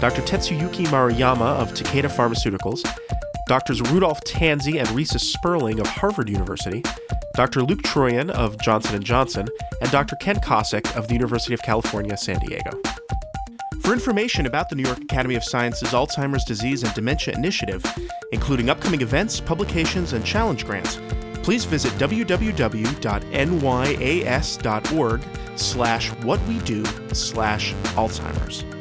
Dr. 0.00 0.22
Tetsuyuki 0.22 0.86
Maruyama 0.86 1.54
of 1.60 1.72
Takeda 1.72 2.10
Pharmaceuticals, 2.10 2.84
Drs. 3.46 3.82
Rudolph 3.90 4.22
Tanzi 4.22 4.78
and 4.78 4.88
Reisa 4.88 5.20
Sperling 5.20 5.78
of 5.78 5.86
Harvard 5.86 6.30
University, 6.30 6.82
Dr. 7.34 7.62
Luc 7.62 7.82
Truyen 7.82 8.30
of 8.30 8.58
Johnson 8.60 9.02
& 9.02 9.04
Johnson, 9.04 9.46
and 9.80 9.90
Dr. 9.90 10.16
Ken 10.16 10.36
Kosik 10.36 10.96
of 10.96 11.08
the 11.08 11.14
University 11.14 11.52
of 11.52 11.60
California, 11.62 12.16
San 12.16 12.38
Diego. 12.38 12.70
For 13.82 13.92
information 13.92 14.46
about 14.46 14.70
the 14.70 14.76
New 14.76 14.84
York 14.84 15.02
Academy 15.02 15.34
of 15.34 15.44
Sciences 15.44 15.90
Alzheimer's 15.90 16.44
Disease 16.44 16.84
and 16.84 16.94
Dementia 16.94 17.34
Initiative, 17.34 17.84
including 18.32 18.70
upcoming 18.70 19.02
events, 19.02 19.40
publications, 19.40 20.14
and 20.14 20.24
challenge 20.24 20.64
grants, 20.64 20.98
please 21.42 21.66
visit 21.66 21.92
www.nyas.org 21.94 23.00
slash 25.56 26.08
what 26.08 26.40
we 26.48 26.58
do 26.60 26.82
slash 27.12 27.74
Alzheimer's. 27.94 28.73